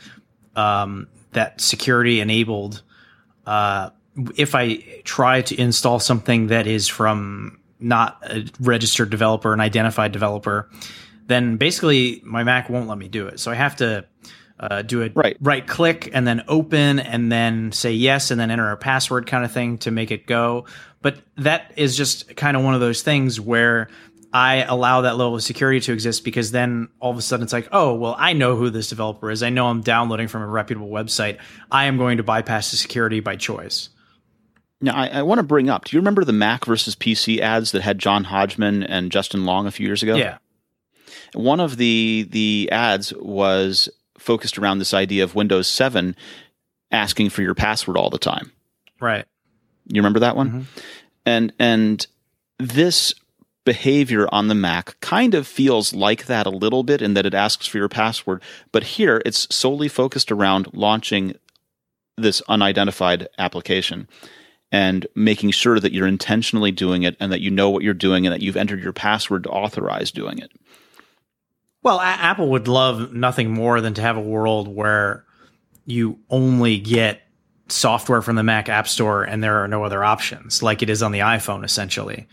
um, 0.55 1.09
that 1.33 1.61
security 1.61 2.21
enabled. 2.21 2.83
Uh, 3.47 3.91
if 4.37 4.55
I 4.55 4.77
try 5.05 5.43
to 5.43 5.59
install 5.59 5.99
something 5.99 6.49
that 6.49 6.67
is 6.67 6.89
from 6.89 7.59
not 7.81 8.19
a 8.25 8.45
registered 8.61 9.11
developer, 9.11 9.53
an 9.55 9.61
identified 9.61 10.13
developer, 10.13 10.69
then 11.29 11.57
basically 11.57 12.21
my 12.25 12.43
Mac 12.43 12.69
won't 12.69 12.89
let 12.89 12.99
me 12.99 13.09
do 13.09 13.29
it. 13.29 13.39
So 13.39 13.51
I 13.51 13.55
have 13.55 13.77
to 13.77 14.07
uh, 14.59 14.83
do 14.83 15.03
a 15.03 15.11
right. 15.15 15.37
right 15.41 15.67
click 15.67 16.11
and 16.13 16.27
then 16.27 16.43
open 16.49 16.99
and 16.99 17.31
then 17.31 17.71
say 17.71 17.93
yes 17.93 18.31
and 18.31 18.41
then 18.41 18.51
enter 18.51 18.71
a 18.71 18.77
password 18.77 19.27
kind 19.27 19.45
of 19.45 19.53
thing 19.53 19.79
to 19.79 19.91
make 19.91 20.11
it 20.11 20.27
go. 20.27 20.65
But 21.01 21.19
that 21.37 21.73
is 21.77 21.97
just 21.97 22.37
kind 22.37 22.57
of 22.57 22.65
one 22.65 22.75
of 22.75 22.81
those 22.81 23.03
things 23.03 23.41
where 23.41 23.89
I 24.33 24.65
allow 24.65 25.03
that 25.03 25.17
level 25.17 25.37
of 25.37 25.43
security 25.43 25.81
to 25.81 25.93
exist 25.93 26.25
because 26.25 26.51
then 26.51 26.89
all 26.99 27.11
of 27.11 27.19
a 27.19 27.23
sudden 27.23 27.45
it's 27.45 27.53
like, 27.53 27.69
oh, 27.73 27.95
well, 27.95 28.17
I 28.19 28.33
know 28.33 28.57
who 28.57 28.71
this 28.71 28.89
developer 28.89 29.31
is. 29.31 29.43
I 29.43 29.51
know 29.51 29.69
I'm 29.69 29.81
downloading 29.81 30.29
from 30.29 30.43
a 30.43 30.47
reputable 30.47 30.91
website. 30.91 31.39
I 31.71 31.85
am 31.85 31.97
going 31.97 32.17
to 32.17 32.23
bypass 32.23 32.71
the 32.71 32.77
security 32.77 33.21
by 33.21 33.37
choice. 33.37 33.91
Now, 34.81 34.95
I, 34.95 35.09
I 35.09 35.23
want 35.23 35.39
to 35.39 35.45
bring 35.45 35.69
up 35.69 35.85
do 35.85 35.97
you 35.97 36.01
remember 36.01 36.25
the 36.25 36.33
Mac 36.33 36.65
versus 36.65 36.95
PC 36.95 37.41
ads 37.41 37.73
that 37.73 37.83
had 37.83 37.99
John 37.99 38.25
Hodgman 38.25 38.83
and 38.83 39.11
Justin 39.11 39.45
Long 39.45 39.67
a 39.67 39.71
few 39.71 39.87
years 39.87 40.03
ago? 40.03 40.17
Yeah. 40.17 40.39
One 41.35 41.61
of 41.61 41.77
the 41.77 42.27
the 42.31 42.69
ads 42.73 43.13
was 43.15 43.89
focused 44.19 44.59
around 44.59 44.79
this 44.79 44.95
idea 44.95 45.25
of 45.25 45.35
Windows 45.35 45.69
7 45.69 46.17
asking 46.91 47.31
for 47.31 47.43
your 47.43 47.55
password 47.55 47.97
all 47.97 48.11
the 48.11 48.19
time. 48.19 48.51
Right. 49.01 49.25
You 49.87 50.01
remember 50.01 50.21
that 50.21 50.37
one? 50.37 50.49
Mm-hmm. 50.49 50.81
And 51.27 51.53
and 51.59 52.07
this 52.59 53.15
behavior 53.65 54.27
on 54.33 54.49
the 54.49 54.55
Mac 54.55 54.99
kind 55.01 55.35
of 55.35 55.47
feels 55.47 55.93
like 55.93 56.27
that 56.27 56.47
a 56.47 56.51
little 56.51 56.83
bit 56.83 57.03
in 57.03 57.15
that 57.15 57.27
it 57.27 57.35
asks 57.35 57.67
for 57.67 57.77
your 57.79 57.89
password, 57.89 58.43
but 58.73 58.83
here 58.83 59.21
it's 59.27 59.47
solely 59.55 59.89
focused 59.89 60.33
around 60.33 60.69
launching 60.73 61.35
this 62.17 62.41
unidentified 62.49 63.29
application. 63.39 64.09
and 64.71 65.07
making 65.15 65.51
sure 65.51 65.81
that 65.81 65.93
you're 65.93 66.07
intentionally 66.07 66.71
doing 66.71 67.03
it 67.03 67.17
and 67.21 67.33
that 67.33 67.41
you 67.41 67.51
know 67.51 67.71
what 67.71 67.83
you're 67.83 67.95
doing 67.95 68.27
and 68.27 68.35
that 68.35 68.43
you've 68.43 68.57
entered 68.57 68.83
your 68.83 68.93
password 68.93 69.45
to 69.45 69.49
authorize 69.49 70.11
doing 70.11 70.39
it. 70.39 70.53
Well, 71.83 72.01
a- 72.01 72.05
Apple 72.05 72.51
would 72.51 72.69
love 72.69 73.13
nothing 73.13 73.51
more 73.51 73.81
than 73.81 73.95
to 73.95 74.03
have 74.03 74.17
a 74.17 74.21
world 74.21 74.69
where 74.69 75.25
you 75.87 76.19
only 76.31 76.79
get 76.79 77.23
software 77.69 78.23
from 78.23 78.37
the 78.37 78.43
Mac 78.43 78.69
App 78.69 78.89
Store 78.89 79.23
and 79.25 79.43
there 79.43 79.63
are 79.63 79.69
no 79.69 79.85
other 79.85 80.03
options, 80.03 80.63
like 80.63 80.83
it 80.83 80.91
is 80.91 81.03
on 81.03 81.13
the 81.13 81.21
iPhone, 81.21 81.65
essentially. 81.65 82.27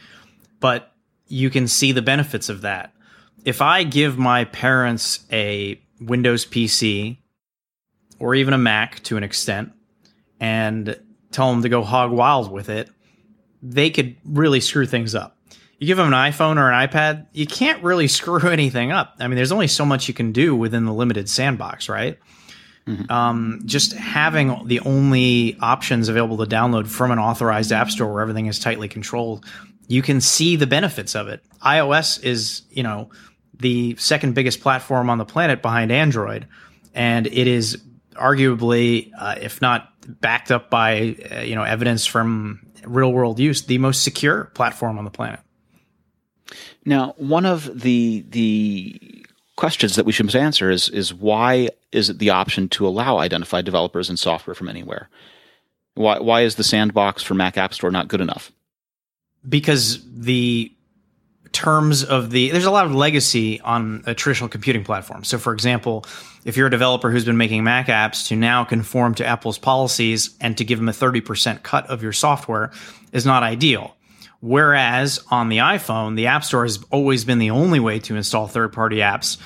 But 0.60 0.91
you 1.28 1.50
can 1.50 1.68
see 1.68 1.91
the 1.91 2.02
benefits 2.02 2.50
of 2.50 2.62
that. 2.62 2.93
If 3.43 3.62
I 3.62 3.84
give 3.84 4.18
my 4.18 4.46
parents 4.46 5.26
a 5.32 5.80
Windows 6.02 6.46
PC 6.46 7.18
or 8.20 8.36
even 8.36 8.54
a 8.54 8.58
Mac 8.58 9.02
to 9.04 9.18
an 9.18 9.24
extent 9.24 9.72
and 10.39 11.00
tell 11.32 11.52
them 11.52 11.62
to 11.62 11.70
go 11.70 11.84
hog 11.84 12.12
wild 12.12 12.52
with 12.52 12.70
it, 12.70 12.89
they 13.62 13.89
could 13.89 14.16
really 14.26 14.60
screw 14.62 14.86
things 14.86 15.14
up. 15.16 15.35
You 15.78 15.88
give 15.88 15.97
them 15.97 16.07
an 16.07 16.13
iPhone 16.13 16.57
or 16.57 16.71
an 16.71 16.88
iPad, 16.88 17.28
you 17.34 17.45
can't 17.45 17.84
really 17.84 18.07
screw 18.19 18.49
anything 18.49 18.91
up. 18.91 19.15
I 19.19 19.28
mean, 19.28 19.36
there's 19.36 19.51
only 19.51 19.67
so 19.67 19.86
much 19.86 20.07
you 20.07 20.13
can 20.13 20.32
do 20.32 20.55
within 20.55 20.86
the 20.86 20.93
limited 20.93 21.30
sandbox, 21.30 21.89
right? 21.89 22.17
Mm-hmm. 22.88 23.11
Um, 23.11 23.61
just 23.65 23.93
having 23.93 24.67
the 24.67 24.80
only 24.82 25.57
options 25.59 26.07
available 26.07 26.38
to 26.38 26.45
download 26.45 26.88
from 26.88 27.11
an 27.11 27.17
authorized 27.17 27.71
app 27.71 27.89
store 27.89 28.13
where 28.13 28.21
everything 28.21 28.45
is 28.45 28.59
tightly 28.59 28.88
controlled, 28.88 29.43
you 29.88 30.01
can 30.01 30.21
see 30.21 30.55
the 30.55 30.67
benefits 30.67 31.15
of 31.15 31.28
it. 31.28 31.43
iOS 31.63 32.23
is, 32.23 32.61
you 32.69 32.84
know, 32.84 33.09
the 33.57 33.95
second 33.97 34.36
biggest 34.36 34.61
platform 34.61 35.09
on 35.09 35.17
the 35.17 35.26
planet 35.26 35.61
behind 35.61 35.91
Android, 35.91 36.47
and 36.93 37.26
it 37.28 37.47
is 37.47 37.82
arguably, 38.13 39.11
uh, 39.17 39.36
if 39.41 39.61
not 39.61 39.91
backed 40.21 40.51
up 40.51 40.69
by, 40.69 41.15
uh, 41.32 41.39
you 41.39 41.55
know, 41.55 41.63
evidence 41.63 42.05
from 42.05 42.65
real 42.86 43.11
world 43.11 43.39
use, 43.39 43.63
the 43.63 43.78
most 43.78 44.03
secure 44.03 44.45
platform 44.53 44.97
on 44.97 45.05
the 45.05 45.11
planet. 45.11 45.39
Now, 46.86 47.14
one 47.18 47.46
of 47.46 47.82
the 47.82 48.26
the 48.30 49.26
questions 49.56 49.96
that 49.96 50.06
we 50.06 50.12
should 50.12 50.36
answer 50.36 50.70
is 50.70 50.89
is 50.89 51.14
why 51.14 51.70
is 51.91 52.10
it 52.10 52.20
the 52.20 52.30
option 52.30 52.68
to 52.70 52.86
allow 52.86 53.18
identified 53.18 53.66
developers 53.66 54.10
and 54.10 54.20
software 54.20 54.56
from 54.56 54.70
anywhere? 54.70 55.10
Why 55.96 56.20
why 56.20 56.41
is 56.41 56.56
the 56.56 56.64
sandbox 56.64 57.24
for 57.24 57.34
Mac 57.34 57.58
App 57.58 57.74
Store 57.74 57.91
not 57.91 58.08
good 58.08 58.22
enough? 58.22 58.52
Because 59.48 60.04
the 60.12 60.72
terms 61.52 62.04
of 62.04 62.32
the 62.32 62.52
there's 62.52 62.66
a 62.66 62.72
lot 62.72 62.86
of 62.86 62.93
legacy 62.93 63.62
on 63.62 64.04
a 64.06 64.14
traditional 64.14 64.50
computing 64.50 64.84
platform. 64.84 65.24
So 65.24 65.38
for 65.38 65.54
example, 65.54 66.06
if 66.43 66.58
you're 66.58 66.68
a 66.68 66.72
developer 66.72 67.10
who's 67.10 67.24
been 67.26 67.38
making 67.38 67.64
Mac 67.64 67.88
apps 67.88 68.28
to 68.28 68.36
now 68.36 68.66
conform 68.66 69.16
to 69.16 69.26
Apple's 69.26 69.58
policies 69.58 70.36
and 70.41 70.58
to 70.58 70.66
give 70.66 70.80
them 70.80 70.89
a 70.89 70.91
30% 70.91 71.64
cut 71.64 71.88
of 71.88 72.04
your 72.04 72.12
software 72.12 72.72
is 73.14 73.26
not 73.26 73.41
ideal. 73.41 73.96
Whereas 74.42 75.24
on 75.32 75.50
the 75.50 75.58
iPhone, 75.58 76.16
the 76.16 76.28
App 76.28 76.44
Store 76.44 76.64
has 76.64 76.84
always 76.92 77.26
been 77.26 77.40
the 77.40 77.52
only 77.52 77.80
way 77.80 78.00
to 78.00 78.16
install 78.16 78.48
third 78.48 78.74
party 78.74 78.98
apps 78.98 79.38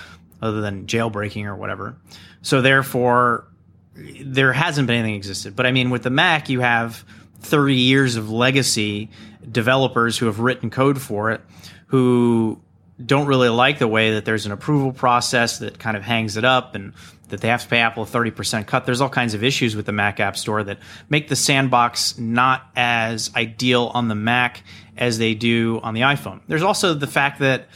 other 0.42 0.62
than 0.62 0.88
jailbreaking 0.88 1.46
or 1.46 1.56
whatever. 1.56 1.96
So 2.42 2.62
therefore, 2.62 3.48
there 3.96 4.54
hasn't 4.54 4.88
been 4.88 4.98
anything 4.98 5.16
existed. 5.16 5.56
But 5.56 5.66
I 5.66 5.72
mean, 5.72 5.90
with 5.90 6.04
the 6.04 6.10
Mac, 6.10 6.50
you 6.50 6.62
have 6.62 7.04
30 7.42 7.76
years 7.76 8.16
of 8.16 8.30
legacy 8.30 9.10
developers 9.50 10.18
who 10.18 10.26
have 10.26 10.40
written 10.40 10.70
code 10.70 11.02
for 11.02 11.32
it 11.32 11.42
who 11.90 12.62
don't 13.04 13.28
really 13.28 13.50
like 13.50 13.80
the 13.80 13.88
way 13.88 14.16
that 14.16 14.26
there's 14.26 14.46
an 14.46 14.52
approval 14.52 14.92
process 14.92 15.60
that 15.60 15.80
kind 15.80 15.96
of 15.96 16.04
hangs 16.04 16.38
it 16.38 16.44
up 16.44 16.76
and 16.76 16.94
that 17.30 17.42
they 17.42 17.48
have 17.48 17.62
to 17.62 17.68
pay 17.68 17.80
Apple 17.80 18.04
a 18.04 18.06
30% 18.06 18.68
cut. 18.68 18.86
There's 18.86 19.02
all 19.02 19.10
kinds 19.10 19.34
of 19.34 19.44
issues 19.44 19.76
with 19.76 19.86
the 19.86 19.92
Mac 19.92 20.20
App 20.20 20.36
Store 20.36 20.64
that 20.64 20.80
make 21.10 21.28
the 21.28 21.36
sandbox 21.36 22.18
not 22.18 22.70
as 22.76 23.32
ideal 23.36 23.92
on 23.94 24.08
the 24.08 24.16
Mac 24.16 24.64
as 24.98 25.18
they 25.18 25.34
do 25.34 25.80
on 25.82 25.94
the 25.94 26.02
iPhone. 26.02 26.42
There's 26.48 26.64
also 26.64 26.94
the 26.94 27.08
fact 27.08 27.40
that 27.40 27.70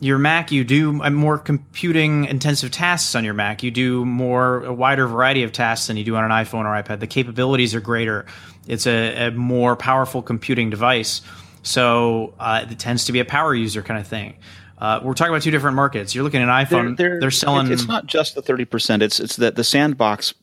your 0.00 0.18
Mac, 0.18 0.50
you 0.50 0.64
do 0.64 0.92
more 0.92 1.38
computing 1.38 2.24
intensive 2.24 2.70
tasks 2.70 3.14
on 3.14 3.24
your 3.24 3.34
Mac. 3.34 3.62
You 3.62 3.70
do 3.70 4.04
more, 4.04 4.64
a 4.64 4.72
wider 4.72 5.06
variety 5.06 5.44
of 5.44 5.52
tasks 5.52 5.86
than 5.86 5.96
you 5.96 6.04
do 6.04 6.16
on 6.16 6.24
an 6.24 6.30
iPhone 6.30 6.64
or 6.64 6.82
iPad. 6.82 7.00
The 7.00 7.06
capabilities 7.06 7.74
are 7.74 7.80
greater. 7.80 8.26
It's 8.66 8.86
a, 8.86 9.28
a 9.28 9.30
more 9.30 9.76
powerful 9.76 10.22
computing 10.22 10.70
device. 10.70 11.20
So 11.64 12.34
uh, 12.38 12.66
it 12.70 12.78
tends 12.78 13.06
to 13.06 13.12
be 13.12 13.18
a 13.18 13.24
power 13.24 13.54
user 13.54 13.82
kind 13.82 13.98
of 13.98 14.06
thing. 14.06 14.36
Uh, 14.78 15.00
we're 15.02 15.14
talking 15.14 15.32
about 15.32 15.42
two 15.42 15.50
different 15.50 15.76
markets. 15.76 16.14
You're 16.14 16.24
looking 16.24 16.42
at 16.42 16.48
an 16.48 16.66
iPhone. 16.66 16.96
They're, 16.96 17.08
they're, 17.08 17.20
they're 17.20 17.30
selling. 17.30 17.72
It's 17.72 17.88
not 17.88 18.06
just 18.06 18.34
the 18.34 18.42
thirty 18.42 18.64
percent. 18.64 19.02
It's 19.02 19.18
it's 19.18 19.36
that 19.36 19.56
the 19.56 19.64
sandbox 19.64 20.34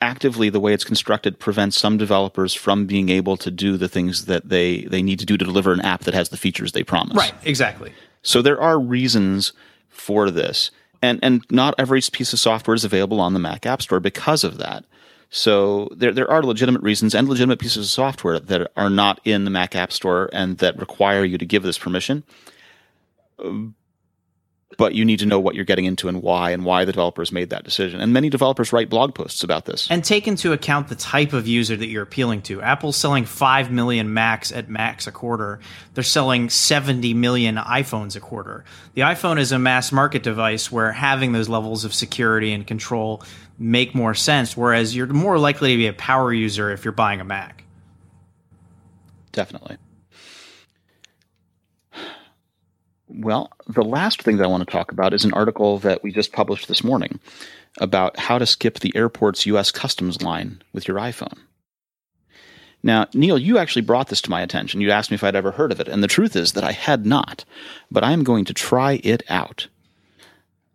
actively 0.00 0.48
the 0.48 0.60
way 0.60 0.72
it's 0.72 0.84
constructed 0.84 1.38
prevents 1.38 1.76
some 1.76 1.98
developers 1.98 2.54
from 2.54 2.86
being 2.86 3.08
able 3.08 3.36
to 3.36 3.50
do 3.50 3.76
the 3.76 3.88
things 3.88 4.26
that 4.26 4.48
they 4.48 4.82
they 4.82 5.02
need 5.02 5.18
to 5.18 5.26
do 5.26 5.36
to 5.36 5.44
deliver 5.44 5.72
an 5.72 5.80
app 5.80 6.02
that 6.04 6.14
has 6.14 6.30
the 6.30 6.36
features 6.36 6.72
they 6.72 6.84
promise. 6.84 7.16
Right. 7.16 7.34
Exactly. 7.44 7.92
So 8.22 8.42
there 8.42 8.60
are 8.60 8.80
reasons 8.80 9.52
for 9.88 10.30
this, 10.30 10.70
and 11.02 11.18
and 11.22 11.44
not 11.50 11.74
every 11.78 12.00
piece 12.00 12.32
of 12.32 12.38
software 12.38 12.74
is 12.74 12.84
available 12.84 13.20
on 13.20 13.34
the 13.34 13.40
Mac 13.40 13.66
App 13.66 13.82
Store 13.82 14.00
because 14.00 14.44
of 14.44 14.58
that. 14.58 14.84
So 15.30 15.88
there 15.94 16.12
there 16.12 16.30
are 16.30 16.42
legitimate 16.42 16.82
reasons 16.82 17.14
and 17.14 17.28
legitimate 17.28 17.58
pieces 17.58 17.86
of 17.86 17.90
software 17.90 18.40
that 18.40 18.72
are 18.76 18.90
not 18.90 19.20
in 19.24 19.44
the 19.44 19.50
Mac 19.50 19.76
App 19.76 19.92
Store 19.92 20.30
and 20.32 20.58
that 20.58 20.78
require 20.78 21.24
you 21.24 21.36
to 21.38 21.46
give 21.46 21.62
this 21.62 21.78
permission. 21.78 22.24
But 24.76 24.94
you 24.94 25.04
need 25.04 25.18
to 25.18 25.26
know 25.26 25.40
what 25.40 25.54
you're 25.54 25.64
getting 25.64 25.86
into 25.86 26.08
and 26.08 26.22
why, 26.22 26.50
and 26.50 26.64
why 26.64 26.84
the 26.84 26.92
developers 26.92 27.32
made 27.32 27.50
that 27.50 27.64
decision. 27.64 28.00
And 28.00 28.12
many 28.12 28.30
developers 28.30 28.72
write 28.72 28.88
blog 28.88 29.14
posts 29.14 29.42
about 29.42 29.64
this. 29.64 29.90
And 29.90 30.04
take 30.04 30.28
into 30.28 30.52
account 30.52 30.88
the 30.88 30.94
type 30.94 31.32
of 31.32 31.48
user 31.48 31.74
that 31.74 31.88
you're 31.88 32.02
appealing 32.02 32.42
to. 32.42 32.62
Apple's 32.62 32.96
selling 32.96 33.24
5 33.24 33.72
million 33.72 34.14
Macs 34.14 34.52
at 34.52 34.68
max 34.68 35.06
a 35.06 35.12
quarter. 35.12 35.58
They're 35.94 36.04
selling 36.04 36.48
70 36.48 37.12
million 37.14 37.56
iPhones 37.56 38.14
a 38.14 38.20
quarter. 38.20 38.64
The 38.94 39.00
iPhone 39.00 39.40
is 39.40 39.52
a 39.52 39.58
mass 39.58 39.90
market 39.90 40.22
device 40.22 40.70
where 40.70 40.92
having 40.92 41.32
those 41.32 41.48
levels 41.48 41.84
of 41.84 41.92
security 41.92 42.52
and 42.52 42.64
control 42.64 43.22
make 43.58 43.94
more 43.94 44.14
sense, 44.14 44.56
whereas 44.56 44.94
you're 44.94 45.08
more 45.08 45.38
likely 45.38 45.72
to 45.72 45.76
be 45.76 45.86
a 45.86 45.92
power 45.92 46.32
user 46.32 46.70
if 46.70 46.84
you're 46.84 46.92
buying 46.92 47.20
a 47.20 47.24
Mac. 47.24 47.64
Definitely. 49.32 49.76
Well, 53.08 53.50
the 53.66 53.82
last 53.82 54.22
thing 54.22 54.36
that 54.36 54.44
I 54.44 54.48
want 54.48 54.66
to 54.66 54.72
talk 54.72 54.92
about 54.92 55.12
is 55.12 55.24
an 55.24 55.32
article 55.32 55.78
that 55.78 56.02
we 56.02 56.12
just 56.12 56.32
published 56.32 56.68
this 56.68 56.84
morning 56.84 57.18
about 57.80 58.18
how 58.18 58.38
to 58.38 58.46
skip 58.46 58.78
the 58.78 58.94
airport's 58.94 59.46
U.S. 59.46 59.70
customs 59.70 60.22
line 60.22 60.62
with 60.72 60.86
your 60.86 60.98
iPhone. 60.98 61.38
Now, 62.82 63.06
Neil, 63.14 63.38
you 63.38 63.58
actually 63.58 63.82
brought 63.82 64.08
this 64.08 64.20
to 64.22 64.30
my 64.30 64.40
attention. 64.40 64.80
You 64.80 64.90
asked 64.90 65.10
me 65.10 65.16
if 65.16 65.24
I'd 65.24 65.34
ever 65.34 65.50
heard 65.50 65.72
of 65.72 65.80
it, 65.80 65.88
and 65.88 66.02
the 66.02 66.06
truth 66.08 66.36
is 66.36 66.52
that 66.52 66.64
I 66.64 66.72
had 66.72 67.06
not, 67.06 67.44
but 67.90 68.04
I 68.04 68.12
am 68.12 68.22
going 68.22 68.44
to 68.44 68.54
try 68.54 69.00
it 69.02 69.22
out. 69.28 69.66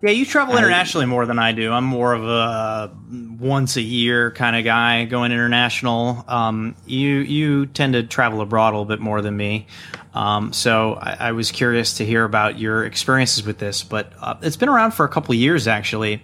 Yeah, 0.04 0.10
you 0.10 0.26
travel 0.26 0.58
internationally 0.58 1.06
I, 1.06 1.08
more 1.08 1.26
than 1.26 1.40
I 1.40 1.54
do. 1.54 1.72
I'm 1.72 1.86
more 1.86 2.12
of 2.12 2.26
a 2.26 2.94
once 3.40 3.78
a 3.78 3.82
year 3.82 4.32
kind 4.32 4.58
of 4.58 4.66
guy 4.66 5.06
going 5.06 5.32
international. 5.32 6.26
Um, 6.28 6.76
you 6.86 7.20
you 7.20 7.68
tend 7.68 7.94
to 7.94 8.04
travel 8.04 8.42
abroad 8.42 8.74
a 8.74 8.76
little 8.78 8.84
bit 8.84 9.00
more 9.00 9.22
than 9.22 9.38
me. 9.38 9.66
Um, 10.14 10.52
so 10.52 10.96
I, 10.96 11.30
I, 11.30 11.32
was 11.32 11.52
curious 11.52 11.98
to 11.98 12.06
hear 12.06 12.26
about 12.26 12.60
your 12.60 12.84
experiences 12.84 13.46
with 13.46 13.60
this, 13.60 13.82
but 13.82 14.12
uh, 14.20 14.36
it's 14.42 14.58
been 14.58 14.68
around 14.68 14.92
for 14.92 15.06
a 15.06 15.10
couple 15.10 15.34
years 15.36 15.70
actually. 15.70 16.22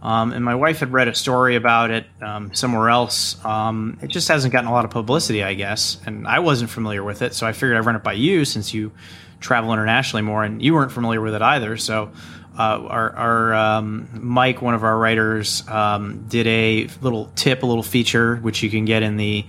Um, 0.00 0.32
and 0.32 0.42
my 0.42 0.54
wife 0.54 0.78
had 0.78 0.90
read 0.92 1.08
a 1.08 1.14
story 1.14 1.54
about 1.54 1.90
it 1.90 2.06
um, 2.22 2.54
somewhere 2.54 2.88
else. 2.88 3.44
Um, 3.44 3.98
it 4.00 4.08
just 4.08 4.28
hasn't 4.28 4.52
gotten 4.54 4.68
a 4.68 4.72
lot 4.72 4.86
of 4.86 4.90
publicity, 4.90 5.44
I 5.44 5.52
guess, 5.52 6.00
and 6.06 6.26
I 6.26 6.38
wasn't 6.38 6.70
familiar 6.70 7.04
with 7.04 7.20
it, 7.20 7.34
so 7.34 7.46
I 7.46 7.52
figured 7.52 7.76
I'd 7.76 7.84
run 7.84 7.96
it 7.96 8.02
by 8.02 8.14
you 8.14 8.44
since 8.44 8.72
you 8.72 8.92
travel 9.40 9.72
internationally 9.72 10.22
more, 10.22 10.44
and 10.44 10.62
you 10.62 10.74
weren't 10.74 10.92
familiar 10.92 11.20
with 11.20 11.34
it 11.34 11.42
either. 11.42 11.76
So 11.76 12.10
uh, 12.58 12.86
our, 12.88 13.10
our 13.12 13.54
um, 13.54 14.08
Mike, 14.14 14.60
one 14.62 14.74
of 14.74 14.82
our 14.82 14.98
writers, 14.98 15.66
um, 15.68 16.24
did 16.28 16.46
a 16.46 16.88
little 17.00 17.30
tip, 17.36 17.62
a 17.62 17.66
little 17.66 17.84
feature, 17.84 18.36
which 18.36 18.62
you 18.62 18.70
can 18.70 18.84
get 18.84 19.02
in 19.02 19.16
the 19.16 19.46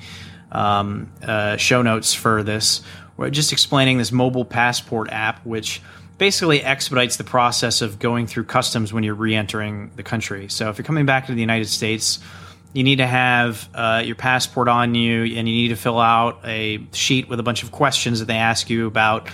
um, 0.51 1.11
uh, 1.23 1.57
show 1.57 1.81
notes 1.81 2.13
for 2.13 2.43
this. 2.43 2.81
Just 3.31 3.51
explaining 3.51 3.97
this 3.97 4.11
mobile 4.11 4.45
passport 4.45 5.09
app, 5.11 5.45
which 5.45 5.81
basically 6.17 6.61
expedites 6.63 7.17
the 7.17 7.23
process 7.23 7.81
of 7.81 7.99
going 7.99 8.27
through 8.27 8.43
customs 8.43 8.93
when 8.93 9.03
you're 9.03 9.15
re-entering 9.15 9.91
the 9.95 10.03
country. 10.03 10.47
So 10.49 10.69
if 10.69 10.77
you're 10.77 10.85
coming 10.85 11.05
back 11.05 11.27
to 11.27 11.33
the 11.33 11.41
United 11.41 11.67
States, 11.67 12.19
you 12.73 12.83
need 12.83 12.97
to 12.97 13.07
have 13.07 13.67
uh, 13.73 14.03
your 14.05 14.15
passport 14.15 14.67
on 14.67 14.95
you, 14.95 15.23
and 15.23 15.49
you 15.49 15.55
need 15.55 15.69
to 15.69 15.75
fill 15.75 15.99
out 15.99 16.39
a 16.45 16.79
sheet 16.93 17.27
with 17.27 17.39
a 17.39 17.43
bunch 17.43 17.63
of 17.63 17.71
questions 17.71 18.19
that 18.19 18.25
they 18.25 18.37
ask 18.37 18.69
you 18.69 18.85
about 18.85 19.29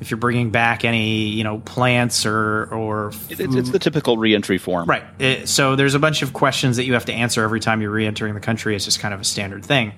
if 0.00 0.10
you're 0.10 0.18
bringing 0.18 0.50
back 0.50 0.84
any 0.84 1.28
you 1.28 1.44
know 1.44 1.58
plants 1.58 2.26
or 2.26 2.66
or 2.72 3.12
it's, 3.28 3.40
it's, 3.40 3.70
the 3.70 3.78
typical 3.78 4.16
reentry 4.16 4.58
form. 4.58 4.88
Right. 4.88 5.04
It, 5.18 5.48
so 5.48 5.76
there's 5.76 5.94
a 5.94 5.98
bunch 5.98 6.22
of 6.22 6.32
questions 6.32 6.76
that 6.76 6.84
you 6.84 6.94
have 6.94 7.04
to 7.06 7.12
answer 7.12 7.42
every 7.42 7.60
time 7.60 7.80
you're 7.82 7.92
reentering 7.92 8.34
the 8.34 8.40
country. 8.40 8.74
It's 8.74 8.84
just 8.84 9.00
kind 9.00 9.14
of 9.14 9.20
a 9.20 9.24
standard 9.24 9.64
thing. 9.64 9.92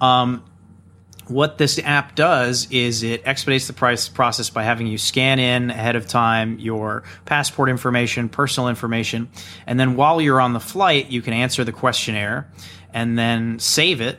Um, 0.00 0.44
what 1.30 1.58
this 1.58 1.78
app 1.84 2.16
does 2.16 2.66
is 2.70 3.02
it 3.02 3.22
expedites 3.24 3.68
the 3.68 3.72
price 3.72 4.08
process 4.08 4.50
by 4.50 4.64
having 4.64 4.88
you 4.88 4.98
scan 4.98 5.38
in 5.38 5.70
ahead 5.70 5.94
of 5.94 6.06
time 6.06 6.58
your 6.58 7.04
passport 7.24 7.68
information 7.68 8.28
personal 8.28 8.68
information 8.68 9.28
and 9.66 9.78
then 9.78 9.94
while 9.94 10.20
you're 10.20 10.40
on 10.40 10.54
the 10.54 10.60
flight 10.60 11.08
you 11.08 11.22
can 11.22 11.32
answer 11.32 11.62
the 11.62 11.72
questionnaire 11.72 12.50
and 12.92 13.16
then 13.16 13.58
save 13.60 14.00
it 14.00 14.18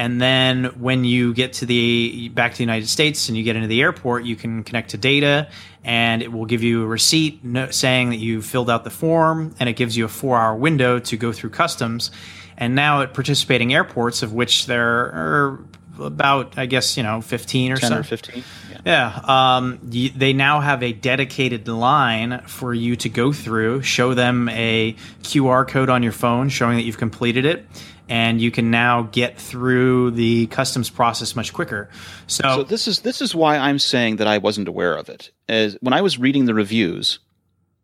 And 0.00 0.18
then 0.18 0.64
when 0.80 1.04
you 1.04 1.34
get 1.34 1.52
to 1.54 1.66
the 1.66 2.30
back 2.30 2.52
to 2.52 2.56
the 2.56 2.62
United 2.62 2.88
States 2.88 3.28
and 3.28 3.36
you 3.36 3.44
get 3.44 3.54
into 3.54 3.68
the 3.68 3.82
airport, 3.82 4.24
you 4.24 4.34
can 4.34 4.64
connect 4.64 4.92
to 4.92 4.96
data, 4.96 5.50
and 5.84 6.22
it 6.22 6.32
will 6.32 6.46
give 6.46 6.62
you 6.62 6.84
a 6.84 6.86
receipt 6.86 7.44
no, 7.44 7.70
saying 7.70 8.08
that 8.08 8.16
you 8.16 8.40
filled 8.40 8.70
out 8.70 8.84
the 8.84 8.90
form, 8.90 9.54
and 9.60 9.68
it 9.68 9.74
gives 9.74 9.98
you 9.98 10.06
a 10.06 10.08
four-hour 10.08 10.56
window 10.56 11.00
to 11.00 11.18
go 11.18 11.32
through 11.32 11.50
customs. 11.50 12.10
And 12.56 12.74
now 12.74 13.02
at 13.02 13.12
participating 13.12 13.74
airports, 13.74 14.22
of 14.22 14.32
which 14.32 14.64
there 14.64 14.88
are 14.88 15.64
about, 15.98 16.56
I 16.56 16.64
guess, 16.64 16.96
you 16.96 17.02
know, 17.02 17.20
15 17.20 17.72
or 17.72 17.76
10 17.76 17.90
so. 17.90 17.98
or 17.98 18.02
15. 18.02 18.42
Yeah. 18.70 18.80
Yeah. 18.86 19.56
Um, 19.58 19.80
y- 19.84 20.12
they 20.16 20.32
now 20.32 20.60
have 20.60 20.82
a 20.82 20.94
dedicated 20.94 21.68
line 21.68 22.40
for 22.46 22.72
you 22.72 22.96
to 22.96 23.10
go 23.10 23.34
through, 23.34 23.82
show 23.82 24.14
them 24.14 24.48
a 24.48 24.94
QR 25.24 25.68
code 25.68 25.90
on 25.90 26.02
your 26.02 26.12
phone 26.12 26.48
showing 26.48 26.78
that 26.78 26.84
you've 26.84 26.96
completed 26.96 27.44
it. 27.44 27.66
And 28.10 28.40
you 28.40 28.50
can 28.50 28.70
now 28.70 29.02
get 29.02 29.38
through 29.38 30.10
the 30.10 30.48
customs 30.48 30.90
process 30.90 31.36
much 31.36 31.52
quicker. 31.52 31.88
So, 32.26 32.42
So 32.42 32.62
this 32.64 32.88
is 32.88 33.00
this 33.00 33.22
is 33.22 33.34
why 33.34 33.56
I'm 33.56 33.78
saying 33.78 34.16
that 34.16 34.26
I 34.26 34.38
wasn't 34.38 34.68
aware 34.68 34.96
of 34.96 35.08
it. 35.08 35.30
As 35.48 35.78
when 35.80 35.92
I 35.92 36.02
was 36.02 36.18
reading 36.18 36.44
the 36.46 36.54
reviews 36.54 37.20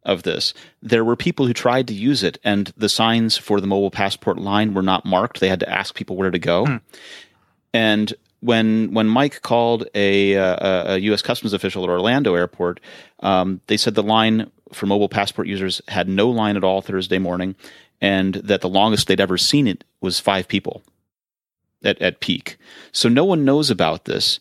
of 0.02 0.24
this, 0.24 0.52
there 0.82 1.04
were 1.04 1.16
people 1.16 1.46
who 1.46 1.54
tried 1.54 1.86
to 1.88 1.94
use 1.94 2.22
it, 2.24 2.38
and 2.42 2.72
the 2.76 2.88
signs 2.88 3.38
for 3.38 3.60
the 3.60 3.66
mobile 3.68 3.90
passport 3.90 4.38
line 4.38 4.74
were 4.74 4.82
not 4.82 5.04
marked. 5.04 5.38
They 5.40 5.48
had 5.48 5.60
to 5.60 5.68
ask 5.72 5.94
people 5.94 6.16
where 6.16 6.30
to 6.30 6.38
go. 6.38 6.80
And 7.72 8.12
when 8.40 8.92
when 8.94 9.08
Mike 9.08 9.42
called 9.42 9.86
a, 9.94 10.36
uh, 10.36 10.94
a 10.94 10.98
U.S. 10.98 11.22
Customs 11.22 11.52
official 11.52 11.84
at 11.84 11.90
Orlando 11.90 12.34
Airport, 12.34 12.80
um, 13.20 13.60
they 13.66 13.76
said 13.76 13.94
the 13.94 14.02
line 14.02 14.50
for 14.72 14.86
mobile 14.86 15.08
passport 15.08 15.46
users 15.46 15.80
had 15.88 16.08
no 16.08 16.30
line 16.30 16.56
at 16.56 16.64
all 16.64 16.80
Thursday 16.82 17.18
morning, 17.18 17.54
and 18.00 18.34
that 18.34 18.60
the 18.60 18.68
longest 18.68 19.08
they'd 19.08 19.20
ever 19.20 19.38
seen 19.38 19.66
it 19.66 19.84
was 20.00 20.20
five 20.20 20.48
people 20.48 20.82
at, 21.84 22.00
at 22.02 22.20
peak. 22.20 22.56
So 22.92 23.08
no 23.08 23.24
one 23.24 23.44
knows 23.44 23.70
about 23.70 24.04
this. 24.04 24.40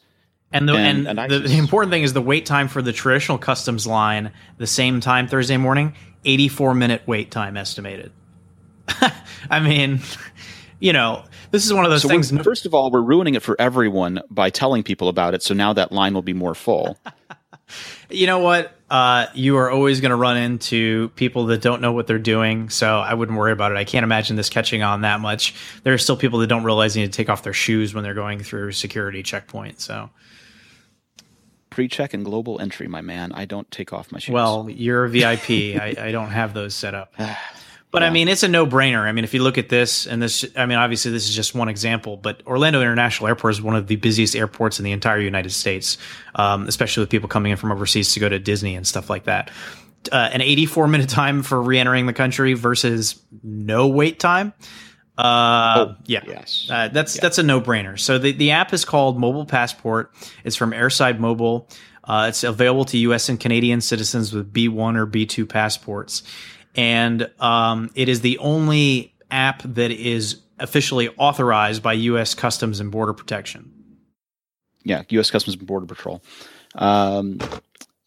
and 0.51 0.67
the, 0.69 0.73
and- 0.75 1.07
and, 1.07 1.19
and 1.19 1.31
the, 1.31 1.39
the 1.39 1.57
important 1.57 1.91
thing 1.91 2.03
is 2.03 2.13
the 2.13 2.21
wait 2.21 2.45
time 2.45 2.67
for 2.67 2.81
the 2.81 2.93
traditional 2.93 3.37
customs 3.37 3.85
line, 3.87 4.31
the 4.57 4.67
same 4.67 4.99
time 4.99 5.27
Thursday 5.27 5.57
morning, 5.57 5.93
84 6.25 6.73
minute 6.75 7.01
wait 7.05 7.31
time 7.31 7.57
estimated. 7.57 8.11
I 9.49 9.59
mean, 9.59 9.99
you 10.79 10.93
know, 10.93 11.23
this 11.51 11.65
is 11.65 11.73
one 11.73 11.85
of 11.85 11.91
those 11.91 12.01
So 12.03 12.07
things. 12.09 12.31
first 12.41 12.65
of 12.65 12.73
all, 12.73 12.91
we're 12.91 13.01
ruining 13.01 13.35
it 13.35 13.41
for 13.43 13.55
everyone 13.59 14.21
by 14.29 14.49
telling 14.49 14.83
people 14.83 15.07
about 15.07 15.33
it. 15.33 15.41
So 15.43 15.53
now 15.53 15.73
that 15.73 15.91
line 15.91 16.13
will 16.13 16.21
be 16.21 16.33
more 16.33 16.55
full. 16.55 16.97
You 18.11 18.27
know 18.27 18.37
what? 18.37 18.74
Uh, 18.89 19.25
you 19.33 19.57
are 19.57 19.71
always 19.71 19.99
going 19.99 20.11
to 20.11 20.15
run 20.15 20.37
into 20.37 21.09
people 21.15 21.47
that 21.47 21.61
don't 21.61 21.81
know 21.81 21.91
what 21.91 22.05
they're 22.05 22.19
doing. 22.19 22.69
So 22.69 22.99
I 22.99 23.13
wouldn't 23.13 23.37
worry 23.37 23.51
about 23.51 23.71
it. 23.71 23.77
I 23.77 23.83
can't 23.83 24.03
imagine 24.03 24.35
this 24.35 24.49
catching 24.49 24.83
on 24.83 25.01
that 25.01 25.19
much. 25.19 25.55
There 25.83 25.93
are 25.93 25.97
still 25.97 26.15
people 26.15 26.39
that 26.39 26.47
don't 26.47 26.63
realize 26.63 26.93
they 26.93 27.01
need 27.01 27.11
to 27.11 27.17
take 27.17 27.29
off 27.29 27.41
their 27.43 27.53
shoes 27.53 27.93
when 27.93 28.03
they're 28.03 28.13
going 28.13 28.39
through 28.43 28.73
security 28.73 29.23
checkpoint. 29.23 29.81
So, 29.81 30.09
Pre-check 31.71 32.13
and 32.13 32.23
global 32.23 32.61
entry, 32.61 32.87
my 32.87 33.01
man. 33.01 33.33
I 33.33 33.43
don't 33.43 33.69
take 33.69 33.91
off 33.91 34.09
my 34.11 34.19
shoes. 34.19 34.31
well, 34.31 34.69
you're 34.69 35.03
a 35.03 35.09
VIP. 35.09 35.49
I, 35.49 35.95
I 35.97 36.11
don't 36.11 36.29
have 36.29 36.53
those 36.53 36.73
set 36.73 36.95
up. 36.95 37.13
But 37.95 38.03
I 38.03 38.09
mean, 38.09 38.27
it's 38.27 38.43
a 38.43 38.49
no 38.49 38.67
brainer. 38.67 39.03
I 39.03 39.13
mean, 39.13 39.23
if 39.23 39.33
you 39.33 39.41
look 39.41 39.57
at 39.57 39.69
this, 39.69 40.05
and 40.05 40.21
this, 40.21 40.43
I 40.57 40.65
mean, 40.65 40.77
obviously, 40.77 41.11
this 41.11 41.29
is 41.29 41.33
just 41.33 41.55
one 41.55 41.69
example, 41.69 42.17
but 42.17 42.43
Orlando 42.45 42.81
International 42.81 43.29
Airport 43.29 43.53
is 43.53 43.61
one 43.61 43.73
of 43.73 43.87
the 43.87 43.95
busiest 43.95 44.35
airports 44.35 44.79
in 44.79 44.83
the 44.83 44.91
entire 44.91 45.19
United 45.21 45.51
States, 45.51 45.97
um, 46.35 46.67
especially 46.67 47.03
with 47.03 47.09
people 47.09 47.29
coming 47.29 47.53
in 47.53 47.57
from 47.57 47.71
overseas 47.71 48.13
to 48.13 48.19
go 48.19 48.27
to 48.27 48.37
Disney 48.37 48.75
and 48.75 48.85
stuff 48.85 49.09
like 49.09 49.23
that. 49.23 49.49
Uh, 50.11 50.29
an 50.33 50.41
84 50.41 50.89
minute 50.89 51.07
time 51.07 51.41
for 51.41 51.61
re 51.61 51.79
entering 51.79 52.05
the 52.05 52.11
country 52.11 52.53
versus 52.53 53.17
no 53.43 53.87
wait 53.87 54.19
time. 54.19 54.51
Uh, 55.17 55.93
yeah, 56.05 56.21
yes. 56.27 56.67
uh, 56.69 56.89
that's 56.89 57.17
that's 57.17 57.37
a 57.37 57.43
no 57.43 57.61
brainer. 57.61 57.97
So 57.97 58.17
the 58.17 58.33
the 58.33 58.51
app 58.51 58.73
is 58.73 58.83
called 58.83 59.17
Mobile 59.17 59.45
Passport. 59.45 60.13
It's 60.43 60.57
from 60.57 60.71
Airside 60.71 61.19
Mobile. 61.19 61.69
Uh, 62.03 62.25
it's 62.29 62.43
available 62.43 62.85
to 62.85 62.97
U.S. 62.99 63.29
and 63.29 63.39
Canadian 63.39 63.81
citizens 63.81 64.31
with 64.31 64.53
B1 64.53 64.95
or 64.95 65.07
B2 65.07 65.49
passports, 65.49 66.23
and 66.75 67.29
um, 67.39 67.89
it 67.95 68.09
is 68.09 68.21
the 68.21 68.37
only 68.39 69.13
app 69.31 69.61
that 69.63 69.91
is 69.91 70.41
officially 70.59 71.09
authorized 71.17 71.83
by 71.83 71.93
U.S. 71.93 72.33
Customs 72.33 72.79
and 72.79 72.91
Border 72.91 73.13
Protection. 73.13 73.71
yeah, 74.83 75.03
U.S. 75.09 75.31
Customs 75.31 75.57
and 75.57 75.67
Border 75.67 75.85
Patrol. 75.85 76.23
Um, 76.75 77.39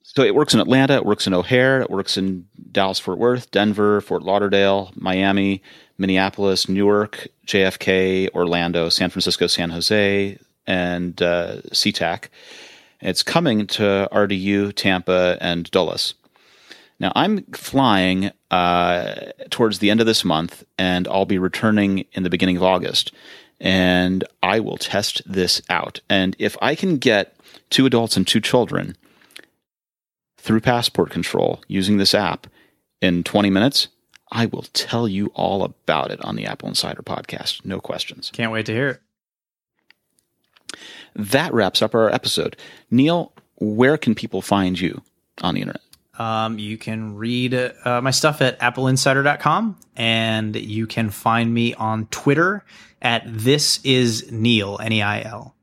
so 0.02 0.22
it 0.22 0.34
works 0.34 0.54
in 0.54 0.60
Atlanta, 0.60 0.94
it 0.94 1.04
works 1.04 1.26
in 1.26 1.34
O'Hare, 1.34 1.82
it 1.82 1.90
works 1.90 2.16
in 2.16 2.46
Dallas, 2.72 2.98
Fort 2.98 3.18
Worth, 3.18 3.50
Denver, 3.50 4.00
Fort 4.00 4.22
Lauderdale, 4.22 4.90
Miami, 4.96 5.62
Minneapolis, 5.98 6.68
Newark, 6.68 7.28
JFK, 7.46 8.30
Orlando, 8.34 8.88
San 8.88 9.10
Francisco, 9.10 9.46
San 9.46 9.70
Jose, 9.70 10.38
and 10.66 11.22
uh, 11.22 11.56
SeaTac. 11.72 12.28
It's 13.00 13.22
coming 13.22 13.66
to 13.68 14.08
RDU, 14.10 14.74
Tampa, 14.74 15.36
and 15.40 15.70
Dulles. 15.70 16.14
Now 17.00 17.12
I'm 17.14 17.44
flying 17.52 18.30
uh, 18.50 19.32
towards 19.50 19.78
the 19.78 19.90
end 19.90 20.00
of 20.00 20.06
this 20.06 20.24
month, 20.24 20.64
and 20.78 21.06
I'll 21.08 21.24
be 21.24 21.38
returning 21.38 22.06
in 22.12 22.22
the 22.22 22.30
beginning 22.30 22.56
of 22.56 22.62
August. 22.62 23.12
And 23.60 24.24
I 24.42 24.60
will 24.60 24.76
test 24.76 25.20
this 25.26 25.60
out. 25.68 26.00
And 26.08 26.36
if 26.38 26.56
I 26.62 26.74
can 26.74 26.98
get 26.98 27.36
two 27.70 27.86
adults 27.86 28.16
and 28.16 28.26
two 28.26 28.40
children 28.40 28.96
through 30.36 30.60
passport 30.60 31.10
control 31.10 31.62
using 31.66 31.98
this 31.98 32.14
app 32.14 32.46
in 33.00 33.24
20 33.24 33.50
minutes, 33.50 33.88
I 34.30 34.46
will 34.46 34.64
tell 34.72 35.08
you 35.08 35.26
all 35.34 35.64
about 35.64 36.10
it 36.10 36.24
on 36.24 36.36
the 36.36 36.46
Apple 36.46 36.68
Insider 36.68 37.02
podcast. 37.02 37.64
No 37.64 37.80
questions. 37.80 38.30
Can't 38.32 38.52
wait 38.52 38.66
to 38.66 38.72
hear 38.72 38.88
it. 38.88 39.00
That 41.16 41.52
wraps 41.52 41.82
up 41.82 41.94
our 41.94 42.10
episode. 42.10 42.56
Neil, 42.90 43.32
where 43.56 43.96
can 43.96 44.14
people 44.14 44.42
find 44.42 44.78
you 44.78 45.02
on 45.42 45.54
the 45.54 45.62
internet? 45.62 45.82
Um, 46.18 46.58
you 46.58 46.76
can 46.76 47.16
read 47.16 47.54
uh, 47.54 48.00
my 48.02 48.10
stuff 48.10 48.42
at 48.42 48.58
appleinsider.com 48.58 49.78
and 49.96 50.56
you 50.56 50.86
can 50.86 51.10
find 51.10 51.54
me 51.54 51.74
on 51.74 52.06
Twitter 52.06 52.64
at 53.00 53.22
this 53.26 53.80
is 53.84 54.30
Neil, 54.32 54.78
N 54.82 54.92
E 54.92 55.02
I 55.02 55.22
L. 55.22 55.54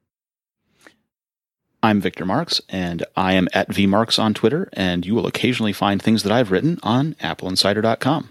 I'm 1.84 2.02
Victor 2.02 2.26
Marks, 2.26 2.62
and 2.68 3.06
I 3.16 3.34
am 3.34 3.48
at 3.54 3.70
vmarks 3.70 4.18
on 4.18 4.34
Twitter, 4.34 4.70
and 4.74 5.06
you 5.06 5.14
will 5.14 5.28
occasionally 5.28 5.74
find 5.74 6.02
things 6.02 6.24
that 6.24 6.32
I've 6.32 6.50
written 6.50 6.80
on 6.82 7.14
appleinsider.com. 7.16 8.30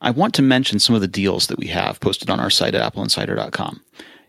I 0.00 0.10
want 0.10 0.34
to 0.34 0.42
mention 0.42 0.80
some 0.80 0.94
of 0.96 1.00
the 1.00 1.06
deals 1.06 1.46
that 1.46 1.58
we 1.58 1.68
have 1.68 2.00
posted 2.00 2.28
on 2.28 2.40
our 2.40 2.50
site 2.50 2.74
at 2.74 2.92
appleinsider.com. 2.92 3.82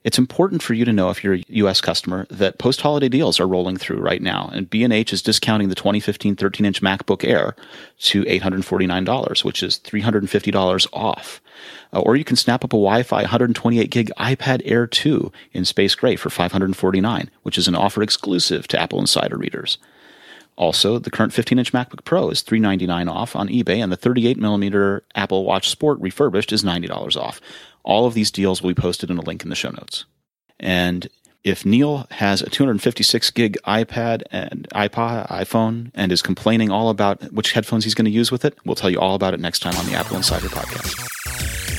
It's 0.04 0.18
important 0.18 0.64
for 0.64 0.74
you 0.74 0.84
to 0.86 0.94
know 0.94 1.12
if 1.12 1.24
you're 1.24 1.36
a 1.36 1.44
US 1.48 1.80
customer 1.80 2.26
that 2.32 2.58
post-holiday 2.58 3.08
deals 3.08 3.40
are 3.40 3.48
rolling 3.48 3.78
through 3.78 4.00
right 4.00 4.22
now, 4.22 4.50
and 4.52 4.68
B&H 4.68 5.14
is 5.14 5.22
discounting 5.22 5.70
the 5.70 5.76
2015 5.76 6.36
13-inch 6.36 6.82
MacBook 6.82 7.24
Air 7.24 7.56
to 8.00 8.24
$849, 8.24 9.44
which 9.44 9.62
is 9.62 9.80
$350 9.80 10.88
off. 10.92 11.40
Uh, 11.94 12.00
or 12.00 12.16
you 12.16 12.24
can 12.24 12.36
snap 12.36 12.64
up 12.64 12.74
a 12.74 12.78
Wi-Fi 12.78 13.22
128 13.22 13.92
gig 13.92 14.12
iPad 14.18 14.64
Air 14.66 14.88
2 14.88 15.32
in 15.54 15.66
space 15.66 15.94
gray 15.94 16.16
for 16.16 16.30
$549, 16.30 17.30
which 17.44 17.60
is 17.60 17.68
an 17.68 17.76
offer 17.76 18.02
exclusive 18.02 18.68
to 18.70 18.82
Apple 18.82 19.00
Insider 19.00 19.38
readers. 19.38 19.78
Also, 20.58 21.00
the 21.00 21.12
current 21.12 21.34
15-inch 21.34 21.74
MacBook 21.74 22.04
Pro 22.04 22.30
is 22.30 22.44
$399 22.44 23.10
off 23.10 23.36
on 23.36 23.48
eBay, 23.48 23.82
and 23.82 23.92
the 23.92 23.98
38mm 23.98 25.02
Apple 25.16 25.46
Watch 25.46 25.70
Sport 25.70 26.00
refurbished 26.02 26.52
is 26.52 26.64
$90 26.64 27.18
off. 27.18 27.40
All 27.84 28.06
of 28.06 28.14
these 28.14 28.32
deals 28.32 28.62
will 28.62 28.70
be 28.70 28.82
posted 28.82 29.10
in 29.10 29.18
a 29.18 29.22
link 29.22 29.44
in 29.44 29.50
the 29.50 29.56
show 29.56 29.70
notes. 29.72 30.06
And 30.60 31.10
if 31.44 31.66
Neil 31.66 32.06
has 32.12 32.42
a 32.42 32.50
256 32.50 33.32
gig 33.32 33.58
iPad 33.66 34.24
and 34.32 34.68
iPod, 34.76 35.28
iPhone, 35.30 35.92
and 35.96 36.12
is 36.12 36.22
complaining 36.22 36.70
all 36.70 36.90
about 36.90 37.34
which 37.34 37.54
headphones 37.54 37.84
he's 37.84 37.96
going 37.96 38.06
to 38.06 38.12
use 38.12 38.32
with 38.32 38.46
it, 38.46 38.58
we'll 38.66 38.76
tell 38.76 38.90
you 38.90 39.00
all 39.00 39.16
about 39.16 39.34
it 39.34 39.40
next 39.40 39.60
time 39.60 39.76
on 39.76 39.86
the 39.88 39.94
Apple 39.94 40.18
Insider 40.18 40.48
podcast. 40.48 41.71